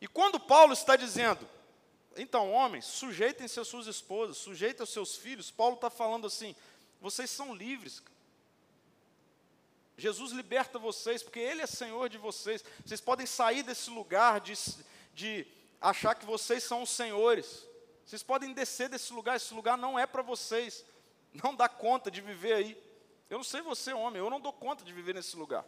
E 0.00 0.08
quando 0.08 0.40
Paulo 0.40 0.72
está 0.72 0.96
dizendo, 0.96 1.48
então, 2.16 2.52
homens, 2.52 2.84
sujeitem-se 2.84 3.58
às 3.58 3.68
suas 3.68 3.86
esposas, 3.86 4.36
sujeitem 4.36 4.80
aos 4.80 4.90
seus 4.90 5.16
filhos, 5.16 5.50
Paulo 5.50 5.74
está 5.74 5.90
falando 5.90 6.26
assim: 6.26 6.54
vocês 7.00 7.30
são 7.30 7.54
livres. 7.54 8.02
Jesus 9.96 10.32
liberta 10.32 10.78
vocês, 10.78 11.22
porque 11.22 11.38
Ele 11.38 11.62
é 11.62 11.66
Senhor 11.66 12.08
de 12.08 12.18
vocês. 12.18 12.64
Vocês 12.84 13.00
podem 13.00 13.26
sair 13.26 13.62
desse 13.62 13.90
lugar 13.90 14.40
de, 14.40 14.54
de 15.14 15.46
achar 15.80 16.14
que 16.14 16.26
vocês 16.26 16.64
são 16.64 16.82
os 16.82 16.90
senhores. 16.90 17.64
Vocês 18.04 18.22
podem 18.22 18.52
descer 18.52 18.88
desse 18.88 19.12
lugar, 19.12 19.36
esse 19.36 19.54
lugar 19.54 19.78
não 19.78 19.98
é 19.98 20.06
para 20.06 20.22
vocês. 20.22 20.84
Não 21.32 21.54
dá 21.54 21.68
conta 21.68 22.10
de 22.10 22.20
viver 22.20 22.52
aí. 22.52 22.84
Eu 23.30 23.38
não 23.38 23.44
sei 23.44 23.62
você, 23.62 23.92
homem, 23.92 24.20
eu 24.20 24.30
não 24.30 24.40
dou 24.40 24.52
conta 24.52 24.84
de 24.84 24.92
viver 24.92 25.14
nesse 25.14 25.36
lugar. 25.36 25.64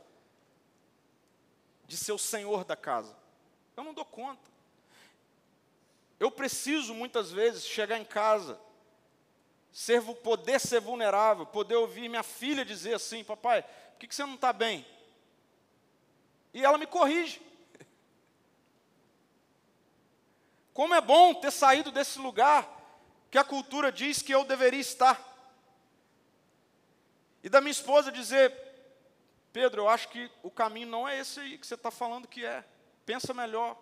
De 1.86 1.96
ser 1.96 2.12
o 2.12 2.18
senhor 2.18 2.64
da 2.64 2.76
casa. 2.76 3.16
Eu 3.76 3.82
não 3.82 3.94
dou 3.94 4.04
conta. 4.04 4.50
Eu 6.18 6.30
preciso 6.30 6.94
muitas 6.94 7.30
vezes 7.30 7.64
chegar 7.64 7.98
em 7.98 8.04
casa, 8.04 8.58
ser, 9.70 10.02
poder 10.02 10.58
ser 10.58 10.80
vulnerável, 10.80 11.44
poder 11.44 11.76
ouvir 11.76 12.08
minha 12.08 12.22
filha 12.22 12.64
dizer 12.64 12.94
assim: 12.94 13.22
Papai, 13.22 13.62
por 13.62 13.98
que, 13.98 14.08
que 14.08 14.14
você 14.14 14.24
não 14.24 14.34
está 14.34 14.52
bem? 14.52 14.86
E 16.54 16.64
ela 16.64 16.78
me 16.78 16.86
corrige. 16.86 17.45
Como 20.76 20.94
é 20.94 21.00
bom 21.00 21.32
ter 21.32 21.50
saído 21.50 21.90
desse 21.90 22.18
lugar 22.18 22.70
que 23.30 23.38
a 23.38 23.44
cultura 23.44 23.90
diz 23.90 24.20
que 24.20 24.34
eu 24.34 24.44
deveria 24.44 24.78
estar. 24.78 25.18
E 27.42 27.48
da 27.48 27.62
minha 27.62 27.70
esposa 27.70 28.12
dizer: 28.12 28.52
Pedro, 29.54 29.80
eu 29.80 29.88
acho 29.88 30.06
que 30.10 30.30
o 30.42 30.50
caminho 30.50 30.88
não 30.88 31.08
é 31.08 31.18
esse 31.18 31.40
aí 31.40 31.56
que 31.56 31.66
você 31.66 31.76
está 31.76 31.90
falando 31.90 32.28
que 32.28 32.44
é. 32.44 32.62
Pensa 33.06 33.32
melhor. 33.32 33.74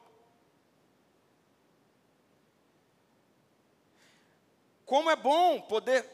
Como 4.86 5.10
é 5.10 5.16
bom 5.16 5.62
poder 5.62 6.08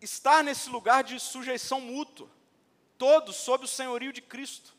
estar 0.00 0.42
nesse 0.42 0.70
lugar 0.70 1.04
de 1.04 1.20
sujeição 1.20 1.82
mútua, 1.82 2.30
todos 2.96 3.36
sob 3.36 3.66
o 3.66 3.68
senhorio 3.68 4.10
de 4.10 4.22
Cristo. 4.22 4.74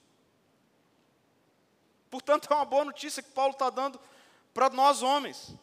Portanto, 2.10 2.52
é 2.52 2.56
uma 2.56 2.66
boa 2.66 2.86
notícia 2.86 3.22
que 3.22 3.30
Paulo 3.30 3.52
está 3.52 3.70
dando 3.70 4.02
para 4.54 4.70
nós 4.70 5.02
homens. 5.02 5.54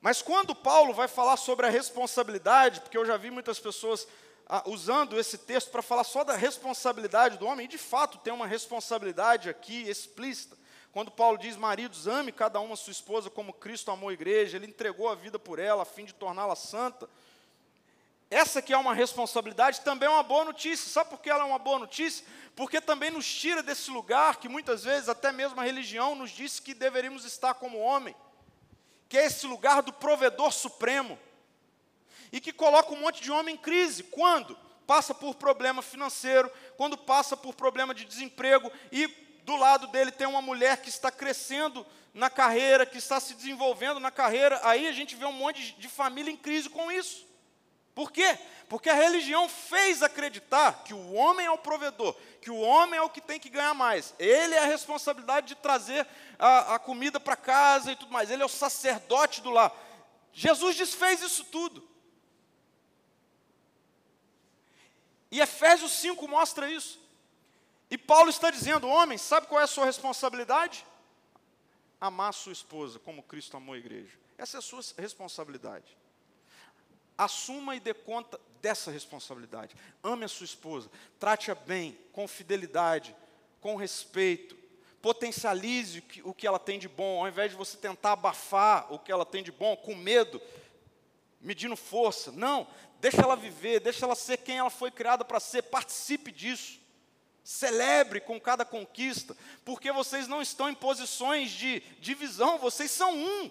Mas 0.00 0.22
quando 0.22 0.54
Paulo 0.54 0.94
vai 0.94 1.08
falar 1.08 1.36
sobre 1.36 1.66
a 1.66 1.70
responsabilidade, 1.70 2.80
porque 2.80 2.96
eu 2.96 3.04
já 3.04 3.16
vi 3.16 3.30
muitas 3.30 3.58
pessoas 3.58 4.06
ah, 4.48 4.62
usando 4.66 5.18
esse 5.18 5.38
texto 5.38 5.70
para 5.70 5.82
falar 5.82 6.04
só 6.04 6.22
da 6.24 6.36
responsabilidade 6.36 7.36
do 7.36 7.46
homem, 7.46 7.66
e 7.66 7.68
de 7.68 7.78
fato 7.78 8.18
tem 8.18 8.32
uma 8.32 8.46
responsabilidade 8.46 9.50
aqui 9.50 9.88
explícita. 9.88 10.56
Quando 10.92 11.10
Paulo 11.10 11.36
diz, 11.36 11.56
maridos, 11.56 12.06
ame 12.06 12.32
cada 12.32 12.58
uma 12.60 12.76
sua 12.76 12.92
esposa 12.92 13.28
como 13.28 13.52
Cristo 13.52 13.90
amou 13.90 14.08
a 14.08 14.12
igreja, 14.12 14.56
ele 14.56 14.66
entregou 14.66 15.08
a 15.08 15.14
vida 15.14 15.38
por 15.38 15.58
ela 15.58 15.82
a 15.82 15.86
fim 15.86 16.04
de 16.04 16.14
torná-la 16.14 16.56
santa. 16.56 17.08
Essa 18.30 18.60
que 18.60 18.74
é 18.74 18.76
uma 18.76 18.94
responsabilidade 18.94 19.80
também 19.80 20.06
é 20.06 20.12
uma 20.12 20.22
boa 20.22 20.44
notícia. 20.44 20.90
Sabe 20.90 21.10
por 21.10 21.20
que 21.20 21.30
ela 21.30 21.44
é 21.44 21.46
uma 21.46 21.58
boa 21.58 21.78
notícia? 21.78 22.26
Porque 22.54 22.80
também 22.80 23.10
nos 23.10 23.26
tira 23.26 23.62
desse 23.62 23.90
lugar 23.90 24.36
que 24.36 24.48
muitas 24.48 24.84
vezes 24.84 25.08
até 25.08 25.32
mesmo 25.32 25.58
a 25.58 25.64
religião 25.64 26.14
nos 26.14 26.30
disse 26.30 26.60
que 26.60 26.74
deveríamos 26.74 27.24
estar 27.24 27.54
como 27.54 27.78
homem, 27.78 28.14
que 29.08 29.16
é 29.16 29.24
esse 29.24 29.46
lugar 29.46 29.82
do 29.82 29.92
provedor 29.92 30.52
supremo. 30.52 31.18
E 32.30 32.40
que 32.40 32.52
coloca 32.52 32.92
um 32.92 33.00
monte 33.00 33.22
de 33.22 33.30
homem 33.30 33.54
em 33.54 33.58
crise. 33.58 34.02
Quando? 34.02 34.58
Passa 34.86 35.14
por 35.14 35.34
problema 35.34 35.80
financeiro, 35.80 36.50
quando 36.76 36.98
passa 36.98 37.34
por 37.34 37.54
problema 37.54 37.94
de 37.94 38.04
desemprego 38.04 38.70
e 38.92 39.06
do 39.44 39.56
lado 39.56 39.86
dele 39.86 40.12
tem 40.12 40.26
uma 40.26 40.42
mulher 40.42 40.82
que 40.82 40.90
está 40.90 41.10
crescendo 41.10 41.86
na 42.12 42.28
carreira, 42.28 42.84
que 42.84 42.98
está 42.98 43.18
se 43.18 43.32
desenvolvendo 43.34 44.00
na 44.00 44.10
carreira, 44.10 44.60
aí 44.62 44.86
a 44.86 44.92
gente 44.92 45.16
vê 45.16 45.24
um 45.24 45.32
monte 45.32 45.72
de 45.78 45.88
família 45.88 46.30
em 46.30 46.36
crise 46.36 46.68
com 46.68 46.92
isso. 46.92 47.27
Por 47.98 48.12
quê? 48.12 48.38
Porque 48.68 48.88
a 48.88 48.94
religião 48.94 49.48
fez 49.48 50.04
acreditar 50.04 50.84
que 50.84 50.94
o 50.94 51.14
homem 51.14 51.44
é 51.44 51.50
o 51.50 51.58
provedor, 51.58 52.14
que 52.40 52.48
o 52.48 52.60
homem 52.60 52.96
é 52.96 53.02
o 53.02 53.10
que 53.10 53.20
tem 53.20 53.40
que 53.40 53.50
ganhar 53.50 53.74
mais. 53.74 54.14
Ele 54.20 54.54
é 54.54 54.60
a 54.60 54.66
responsabilidade 54.66 55.48
de 55.48 55.56
trazer 55.56 56.06
a, 56.38 56.76
a 56.76 56.78
comida 56.78 57.18
para 57.18 57.34
casa 57.34 57.90
e 57.90 57.96
tudo 57.96 58.12
mais. 58.12 58.30
Ele 58.30 58.40
é 58.40 58.46
o 58.46 58.48
sacerdote 58.48 59.40
do 59.40 59.50
lar. 59.50 59.74
Jesus 60.32 60.76
desfez 60.76 61.22
isso 61.22 61.44
tudo. 61.46 61.88
E 65.28 65.40
Efésios 65.40 65.90
5 65.90 66.28
mostra 66.28 66.70
isso. 66.70 67.00
E 67.90 67.98
Paulo 67.98 68.30
está 68.30 68.48
dizendo: 68.48 68.86
homem, 68.86 69.18
sabe 69.18 69.48
qual 69.48 69.60
é 69.60 69.64
a 69.64 69.66
sua 69.66 69.86
responsabilidade? 69.86 70.86
Amar 72.00 72.32
sua 72.32 72.52
esposa 72.52 73.00
como 73.00 73.24
Cristo 73.24 73.56
amou 73.56 73.74
a 73.74 73.78
igreja. 73.78 74.16
Essa 74.38 74.58
é 74.58 74.60
a 74.60 74.62
sua 74.62 74.82
responsabilidade. 74.96 75.98
Assuma 77.18 77.74
e 77.74 77.80
dê 77.80 77.92
conta 77.92 78.40
dessa 78.62 78.92
responsabilidade. 78.92 79.74
Ame 80.02 80.24
a 80.24 80.28
sua 80.28 80.44
esposa, 80.44 80.88
trate-a 81.18 81.54
bem, 81.54 81.98
com 82.12 82.28
fidelidade, 82.28 83.14
com 83.60 83.74
respeito. 83.74 84.56
Potencialize 85.02 86.02
o 86.24 86.32
que 86.32 86.46
ela 86.46 86.58
tem 86.58 86.78
de 86.78 86.88
bom, 86.88 87.20
ao 87.20 87.28
invés 87.28 87.50
de 87.50 87.56
você 87.56 87.76
tentar 87.76 88.12
abafar 88.12 88.92
o 88.92 88.98
que 88.98 89.10
ela 89.10 89.26
tem 89.26 89.42
de 89.42 89.52
bom, 89.52 89.76
com 89.76 89.94
medo, 89.94 90.40
medindo 91.40 91.76
força. 91.76 92.32
Não, 92.32 92.66
deixa 93.00 93.20
ela 93.22 93.36
viver, 93.36 93.80
deixa 93.80 94.04
ela 94.04 94.14
ser 94.14 94.38
quem 94.38 94.58
ela 94.58 94.70
foi 94.70 94.90
criada 94.90 95.24
para 95.24 95.40
ser, 95.40 95.62
participe 95.62 96.30
disso. 96.30 96.78
Celebre 97.42 98.20
com 98.20 98.38
cada 98.38 98.64
conquista, 98.64 99.36
porque 99.64 99.90
vocês 99.90 100.28
não 100.28 100.42
estão 100.42 100.68
em 100.68 100.74
posições 100.74 101.50
de 101.50 101.80
divisão, 101.98 102.58
vocês 102.58 102.90
são 102.90 103.16
um 103.16 103.50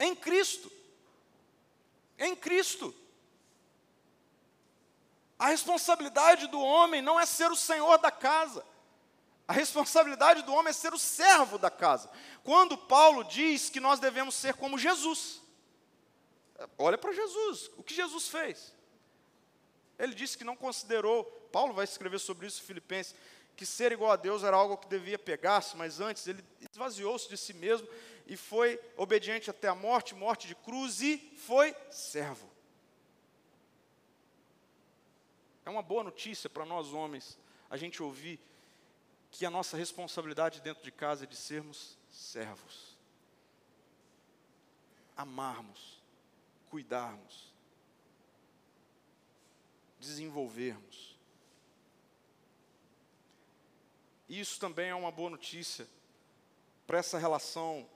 em 0.00 0.14
Cristo. 0.14 0.70
Em 2.18 2.34
Cristo. 2.34 2.92
A 5.38 5.48
responsabilidade 5.48 6.46
do 6.46 6.60
homem 6.60 7.02
não 7.02 7.20
é 7.20 7.26
ser 7.26 7.50
o 7.50 7.56
senhor 7.56 7.98
da 7.98 8.10
casa. 8.10 8.64
A 9.46 9.52
responsabilidade 9.52 10.42
do 10.42 10.52
homem 10.52 10.70
é 10.70 10.72
ser 10.72 10.92
o 10.92 10.98
servo 10.98 11.58
da 11.58 11.70
casa. 11.70 12.10
Quando 12.42 12.76
Paulo 12.76 13.22
diz 13.24 13.68
que 13.68 13.78
nós 13.78 14.00
devemos 14.00 14.34
ser 14.34 14.54
como 14.54 14.78
Jesus, 14.78 15.40
olha 16.78 16.98
para 16.98 17.12
Jesus, 17.12 17.70
o 17.76 17.82
que 17.82 17.94
Jesus 17.94 18.28
fez? 18.28 18.74
Ele 19.98 20.14
disse 20.14 20.36
que 20.36 20.44
não 20.44 20.56
considerou, 20.56 21.24
Paulo 21.52 21.72
vai 21.72 21.84
escrever 21.84 22.18
sobre 22.18 22.46
isso 22.46 22.62
em 22.62 22.66
Filipenses, 22.66 23.14
que 23.54 23.64
ser 23.64 23.92
igual 23.92 24.12
a 24.12 24.16
Deus 24.16 24.42
era 24.42 24.56
algo 24.56 24.76
que 24.76 24.88
devia 24.88 25.18
pegar-se, 25.18 25.76
mas 25.76 26.00
antes 26.00 26.26
ele 26.26 26.44
esvaziou-se 26.70 27.28
de 27.28 27.36
si 27.36 27.54
mesmo 27.54 27.88
e 28.26 28.36
foi 28.36 28.78
obediente 28.96 29.48
até 29.48 29.68
a 29.68 29.74
morte, 29.74 30.14
morte 30.14 30.46
de 30.46 30.54
cruz 30.54 31.00
e 31.00 31.16
foi 31.46 31.74
servo. 31.90 32.55
É 35.66 35.70
uma 35.70 35.82
boa 35.82 36.04
notícia 36.04 36.48
para 36.48 36.64
nós 36.64 36.92
homens 36.92 37.36
a 37.68 37.76
gente 37.76 38.00
ouvir 38.00 38.40
que 39.32 39.44
a 39.44 39.50
nossa 39.50 39.76
responsabilidade 39.76 40.60
dentro 40.60 40.84
de 40.84 40.92
casa 40.92 41.24
é 41.24 41.26
de 41.26 41.34
sermos 41.34 41.98
servos. 42.08 42.96
Amarmos, 45.16 46.00
cuidarmos, 46.70 47.52
desenvolvermos. 49.98 51.16
Isso 54.28 54.60
também 54.60 54.90
é 54.90 54.94
uma 54.94 55.10
boa 55.10 55.30
notícia 55.30 55.88
para 56.86 56.98
essa 56.98 57.18
relação 57.18 57.88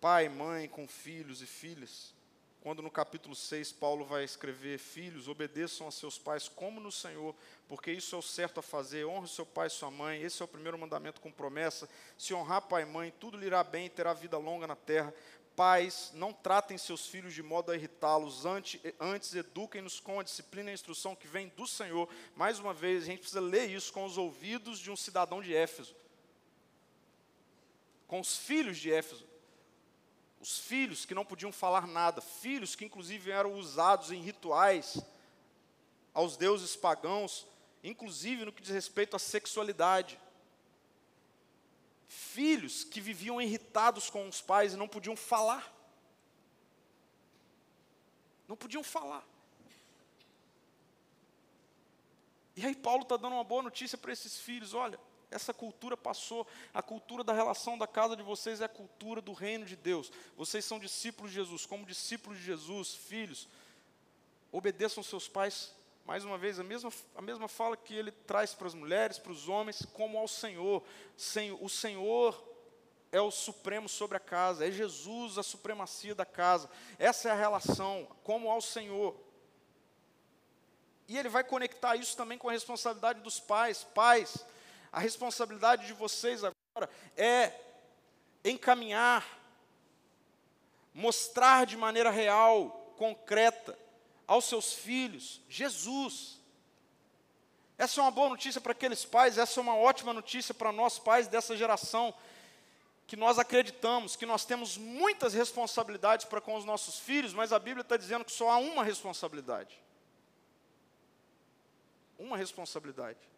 pai, 0.00 0.28
mãe 0.28 0.68
com 0.68 0.86
filhos 0.86 1.40
e 1.40 1.46
filhas. 1.46 2.14
Quando 2.60 2.82
no 2.82 2.90
capítulo 2.90 3.34
6 3.34 3.72
Paulo 3.72 4.04
vai 4.04 4.22
escrever: 4.22 4.78
Filhos, 4.78 5.28
obedeçam 5.28 5.88
a 5.88 5.90
seus 5.90 6.18
pais 6.18 6.46
como 6.46 6.78
no 6.78 6.92
Senhor, 6.92 7.34
porque 7.66 7.90
isso 7.90 8.14
é 8.14 8.18
o 8.18 8.22
certo 8.22 8.60
a 8.60 8.62
fazer. 8.62 9.06
Honre 9.06 9.28
seu 9.28 9.46
pai 9.46 9.68
e 9.68 9.70
sua 9.70 9.90
mãe, 9.90 10.22
esse 10.22 10.42
é 10.42 10.44
o 10.44 10.48
primeiro 10.48 10.78
mandamento 10.78 11.22
com 11.22 11.32
promessa. 11.32 11.88
Se 12.18 12.34
honrar 12.34 12.62
pai 12.62 12.82
e 12.82 12.86
mãe, 12.86 13.12
tudo 13.18 13.38
lhe 13.38 13.46
irá 13.46 13.64
bem 13.64 13.86
e 13.86 13.90
terá 13.90 14.12
vida 14.12 14.36
longa 14.36 14.66
na 14.66 14.76
terra. 14.76 15.14
Pais, 15.56 16.10
não 16.14 16.32
tratem 16.32 16.76
seus 16.76 17.06
filhos 17.06 17.34
de 17.34 17.42
modo 17.42 17.70
a 17.70 17.76
irritá-los, 17.76 18.44
antes, 18.44 18.80
antes 19.00 19.34
eduquem-nos 19.34 19.98
com 19.98 20.20
a 20.20 20.22
disciplina 20.22 20.68
e 20.68 20.72
a 20.72 20.74
instrução 20.74 21.16
que 21.16 21.26
vem 21.26 21.48
do 21.48 21.66
Senhor. 21.66 22.08
Mais 22.36 22.58
uma 22.58 22.74
vez, 22.74 23.02
a 23.02 23.06
gente 23.06 23.20
precisa 23.20 23.40
ler 23.40 23.70
isso 23.70 23.92
com 23.92 24.04
os 24.04 24.18
ouvidos 24.18 24.78
de 24.78 24.90
um 24.90 24.96
cidadão 24.96 25.42
de 25.42 25.54
Éfeso, 25.54 25.96
com 28.06 28.20
os 28.20 28.36
filhos 28.36 28.78
de 28.78 28.92
Éfeso. 28.92 29.30
Os 30.40 30.58
filhos 30.58 31.04
que 31.04 31.14
não 31.14 31.24
podiam 31.24 31.52
falar 31.52 31.86
nada, 31.86 32.22
filhos 32.22 32.74
que 32.74 32.84
inclusive 32.84 33.30
eram 33.30 33.54
usados 33.54 34.10
em 34.10 34.22
rituais 34.22 34.98
aos 36.14 36.36
deuses 36.36 36.74
pagãos, 36.74 37.46
inclusive 37.84 38.46
no 38.46 38.52
que 38.52 38.62
diz 38.62 38.70
respeito 38.70 39.14
à 39.14 39.18
sexualidade. 39.18 40.18
Filhos 42.08 42.82
que 42.82 43.02
viviam 43.02 43.40
irritados 43.40 44.08
com 44.08 44.26
os 44.26 44.40
pais 44.40 44.72
e 44.72 44.76
não 44.76 44.88
podiam 44.88 45.14
falar. 45.14 45.70
Não 48.48 48.56
podiam 48.56 48.82
falar. 48.82 49.24
E 52.56 52.66
aí 52.66 52.74
Paulo 52.74 53.02
está 53.02 53.16
dando 53.16 53.34
uma 53.34 53.44
boa 53.44 53.62
notícia 53.62 53.96
para 53.96 54.12
esses 54.12 54.38
filhos: 54.38 54.74
olha, 54.74 54.98
essa 55.30 55.54
cultura 55.54 55.96
passou, 55.96 56.46
a 56.74 56.82
cultura 56.82 57.22
da 57.22 57.32
relação 57.32 57.78
da 57.78 57.86
casa 57.86 58.16
de 58.16 58.22
vocês 58.22 58.60
é 58.60 58.64
a 58.64 58.68
cultura 58.68 59.20
do 59.20 59.32
reino 59.32 59.64
de 59.64 59.76
Deus. 59.76 60.10
Vocês 60.36 60.64
são 60.64 60.78
discípulos 60.78 61.30
de 61.30 61.36
Jesus, 61.36 61.64
como 61.64 61.86
discípulos 61.86 62.38
de 62.38 62.44
Jesus, 62.44 62.94
filhos, 62.94 63.48
obedeçam 64.50 65.02
seus 65.02 65.28
pais. 65.28 65.72
Mais 66.04 66.24
uma 66.24 66.36
vez, 66.36 66.58
a 66.58 66.64
mesma, 66.64 66.90
a 67.14 67.22
mesma 67.22 67.46
fala 67.46 67.76
que 67.76 67.94
ele 67.94 68.10
traz 68.10 68.54
para 68.54 68.66
as 68.66 68.74
mulheres, 68.74 69.18
para 69.18 69.30
os 69.30 69.48
homens, 69.48 69.86
como 69.92 70.18
ao 70.18 70.26
Senhor. 70.26 70.82
O 71.60 71.68
Senhor 71.68 72.50
é 73.12 73.20
o 73.20 73.30
supremo 73.30 73.88
sobre 73.88 74.16
a 74.16 74.20
casa, 74.20 74.66
é 74.66 74.70
Jesus 74.70 75.38
a 75.38 75.42
supremacia 75.44 76.14
da 76.14 76.26
casa. 76.26 76.68
Essa 76.98 77.28
é 77.28 77.32
a 77.32 77.36
relação, 77.36 78.08
como 78.24 78.50
ao 78.50 78.60
Senhor. 78.60 79.14
E 81.06 81.18
ele 81.18 81.28
vai 81.28 81.42
conectar 81.42 81.96
isso 81.96 82.16
também 82.16 82.38
com 82.38 82.48
a 82.48 82.52
responsabilidade 82.52 83.20
dos 83.20 83.40
pais. 83.40 83.82
Pais, 83.82 84.44
a 84.92 84.98
responsabilidade 84.98 85.86
de 85.86 85.92
vocês 85.92 86.42
agora 86.42 86.90
é 87.16 87.52
encaminhar, 88.44 89.24
mostrar 90.92 91.64
de 91.64 91.76
maneira 91.76 92.10
real, 92.10 92.92
concreta, 92.96 93.78
aos 94.26 94.44
seus 94.44 94.72
filhos 94.72 95.40
Jesus. 95.48 96.40
Essa 97.78 98.00
é 98.00 98.02
uma 98.02 98.10
boa 98.10 98.28
notícia 98.28 98.60
para 98.60 98.72
aqueles 98.72 99.04
pais, 99.04 99.38
essa 99.38 99.58
é 99.58 99.62
uma 99.62 99.76
ótima 99.76 100.12
notícia 100.12 100.52
para 100.52 100.70
nós 100.70 100.98
pais 100.98 101.28
dessa 101.28 101.56
geração, 101.56 102.12
que 103.06 103.16
nós 103.16 103.38
acreditamos 103.38 104.16
que 104.16 104.26
nós 104.26 104.44
temos 104.44 104.76
muitas 104.76 105.34
responsabilidades 105.34 106.26
para 106.26 106.40
com 106.40 106.54
os 106.54 106.64
nossos 106.64 106.98
filhos, 106.98 107.32
mas 107.32 107.52
a 107.52 107.58
Bíblia 107.58 107.82
está 107.82 107.96
dizendo 107.96 108.24
que 108.24 108.32
só 108.32 108.50
há 108.50 108.58
uma 108.58 108.84
responsabilidade. 108.84 109.80
Uma 112.18 112.36
responsabilidade 112.36 113.30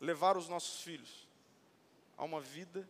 levar 0.00 0.36
os 0.36 0.48
nossos 0.48 0.82
filhos 0.82 1.26
a 2.16 2.24
uma 2.24 2.40
vida 2.40 2.88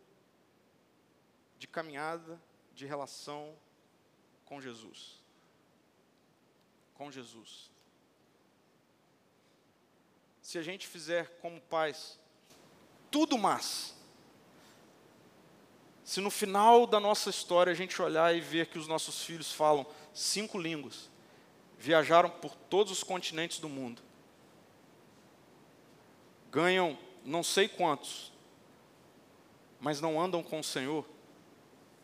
de 1.58 1.66
caminhada, 1.66 2.40
de 2.72 2.86
relação 2.86 3.54
com 4.44 4.60
Jesus. 4.60 5.20
Com 6.94 7.10
Jesus. 7.10 7.70
Se 10.40 10.58
a 10.58 10.62
gente 10.62 10.86
fizer 10.86 11.38
como 11.40 11.60
pais, 11.60 12.18
tudo 13.10 13.36
mas, 13.36 13.94
se 16.08 16.20
no 16.20 16.30
final 16.30 16.86
da 16.86 16.98
nossa 16.98 17.28
história 17.28 17.70
a 17.70 17.76
gente 17.76 18.00
olhar 18.00 18.34
e 18.34 18.40
ver 18.40 18.68
que 18.68 18.78
os 18.78 18.88
nossos 18.88 19.22
filhos 19.22 19.52
falam 19.52 19.86
cinco 20.14 20.58
línguas, 20.58 21.10
viajaram 21.78 22.30
por 22.30 22.54
todos 22.54 22.90
os 22.90 23.02
continentes 23.02 23.58
do 23.58 23.68
mundo, 23.68 24.00
ganham 26.50 26.98
não 27.24 27.42
sei 27.42 27.68
quantos, 27.68 28.32
mas 29.80 30.00
não 30.00 30.20
andam 30.20 30.42
com 30.42 30.60
o 30.60 30.64
Senhor, 30.64 31.06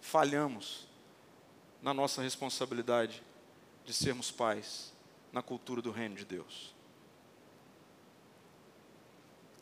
falhamos 0.00 0.86
na 1.82 1.92
nossa 1.92 2.22
responsabilidade 2.22 3.22
de 3.84 3.92
sermos 3.92 4.30
pais 4.30 4.92
na 5.32 5.42
cultura 5.42 5.82
do 5.82 5.90
reino 5.90 6.14
de 6.14 6.24
Deus. 6.24 6.74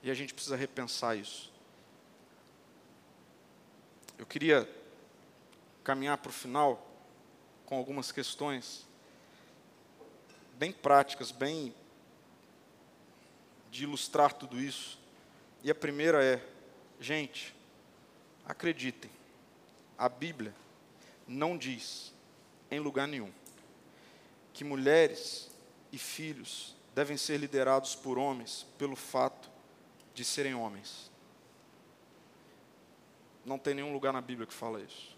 E 0.03 0.11
a 0.11 0.15
gente 0.15 0.35
precisa 0.35 0.57
repensar 0.57 1.17
isso. 1.17 1.53
Eu 4.19 4.27
queria 4.27 4.69
caminhar 5.83 6.19
para 6.19 6.31
o 6.31 6.33
final 6.33 6.87
com 7.67 7.77
algumas 7.77 8.13
questões 8.13 8.87
bem 10.55 10.73
práticas, 10.73 11.33
bem 11.33 11.75
de 13.73 13.85
ilustrar 13.85 14.35
tudo 14.35 14.61
isso. 14.61 14.99
E 15.65 15.71
a 15.71 15.75
primeira 15.75 16.23
é, 16.23 16.47
gente, 17.01 17.57
acreditem, 18.45 19.11
a 19.97 20.09
Bíblia 20.11 20.55
não 21.27 21.57
diz, 21.57 22.13
em 22.71 22.79
lugar 22.79 23.09
nenhum, 23.09 23.33
que 24.53 24.63
mulheres 24.63 25.51
e 25.91 25.97
filhos 25.97 26.77
devem 26.95 27.17
ser 27.17 27.39
liderados 27.39 27.95
por 27.95 28.19
homens 28.19 28.67
pelo 28.77 28.95
fato 28.95 29.51
de 30.15 30.23
serem 30.23 30.55
homens. 30.55 31.11
Não 33.47 33.59
tem 33.59 33.73
nenhum 33.73 33.93
lugar 33.93 34.13
na 34.13 34.21
Bíblia 34.21 34.47
que 34.47 34.53
fala 34.53 34.83
isso. 34.83 35.17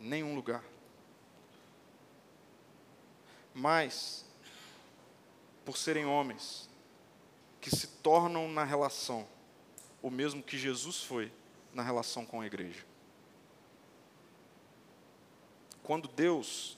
Nenhum 0.00 0.34
lugar. 0.34 0.64
Mas 3.54 4.23
por 5.64 5.76
serem 5.76 6.04
homens, 6.04 6.68
que 7.60 7.74
se 7.74 7.86
tornam 7.86 8.48
na 8.48 8.64
relação 8.64 9.26
o 10.02 10.10
mesmo 10.10 10.42
que 10.42 10.58
Jesus 10.58 11.02
foi 11.02 11.32
na 11.72 11.82
relação 11.82 12.26
com 12.26 12.42
a 12.42 12.46
igreja. 12.46 12.84
Quando 15.82 16.06
Deus 16.06 16.76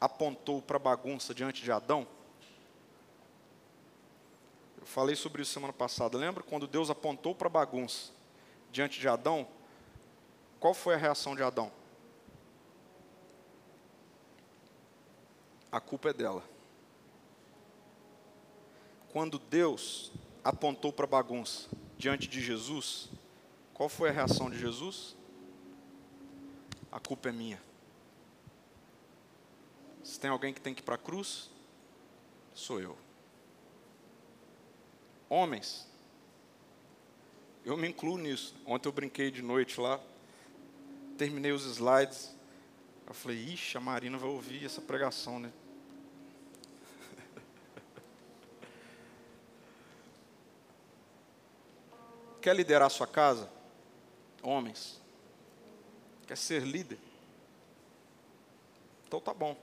apontou 0.00 0.60
para 0.60 0.76
a 0.76 0.80
bagunça 0.80 1.32
diante 1.32 1.62
de 1.62 1.70
Adão, 1.70 2.08
eu 4.80 4.84
falei 4.84 5.14
sobre 5.14 5.42
isso 5.42 5.52
semana 5.52 5.72
passada, 5.72 6.18
lembra? 6.18 6.42
Quando 6.42 6.66
Deus 6.66 6.90
apontou 6.90 7.36
para 7.36 7.46
a 7.46 7.50
bagunça 7.50 8.10
diante 8.72 8.98
de 8.98 9.06
Adão, 9.06 9.46
qual 10.58 10.74
foi 10.74 10.94
a 10.94 10.98
reação 10.98 11.36
de 11.36 11.44
Adão? 11.44 11.70
A 15.70 15.80
culpa 15.80 16.10
é 16.10 16.12
dela 16.12 16.55
quando 19.16 19.38
Deus 19.38 20.12
apontou 20.44 20.92
para 20.92 21.06
a 21.06 21.08
bagunça 21.08 21.70
diante 21.96 22.28
de 22.28 22.38
Jesus, 22.38 23.08
qual 23.72 23.88
foi 23.88 24.10
a 24.10 24.12
reação 24.12 24.50
de 24.50 24.58
Jesus? 24.58 25.16
A 26.92 27.00
culpa 27.00 27.30
é 27.30 27.32
minha. 27.32 27.58
Se 30.04 30.20
tem 30.20 30.28
alguém 30.28 30.52
que 30.52 30.60
tem 30.60 30.74
que 30.74 30.82
ir 30.82 30.84
para 30.84 30.96
a 30.96 30.98
cruz, 30.98 31.48
sou 32.52 32.78
eu. 32.78 32.94
Homens, 35.30 35.88
eu 37.64 37.74
me 37.74 37.88
incluo 37.88 38.18
nisso. 38.18 38.54
Ontem 38.66 38.86
eu 38.86 38.92
brinquei 38.92 39.30
de 39.30 39.40
noite 39.40 39.80
lá, 39.80 39.98
terminei 41.16 41.52
os 41.52 41.64
slides. 41.64 42.36
Eu 43.06 43.14
falei, 43.14 43.38
ixi, 43.38 43.78
a 43.78 43.80
Marina 43.80 44.18
vai 44.18 44.28
ouvir 44.28 44.66
essa 44.66 44.82
pregação, 44.82 45.40
né? 45.40 45.50
Quer 52.46 52.54
liderar 52.54 52.88
sua 52.88 53.08
casa? 53.08 53.50
Homens. 54.40 55.00
Quer 56.28 56.36
ser 56.36 56.62
líder? 56.62 56.96
Então 59.04 59.20
tá 59.20 59.34
bom. 59.34 59.56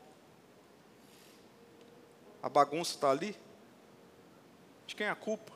A 2.42 2.50
bagunça 2.50 2.96
está 2.96 3.10
ali? 3.10 3.40
De 4.86 4.98
quem 4.98 5.08
é 5.08 5.10
a 5.10 5.16
culpa? 5.16 5.54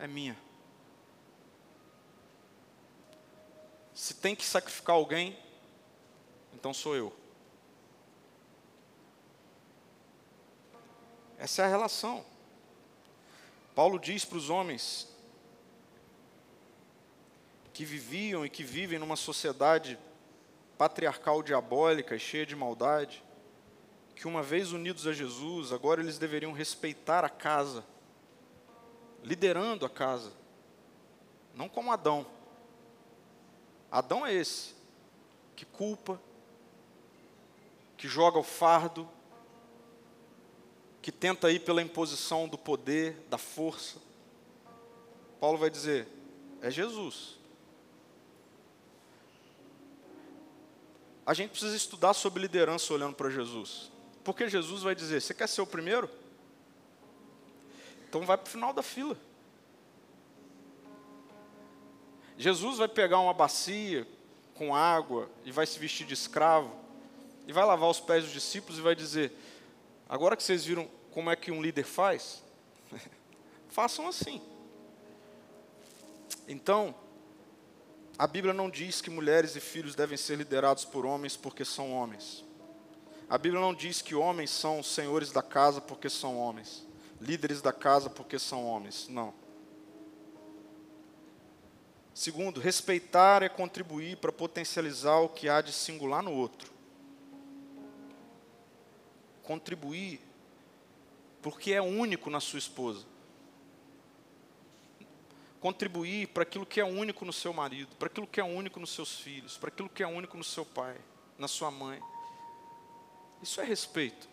É 0.00 0.08
minha. 0.08 0.36
Se 3.94 4.14
tem 4.14 4.34
que 4.34 4.44
sacrificar 4.44 4.96
alguém, 4.96 5.38
então 6.52 6.74
sou 6.74 6.96
eu. 6.96 7.16
Essa 11.38 11.62
é 11.62 11.64
a 11.66 11.68
relação. 11.68 12.26
Paulo 13.76 13.96
diz 13.96 14.24
para 14.24 14.38
os 14.38 14.50
homens 14.50 15.13
que 17.74 17.84
viviam 17.84 18.46
e 18.46 18.48
que 18.48 18.62
vivem 18.62 19.00
numa 19.00 19.16
sociedade 19.16 19.98
patriarcal 20.78 21.42
diabólica 21.42 22.16
cheia 22.16 22.46
de 22.46 22.54
maldade, 22.54 23.22
que 24.14 24.28
uma 24.28 24.44
vez 24.44 24.70
unidos 24.70 25.08
a 25.08 25.12
Jesus, 25.12 25.72
agora 25.72 26.00
eles 26.00 26.16
deveriam 26.16 26.52
respeitar 26.52 27.24
a 27.24 27.28
casa, 27.28 27.84
liderando 29.24 29.84
a 29.84 29.90
casa, 29.90 30.32
não 31.52 31.68
como 31.68 31.90
Adão. 31.90 32.24
Adão 33.90 34.24
é 34.24 34.32
esse, 34.32 34.76
que 35.56 35.64
culpa, 35.64 36.20
que 37.96 38.06
joga 38.06 38.38
o 38.38 38.44
fardo, 38.44 39.08
que 41.02 41.10
tenta 41.10 41.50
ir 41.50 41.58
pela 41.58 41.82
imposição 41.82 42.46
do 42.46 42.56
poder, 42.56 43.14
da 43.28 43.36
força. 43.36 43.98
Paulo 45.40 45.58
vai 45.58 45.70
dizer: 45.70 46.06
é 46.62 46.70
Jesus. 46.70 47.42
A 51.26 51.32
gente 51.32 51.50
precisa 51.50 51.74
estudar 51.74 52.12
sobre 52.12 52.42
liderança 52.42 52.92
olhando 52.92 53.14
para 53.14 53.30
Jesus. 53.30 53.90
Porque 54.22 54.48
Jesus 54.48 54.82
vai 54.82 54.94
dizer: 54.94 55.20
Você 55.20 55.32
quer 55.32 55.48
ser 55.48 55.62
o 55.62 55.66
primeiro? 55.66 56.08
Então 58.08 58.22
vai 58.22 58.36
para 58.36 58.46
o 58.46 58.50
final 58.50 58.72
da 58.72 58.82
fila. 58.82 59.16
Jesus 62.36 62.78
vai 62.78 62.88
pegar 62.88 63.18
uma 63.20 63.32
bacia 63.32 64.06
com 64.54 64.74
água 64.74 65.30
e 65.44 65.52
vai 65.52 65.66
se 65.66 65.78
vestir 65.78 66.06
de 66.06 66.14
escravo 66.14 66.74
e 67.46 67.52
vai 67.52 67.64
lavar 67.64 67.88
os 67.88 68.00
pés 68.00 68.24
dos 68.24 68.32
discípulos 68.32 68.78
e 68.78 68.82
vai 68.82 68.94
dizer: 68.94 69.32
Agora 70.08 70.36
que 70.36 70.42
vocês 70.42 70.64
viram 70.64 70.88
como 71.10 71.30
é 71.30 71.36
que 71.36 71.50
um 71.50 71.62
líder 71.62 71.84
faz, 71.84 72.42
façam 73.68 74.06
assim. 74.08 74.40
Então, 76.46 76.94
a 78.16 78.26
Bíblia 78.26 78.54
não 78.54 78.70
diz 78.70 79.00
que 79.00 79.10
mulheres 79.10 79.56
e 79.56 79.60
filhos 79.60 79.94
devem 79.94 80.16
ser 80.16 80.36
liderados 80.36 80.84
por 80.84 81.04
homens 81.04 81.36
porque 81.36 81.64
são 81.64 81.92
homens. 81.92 82.44
A 83.28 83.36
Bíblia 83.36 83.60
não 83.60 83.74
diz 83.74 84.00
que 84.00 84.14
homens 84.14 84.50
são 84.50 84.82
senhores 84.82 85.32
da 85.32 85.42
casa 85.42 85.80
porque 85.80 86.08
são 86.08 86.38
homens, 86.38 86.86
líderes 87.20 87.60
da 87.60 87.72
casa 87.72 88.08
porque 88.08 88.38
são 88.38 88.64
homens. 88.66 89.08
Não. 89.08 89.34
Segundo, 92.14 92.60
respeitar 92.60 93.42
é 93.42 93.48
contribuir 93.48 94.18
para 94.18 94.30
potencializar 94.30 95.18
o 95.18 95.28
que 95.28 95.48
há 95.48 95.60
de 95.60 95.72
singular 95.72 96.22
no 96.22 96.32
outro. 96.32 96.72
Contribuir 99.42 100.20
porque 101.42 101.72
é 101.72 101.82
único 101.82 102.30
na 102.30 102.38
sua 102.38 102.60
esposa. 102.60 103.04
Contribuir 105.64 106.28
para 106.28 106.42
aquilo 106.42 106.66
que 106.66 106.78
é 106.78 106.84
único 106.84 107.24
no 107.24 107.32
seu 107.32 107.50
marido, 107.50 107.96
para 107.96 108.08
aquilo 108.08 108.26
que 108.26 108.38
é 108.38 108.44
único 108.44 108.78
nos 108.78 108.90
seus 108.90 109.18
filhos, 109.20 109.56
para 109.56 109.68
aquilo 109.68 109.88
que 109.88 110.02
é 110.02 110.06
único 110.06 110.36
no 110.36 110.44
seu 110.44 110.62
pai, 110.62 110.94
na 111.38 111.48
sua 111.48 111.70
mãe. 111.70 112.02
Isso 113.42 113.62
é 113.62 113.64
respeito. 113.64 114.28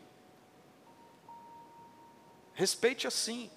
Respeite 2.53 3.07
assim. 3.07 3.49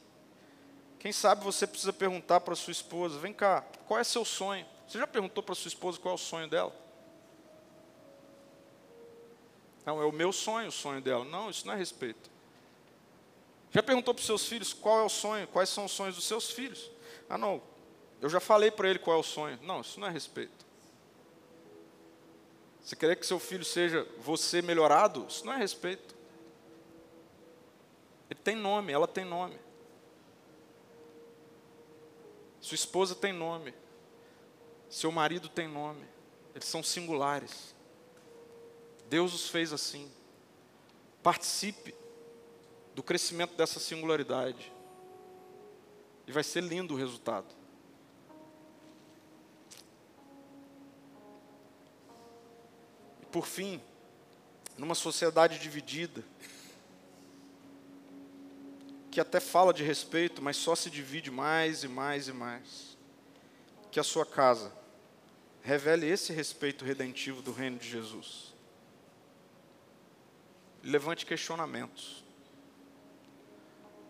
Quem 1.01 1.11
sabe 1.11 1.43
você 1.43 1.67
precisa 1.67 1.93
perguntar 1.93 2.43
para 2.43 2.55
sua 2.55 2.71
esposa: 2.71 3.19
vem 3.19 3.33
cá, 3.33 3.63
qual 3.89 3.99
é 3.99 4.05
seu 4.05 4.25
sonho? 4.25 4.65
Você 4.87 4.97
já 4.97 5.07
perguntou 5.09 5.43
para 5.43 5.57
sua 5.57 5.69
esposa 5.69 5.99
qual 5.99 6.13
é 6.13 6.15
o 6.15 6.19
sonho 6.19 6.47
dela? 6.47 6.73
Não, 9.85 10.01
é 10.01 10.05
o 10.05 10.13
meu 10.13 10.33
sonho, 10.33 10.69
o 10.69 10.73
sonho 10.73 11.01
dela. 11.01 11.25
Não, 11.25 11.51
isso 11.51 11.67
não 11.67 11.75
é 11.75 11.77
respeito. 11.77 12.31
Já 13.73 13.83
perguntou 13.83 14.15
para 14.15 14.21
os 14.21 14.27
seus 14.27 14.47
filhos 14.47 14.73
qual 14.73 15.01
é 15.01 15.03
o 15.03 15.09
sonho? 15.09 15.49
Quais 15.49 15.69
são 15.71 15.87
os 15.87 15.91
sonhos 15.91 16.15
dos 16.15 16.25
seus 16.25 16.53
filhos? 16.53 16.94
Ah, 17.29 17.39
não, 17.39 17.63
eu 18.21 18.29
já 18.29 18.41
falei 18.41 18.71
para 18.71 18.89
ele 18.89 18.99
qual 18.99 19.17
é 19.17 19.21
o 19.21 19.23
sonho. 19.23 19.59
Não, 19.63 19.81
isso 19.81 20.01
não 20.01 20.07
é 20.07 20.11
respeito. 20.11 20.65
Você 22.83 22.95
querer 22.95 23.17
que 23.17 23.27
seu 23.27 23.39
filho 23.39 23.65
seja 23.65 24.07
você 24.19 24.61
melhorado? 24.61 25.27
Isso 25.29 25.45
não 25.47 25.53
é 25.55 25.57
respeito. 25.57 26.15
Ele 28.31 28.41
tem 28.41 28.55
nome, 28.55 28.93
ela 28.93 29.09
tem 29.09 29.25
nome. 29.25 29.59
Sua 32.61 32.75
esposa 32.75 33.15
tem 33.15 33.33
nome. 33.33 33.75
Seu 34.89 35.11
marido 35.11 35.49
tem 35.49 35.69
nome. 35.69 36.05
Eles 36.55 36.69
são 36.69 36.83
singulares. 36.83 37.75
Deus 39.09 39.35
os 39.35 39.49
fez 39.49 39.73
assim. 39.73 40.11
Participe 41.23 41.95
do 42.95 43.03
crescimento 43.03 43.55
dessa 43.55 43.81
singularidade. 43.81 44.74
E 46.27 46.33
vai 46.33 46.43
ser 46.43 46.63
lindo 46.63 46.95
o 46.95 46.97
resultado. 46.97 47.55
E 53.23 53.27
por 53.27 53.47
fim, 53.47 53.81
numa 54.77 54.95
sociedade 54.95 55.59
dividida, 55.59 56.25
que 59.15 59.21
até 59.21 59.39
fala 59.39 59.73
de 59.73 59.85
respeito, 59.85 60.43
mas 60.43 60.57
só 60.57 60.75
se 60.75 60.91
divide 60.91 61.31
mais 61.31 61.85
e 61.85 61.89
mais 61.89 62.27
e 62.27 62.33
mais. 62.33 62.99
Que 63.93 64.01
a 64.01 64.03
sua 64.03 64.27
casa 64.27 64.73
revele 65.63 66.09
esse 66.09 66.33
respeito 66.33 66.85
redentivo 66.85 67.41
do 67.41 67.53
reino 67.53 67.79
de 67.79 67.89
Jesus. 67.89 68.53
Levante 70.83 71.25
questionamentos. 71.25 72.24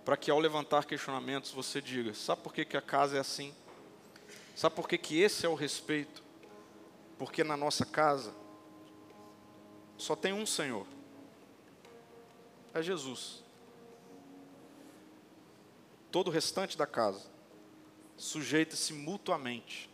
Para 0.04 0.16
que 0.16 0.30
ao 0.30 0.38
levantar 0.38 0.84
questionamentos 0.84 1.50
você 1.50 1.80
diga: 1.80 2.14
sabe 2.14 2.42
por 2.42 2.52
que, 2.52 2.64
que 2.64 2.76
a 2.76 2.82
casa 2.82 3.16
é 3.16 3.20
assim? 3.20 3.54
Sabe 4.54 4.74
por 4.74 4.88
que, 4.88 4.98
que 4.98 5.20
esse 5.20 5.46
é 5.46 5.48
o 5.48 5.54
respeito? 5.54 6.22
Porque 7.18 7.42
na 7.42 7.56
nossa 7.56 7.84
casa 7.84 8.34
só 9.96 10.14
tem 10.14 10.32
um 10.32 10.46
Senhor. 10.46 10.86
É 12.72 12.82
Jesus 12.82 13.44
todo 16.14 16.28
o 16.28 16.30
restante 16.30 16.78
da 16.78 16.86
casa. 16.86 17.26
Sujeita-se 18.16 18.92
mutuamente. 18.92 19.90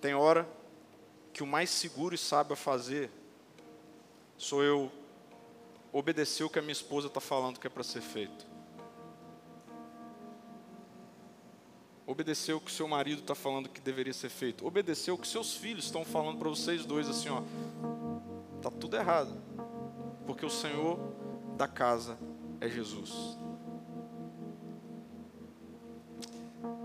Tem 0.00 0.14
hora 0.14 0.48
que 1.34 1.42
o 1.42 1.46
mais 1.46 1.68
seguro 1.68 2.14
e 2.14 2.18
sábio 2.18 2.54
a 2.54 2.56
fazer 2.56 3.10
sou 4.38 4.64
eu 4.64 4.90
obedecer 5.92 6.44
o 6.44 6.50
que 6.50 6.58
a 6.58 6.62
minha 6.62 6.72
esposa 6.72 7.06
está 7.06 7.20
falando 7.20 7.58
que 7.58 7.66
é 7.66 7.70
para 7.70 7.82
ser 7.82 8.00
feito. 8.00 8.46
Obedecer 12.06 12.54
o 12.54 12.60
que 12.60 12.70
o 12.70 12.74
seu 12.74 12.88
marido 12.88 13.20
está 13.20 13.34
falando 13.34 13.68
que 13.68 13.80
deveria 13.80 14.14
ser 14.14 14.30
feito. 14.30 14.66
Obedecer 14.66 15.12
o 15.12 15.18
que 15.18 15.28
seus 15.28 15.54
filhos 15.54 15.84
estão 15.84 16.04
falando 16.04 16.38
para 16.38 16.48
vocês 16.48 16.84
dois 16.86 17.08
assim, 17.08 17.28
ó. 17.28 17.42
Tá 18.62 18.70
tudo 18.70 18.96
errado. 18.96 19.36
Porque 20.26 20.44
o 20.44 20.50
Senhor 20.50 20.98
da 21.56 21.68
casa 21.68 22.18
é 22.60 22.68
Jesus. 22.68 23.38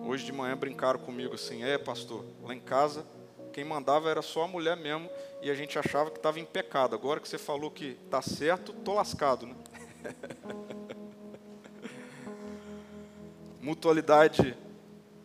Hoje 0.06 0.26
de 0.26 0.34
manhã 0.34 0.58
brincaram 0.58 1.00
comigo 1.00 1.36
assim: 1.36 1.64
é, 1.64 1.78
pastor, 1.78 2.26
lá 2.44 2.54
em 2.54 2.60
casa 2.60 3.06
quem 3.54 3.64
mandava 3.64 4.10
era 4.10 4.24
só 4.24 4.44
a 4.44 4.48
mulher 4.48 4.76
mesmo 4.76 5.10
e 5.42 5.50
a 5.50 5.54
gente 5.54 5.78
achava 5.78 6.10
que 6.10 6.18
estava 6.18 6.40
em 6.40 6.46
pecado. 6.46 6.96
Agora 6.96 7.20
que 7.20 7.30
você 7.30 7.38
falou 7.38 7.70
que 7.70 7.98
está 8.04 8.22
certo, 8.22 8.74
tô 8.74 8.94
lascado, 8.94 9.46
né? 9.46 9.56
Mutualidade 13.62 14.58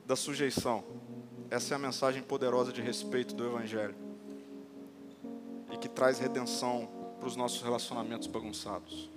da 0.07 0.15
sujeição. 0.15 0.85
Essa 1.51 1.75
é 1.75 1.77
a 1.77 1.79
mensagem 1.79 2.23
poderosa 2.23 2.71
de 2.71 2.83
respeito 2.83 3.35
do 3.35 3.47
Evangelho 3.47 3.97
e 5.73 5.79
que 5.79 5.89
traz 5.89 6.19
redenção 6.19 6.89
para 7.19 7.27
os 7.27 7.35
nossos 7.35 7.63
relacionamentos 7.63 8.29
bagunçados. 8.29 9.11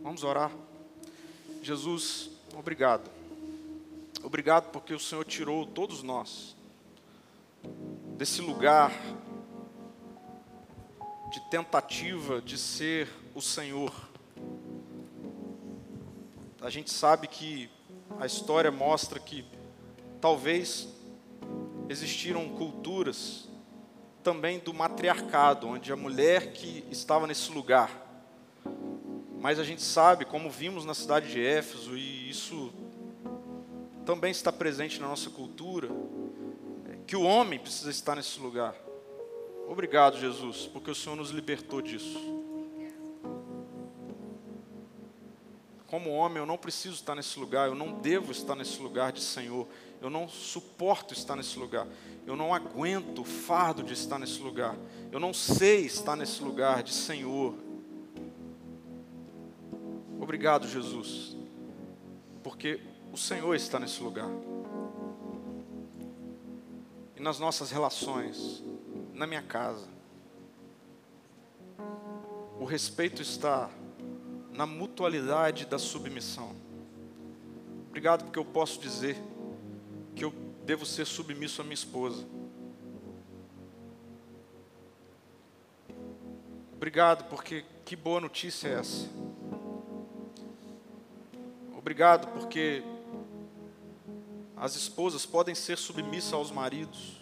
Vamos 0.00 0.22
orar. 0.22 0.52
Jesus, 1.62 2.30
obrigado. 2.56 3.10
Obrigado 4.22 4.70
porque 4.70 4.94
o 4.94 5.00
Senhor 5.00 5.24
tirou 5.24 5.66
todos 5.66 6.02
nós 6.02 6.54
desse 8.16 8.40
lugar 8.40 8.92
de 11.32 11.40
tentativa 11.50 12.40
de 12.40 12.56
ser 12.56 13.08
o 13.34 13.42
Senhor. 13.42 13.92
A 16.60 16.70
gente 16.70 16.92
sabe 16.92 17.26
que 17.26 17.68
a 18.20 18.24
história 18.24 18.70
mostra 18.70 19.18
que 19.18 19.44
talvez 20.20 20.88
existiram 21.88 22.48
culturas 22.50 23.48
também 24.22 24.60
do 24.60 24.72
matriarcado, 24.72 25.66
onde 25.66 25.92
a 25.92 25.96
mulher 25.96 26.52
que 26.52 26.84
estava 26.90 27.26
nesse 27.26 27.50
lugar. 27.50 27.90
Mas 29.40 29.58
a 29.58 29.64
gente 29.64 29.82
sabe, 29.82 30.24
como 30.24 30.48
vimos 30.48 30.84
na 30.84 30.94
cidade 30.94 31.32
de 31.32 31.44
Éfeso, 31.44 31.98
e 31.98 32.30
isso 32.30 32.72
também 34.06 34.30
está 34.30 34.52
presente 34.52 35.00
na 35.00 35.08
nossa 35.08 35.28
cultura, 35.30 35.88
que 37.06 37.16
o 37.16 37.22
homem 37.22 37.58
precisa 37.58 37.90
estar 37.90 38.16
nesse 38.16 38.40
lugar. 38.40 38.74
Obrigado, 39.68 40.18
Jesus, 40.18 40.66
porque 40.66 40.90
o 40.90 40.94
Senhor 40.94 41.16
nos 41.16 41.30
libertou 41.30 41.80
disso. 41.80 42.18
Como 45.86 46.10
homem, 46.10 46.38
eu 46.38 46.46
não 46.46 46.58
preciso 46.58 46.96
estar 46.96 47.14
nesse 47.14 47.38
lugar, 47.38 47.68
eu 47.68 47.74
não 47.74 47.92
devo 47.92 48.32
estar 48.32 48.56
nesse 48.56 48.80
lugar 48.80 49.12
de 49.12 49.22
Senhor, 49.22 49.66
eu 50.00 50.10
não 50.10 50.28
suporto 50.28 51.14
estar 51.14 51.36
nesse 51.36 51.58
lugar, 51.58 51.86
eu 52.26 52.34
não 52.34 52.52
aguento 52.52 53.20
o 53.20 53.24
fardo 53.24 53.82
de 53.82 53.92
estar 53.92 54.18
nesse 54.18 54.40
lugar, 54.40 54.76
eu 55.12 55.20
não 55.20 55.32
sei 55.32 55.86
estar 55.86 56.16
nesse 56.16 56.42
lugar 56.42 56.82
de 56.82 56.92
Senhor. 56.92 57.54
Obrigado, 60.20 60.66
Jesus, 60.66 61.36
porque 62.42 62.80
o 63.12 63.16
Senhor 63.16 63.54
está 63.54 63.78
nesse 63.78 64.02
lugar. 64.02 64.28
Nas 67.24 67.38
nossas 67.38 67.70
relações, 67.70 68.62
na 69.14 69.26
minha 69.26 69.40
casa. 69.40 69.88
O 72.60 72.66
respeito 72.66 73.22
está 73.22 73.70
na 74.52 74.66
mutualidade 74.66 75.64
da 75.64 75.78
submissão. 75.78 76.54
Obrigado 77.88 78.24
porque 78.24 78.38
eu 78.38 78.44
posso 78.44 78.78
dizer 78.78 79.16
que 80.14 80.22
eu 80.22 80.34
devo 80.66 80.84
ser 80.84 81.06
submisso 81.06 81.62
à 81.62 81.64
minha 81.64 81.72
esposa. 81.72 82.26
Obrigado, 86.74 87.26
porque 87.30 87.64
que 87.86 87.96
boa 87.96 88.20
notícia 88.20 88.68
é 88.68 88.72
essa. 88.80 89.08
Obrigado, 91.74 92.28
porque 92.34 92.82
as 94.56 94.76
esposas 94.76 95.26
podem 95.26 95.54
ser 95.54 95.76
submissas 95.76 96.32
aos 96.32 96.50
maridos. 96.50 97.20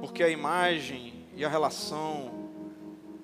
Porque 0.00 0.22
a 0.22 0.28
imagem 0.28 1.26
e 1.36 1.44
a 1.44 1.48
relação 1.48 2.50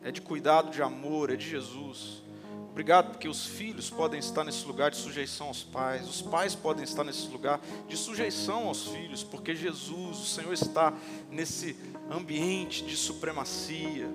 é 0.02 0.12
de 0.12 0.20
cuidado, 0.20 0.70
de 0.70 0.82
amor, 0.82 1.30
é 1.30 1.36
de 1.36 1.48
Jesus. 1.48 2.22
Obrigado 2.70 3.12
porque 3.12 3.26
os 3.26 3.46
filhos 3.46 3.88
podem 3.88 4.20
estar 4.20 4.44
nesse 4.44 4.66
lugar 4.66 4.90
de 4.90 4.98
sujeição 4.98 5.46
aos 5.48 5.62
pais, 5.62 6.06
os 6.06 6.20
pais 6.20 6.54
podem 6.54 6.84
estar 6.84 7.02
nesse 7.04 7.26
lugar 7.28 7.58
de 7.88 7.96
sujeição 7.96 8.68
aos 8.68 8.88
filhos, 8.88 9.24
porque 9.24 9.54
Jesus, 9.54 10.18
o 10.18 10.26
Senhor, 10.26 10.52
está 10.52 10.92
nesse 11.30 11.74
ambiente 12.10 12.84
de 12.84 12.94
supremacia, 12.94 14.06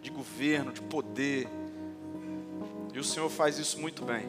de 0.00 0.10
governo, 0.10 0.72
de 0.72 0.80
poder. 0.80 1.46
E 2.94 2.98
o 2.98 3.04
Senhor 3.04 3.28
faz 3.28 3.58
isso 3.58 3.78
muito 3.78 4.02
bem. 4.02 4.26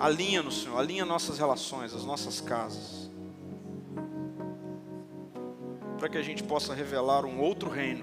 Alinha 0.00 0.42
no 0.42 0.50
Senhor, 0.50 0.78
alinha 0.78 1.04
nossas 1.04 1.36
relações, 1.36 1.94
as 1.94 2.06
nossas 2.06 2.40
casas. 2.40 3.10
Para 5.98 6.08
que 6.08 6.16
a 6.16 6.22
gente 6.22 6.42
possa 6.42 6.72
revelar 6.72 7.26
um 7.26 7.38
outro 7.38 7.68
reino 7.68 8.02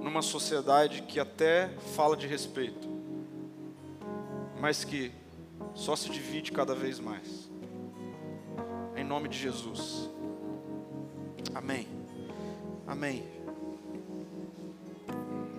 numa 0.00 0.22
sociedade 0.22 1.02
que 1.02 1.20
até 1.20 1.68
fala 1.94 2.16
de 2.16 2.26
respeito, 2.26 2.88
mas 4.58 4.82
que 4.82 5.12
só 5.74 5.94
se 5.94 6.08
divide 6.08 6.52
cada 6.52 6.74
vez 6.74 6.98
mais. 6.98 7.50
Em 8.96 9.04
nome 9.04 9.28
de 9.28 9.36
Jesus. 9.36 10.08
Amém. 11.54 11.86
Amém. 12.86 13.37